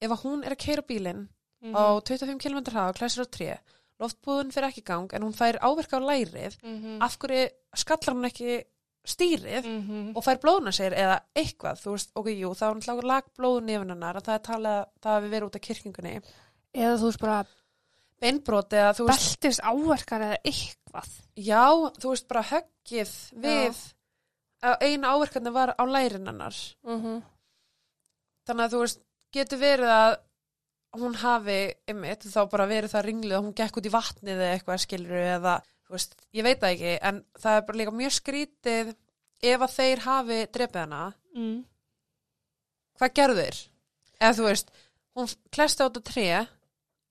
ef 0.01 0.11
að 0.11 0.23
hún 0.25 0.45
er 0.45 0.53
að 0.57 0.63
keira 0.67 0.83
bílinn 0.83 1.29
Mhm. 1.65 1.73
á 1.75 1.85
25 2.05 2.39
km 2.39 2.59
hraða 2.69 2.89
og 2.91 2.97
klesur 2.99 3.25
á 3.25 3.29
3 3.31 3.59
loftbúðun 4.01 4.53
fyrir 4.53 4.69
ekki 4.69 4.83
gang 4.85 5.09
en 5.15 5.23
hún 5.23 5.33
fær 5.33 5.57
áverka 5.65 5.97
á 5.97 6.01
lærið 6.05 6.59
Mhm. 6.63 7.01
af 7.03 7.17
hverju 7.19 7.49
skallar 7.75 8.15
hún 8.15 8.27
ekki 8.29 8.65
stýrið 9.07 9.65
Mhm. 9.65 10.13
og 10.17 10.25
fær 10.25 10.39
blóðuna 10.41 10.73
sér 10.73 10.93
eða 10.93 11.21
eitthvað, 11.37 11.81
þú 11.81 11.91
veist, 11.93 12.11
ok, 12.15 12.27
jú, 12.37 12.51
þá 12.55 12.63
er 12.63 12.75
hann 12.93 13.01
lag 13.09 13.25
blóðun 13.39 13.65
nefinarnar 13.69 14.17
að 14.17 14.25
það 14.25 14.35
er 14.35 14.45
talað, 14.49 14.87
það 15.03 15.15
hafi 15.17 15.29
verið 15.31 15.47
út 15.49 15.57
af 15.57 15.61
kirkningunni 15.63 16.21
eða 16.75 16.99
þú 16.99 17.05
veist 17.09 17.21
bara 17.21 17.47
beinbroti 18.25 18.79
eða 18.81 18.95
þú 18.99 19.07
veist, 19.11 19.35
beltist 19.41 19.63
áverkar 19.69 20.25
eða 20.29 20.39
eitthvað 20.51 21.11
já, 21.45 21.65
þú 22.01 22.13
veist 22.15 22.29
bara 22.31 22.43
höggið 22.51 23.15
við 23.45 23.83
að 24.65 24.85
eina 24.89 25.13
áverkarnir 25.15 25.53
var 25.55 25.75
á 25.77 25.85
lærinarnar 25.85 26.57
Mhm. 26.89 27.19
þannig 28.49 28.65
að 28.67 28.73
þú 28.75 28.81
veist, 28.85 29.01
getur 29.35 29.59
verið 29.61 29.93
að 29.93 30.15
hún 30.95 31.15
hafi, 31.19 31.75
einmitt, 31.91 32.23
þá 32.31 32.41
bara 32.51 32.69
verið 32.71 32.93
það 32.93 33.05
ringlið 33.09 33.37
að 33.37 33.45
hún 33.45 33.55
gekk 33.59 33.79
út 33.81 33.87
í 33.89 33.93
vatnið 33.95 34.35
eða 34.39 34.51
eitthvað 34.55 34.83
skilur 34.85 35.23
eða, 35.27 35.55
þú 35.89 35.97
veist, 35.97 36.13
ég 36.39 36.45
veit 36.47 36.61
það 36.63 36.75
ekki 36.77 36.93
en 37.11 37.19
það 37.43 37.57
er 37.59 37.65
bara 37.67 37.79
líka 37.81 37.95
mjög 37.99 38.15
skrítið 38.21 38.93
ef 39.45 39.65
að 39.67 39.75
þeir 39.75 40.03
hafi 40.07 40.39
drepið 40.55 40.81
hana 40.85 41.01
mm. 41.35 41.57
hvað 43.01 43.15
gerðu 43.19 43.43
þeir? 43.43 43.59
Eða 44.21 44.37
þú 44.39 44.47
veist, 44.49 44.71
hún 45.19 45.33
klesti 45.51 45.83
át 45.89 45.99
á 45.99 46.03
tré 46.07 46.29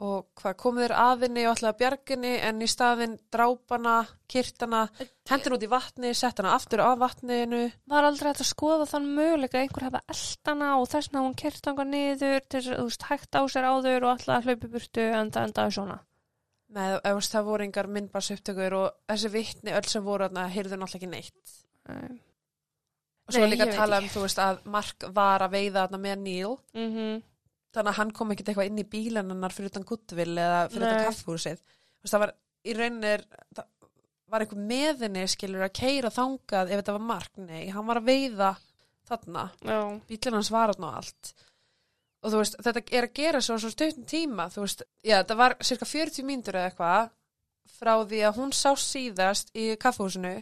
og 0.04 0.26
hvað 0.40 0.56
komið 0.60 0.84
þeir 0.84 0.94
aðinni 1.00 1.44
og 1.48 1.60
að 1.64 1.78
bjarginni 1.80 2.32
en 2.48 2.62
í 2.66 2.68
staðinn 2.68 3.14
drápana, 3.32 3.96
kirtana, 4.28 4.82
hendur 5.30 5.56
út 5.58 5.66
í 5.66 5.70
vatni, 5.72 6.14
sett 6.18 6.42
hana 6.42 6.56
aftur 6.58 6.82
af 6.84 6.98
vatninu. 7.00 7.62
var 7.88 8.08
aldrei 8.08 8.32
hægt 8.32 8.42
að 8.42 8.50
skoða 8.50 8.88
þann 8.90 9.12
möguleika 9.16 9.62
einhver 9.62 9.88
hafa 9.88 10.02
eldana 10.10 10.74
og 10.80 10.90
þess 10.90 11.12
vegna 11.12 11.24
hún 11.28 11.38
kert 11.40 11.62
þangað 11.64 11.94
niður 11.94 12.50
til 12.50 12.64
þú 12.72 12.88
veist 12.90 13.08
hægt 13.12 13.38
á 13.38 13.42
sér 13.46 13.70
áður 13.70 14.10
og 14.10 14.12
alltaf 14.16 14.50
í 14.50 14.58
burtu 14.66 15.08
en 15.14 15.32
það 15.32 15.48
endaði 15.48 15.78
svona 15.78 16.02
þú 16.74 17.16
veist, 17.20 17.34
það 17.34 17.50
voru 17.50 17.66
engar 17.68 17.88
myndbars 17.88 18.32
upptökur 18.34 18.76
og 18.80 18.94
þessi 19.12 19.34
vittni 19.34 19.76
öll 19.78 19.88
sem 19.90 20.06
voru 20.06 20.26
þarna 20.28 20.48
heyrðu 20.50 20.80
náttúrulega 20.80 21.04
ekki 21.04 21.12
neitt. 21.12 21.58
mm 21.88 22.22
Og 23.24 23.32
svo 23.32 23.46
Nei, 23.46 23.54
líka 23.54 23.70
tala 23.72 24.02
um, 24.02 24.08
þú 24.12 24.26
veist, 24.26 24.40
að 24.44 24.66
Mark 24.68 25.06
var 25.16 25.46
að 25.46 25.54
veiða 25.56 25.86
þarna 25.86 26.00
með 26.06 26.18
Neil, 26.20 26.58
-hmm. 26.76 27.22
Þannig 27.74 27.92
að 27.94 28.00
hann 28.00 28.12
kom 28.16 28.34
ekkit 28.34 28.50
eitthvað 28.52 28.70
inn 28.70 28.82
í 28.82 28.90
bílanannar 28.90 29.54
fyrir 29.56 29.72
utan 29.72 29.86
Goodwill 29.90 30.34
eða 30.38 30.60
fyrir 30.70 30.88
utan 30.88 31.06
kaffhúsið. 31.08 31.64
Þú 31.64 32.06
veist, 32.06 32.14
það 32.14 32.24
var 32.24 32.34
í 32.64 32.76
rauninni, 32.78 33.14
það 33.58 33.66
var 34.34 34.46
einhver 34.46 34.62
meðinni, 34.74 35.24
skilur, 35.30 35.66
að 35.66 35.74
keira 35.78 36.12
þangað 36.14 36.72
ef 36.74 36.82
þetta 36.82 36.96
var 36.98 37.08
Mark, 37.10 37.34
nei, 37.38 37.64
hann 37.74 37.88
var 37.90 38.00
að 38.02 38.08
veiða 38.12 38.52
þarna, 39.10 39.48
bílinn 40.10 40.38
hans 40.40 40.52
var 40.54 40.74
þarna 40.74 40.92
og 40.92 41.00
allt. 41.02 41.34
Og 42.24 42.32
þú 42.32 42.40
veist, 42.40 42.56
þetta 42.64 42.84
er 42.96 43.08
að 43.10 43.18
gera 43.20 43.42
svo, 43.44 43.58
svo 43.60 43.70
stuttum 43.74 44.06
tíma, 44.08 44.48
þú 44.54 44.64
veist, 44.64 44.86
já, 45.04 45.18
þetta 45.20 45.36
var 45.42 45.58
cirka 45.62 45.86
40 45.90 46.24
mínútur 46.30 46.56
eða 46.56 46.70
eitthvað 46.72 47.12
frá 47.74 47.94
því 48.08 48.22
að 48.30 48.38
hún 48.40 48.54
sá 48.56 48.70
síðast 48.80 49.52
í 49.60 49.74
kaffhúsinu, 49.82 50.38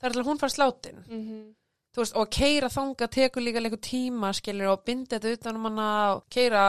þar 0.00 0.16
til 0.16 0.24
hún 0.24 0.40
fær 0.40 0.54
sláttinn. 0.54 1.04
mm 1.10 1.54
þú 1.94 2.02
veist, 2.02 2.16
og 2.18 2.32
keira 2.34 2.70
þanga 2.72 3.08
tekur 3.16 3.44
líka 3.44 3.62
leikur 3.62 3.82
tíma, 3.84 4.32
skilur, 4.36 4.72
og 4.74 4.84
binda 4.86 5.18
þetta 5.18 5.38
utan 5.38 5.60
um 5.60 5.68
hana 5.70 5.88
og 6.16 6.26
keira, 6.32 6.64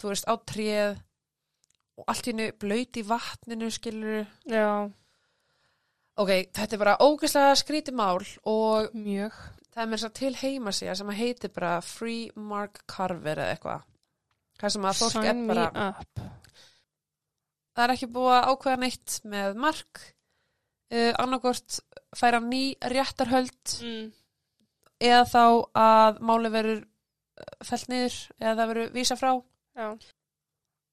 þú 0.00 0.12
veist, 0.12 0.28
á 0.28 0.34
tréð 0.48 0.98
og 2.00 2.08
allt 2.08 2.26
í 2.26 2.32
hennu 2.32 2.48
blöyt 2.60 2.96
í 2.96 3.04
vatninu, 3.04 3.70
skilur. 3.74 4.26
já, 4.48 4.90
Ok, 6.20 6.30
þetta 6.52 6.74
er 6.76 6.80
bara 6.82 6.98
ógeðslega 7.00 7.52
skrítið 7.56 7.96
mál 7.96 8.18
og 8.44 8.90
mjög 8.92 9.36
það 9.70 9.82
er 9.82 9.88
mér 9.88 10.00
svo 10.02 10.10
til 10.12 10.32
heima 10.36 10.72
sig 10.74 10.90
sem 10.98 11.12
að 11.12 11.20
heiti 11.22 11.48
bara 11.54 11.78
Free 11.86 12.28
Mark 12.34 12.82
Carver 12.90 13.38
eða 13.38 13.54
eitthvað. 13.54 13.86
Það 14.60 14.74
sem 14.74 14.88
að 14.90 14.98
fólk 14.98 15.28
er 15.30 15.38
me 15.38 15.54
bara, 15.54 15.68
up 15.86 16.24
það 17.80 17.84
er 17.84 17.94
ekki 17.94 18.10
búið 18.12 18.34
að 18.36 18.48
ákveða 18.50 18.80
neitt 18.82 19.16
með 19.32 19.60
Mark, 19.64 20.02
uh, 20.92 21.12
annarkort 21.22 21.78
færa 22.16 22.40
ný 22.44 22.62
réttarhöld 22.92 23.76
mm. 23.86 24.10
Eða 25.00 25.24
þá 25.30 25.44
að 25.80 26.20
máli 26.28 26.52
verður 26.52 26.80
fælt 27.64 27.88
niður 27.88 28.16
eða 28.40 28.54
það 28.58 28.70
verður 28.72 28.94
vísa 28.96 29.16
frá. 29.16 29.32
já, 29.76 29.88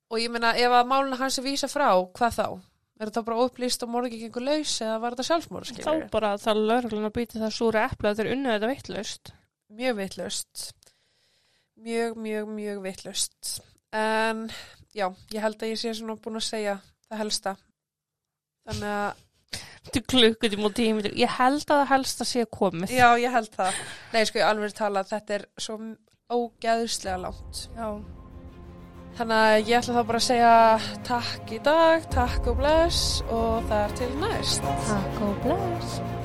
Og 0.08 0.22
ég 0.24 0.32
meina, 0.32 0.54
ef 0.56 0.72
að 0.72 0.88
máluna 0.88 1.18
hans 1.20 1.38
er 1.38 1.44
vísa 1.44 1.68
frá, 1.68 1.90
hvað 2.16 2.38
þá? 2.38 2.46
Er 2.98 3.10
þetta 3.10 3.24
bara 3.28 3.44
upplýst 3.44 3.84
og 3.84 3.90
morgi 3.92 4.18
gengur 4.22 4.46
laus 4.48 4.78
eða 4.82 5.02
var 5.04 5.14
þetta 5.14 5.26
sjálfsmór, 5.28 5.68
þá 5.84 5.92
bara 6.14 6.30
það 6.42 6.62
lögreglun 6.72 7.10
að 7.10 7.14
býta 7.18 7.42
það 7.44 7.52
súra 7.58 7.84
epla 7.92 8.14
þeir 8.18 8.32
unnu 8.34 8.54
þetta 8.56 8.70
vittlust 8.72 9.34
Mjög 9.68 9.98
vittlust. 9.98 10.70
Mjög, 11.84 12.16
mjög, 12.24 12.48
mjög 12.56 12.78
vittlust. 12.86 13.58
En, 13.92 14.46
já, 14.96 15.10
ég 15.34 15.44
held 15.44 15.60
að 15.60 15.74
ég 15.74 15.80
sé 15.82 15.92
svona 15.94 16.16
búin 16.24 16.40
að 16.40 16.46
segja 16.48 16.78
það 17.10 17.22
helsta. 17.22 17.54
Þannig 18.68 18.94
að, 18.94 19.26
til 19.94 20.04
klukkutíma 20.14 20.70
og 20.70 20.76
tími 20.78 21.14
ég 21.14 21.34
held 21.38 21.64
að 21.64 21.74
það 21.74 21.90
helst 21.94 22.22
að 22.24 22.30
sé 22.34 22.46
komið 22.58 22.94
já, 22.98 23.08
ég 23.22 23.34
held 23.34 23.50
það. 23.56 23.82
Nei, 24.14 24.22
sko, 24.30 24.42
ég 24.42 24.52
alveg 24.52 24.78
tala 24.78 25.04
að 25.04 25.16
þetta 25.16 25.38
er 25.40 25.48
svo 25.58 25.80
ógeðslega 26.28 27.18
langt. 27.24 27.68
já. 27.78 27.90
Þannig 29.18 29.38
að 29.42 29.70
ég 29.72 29.80
ætla 29.80 29.96
þá 29.96 30.04
bara 30.12 30.20
að 30.20 30.28
segja 30.28 30.52
takk 31.08 31.56
í 31.56 31.62
dag, 31.66 32.06
takk 32.14 32.52
og 32.52 32.60
bless 32.60 33.24
og 33.32 33.66
það 33.72 33.80
er 33.82 33.98
til 34.02 34.14
næst. 34.22 34.70
takk 34.92 35.26
og 35.26 35.42
bless 35.48 36.17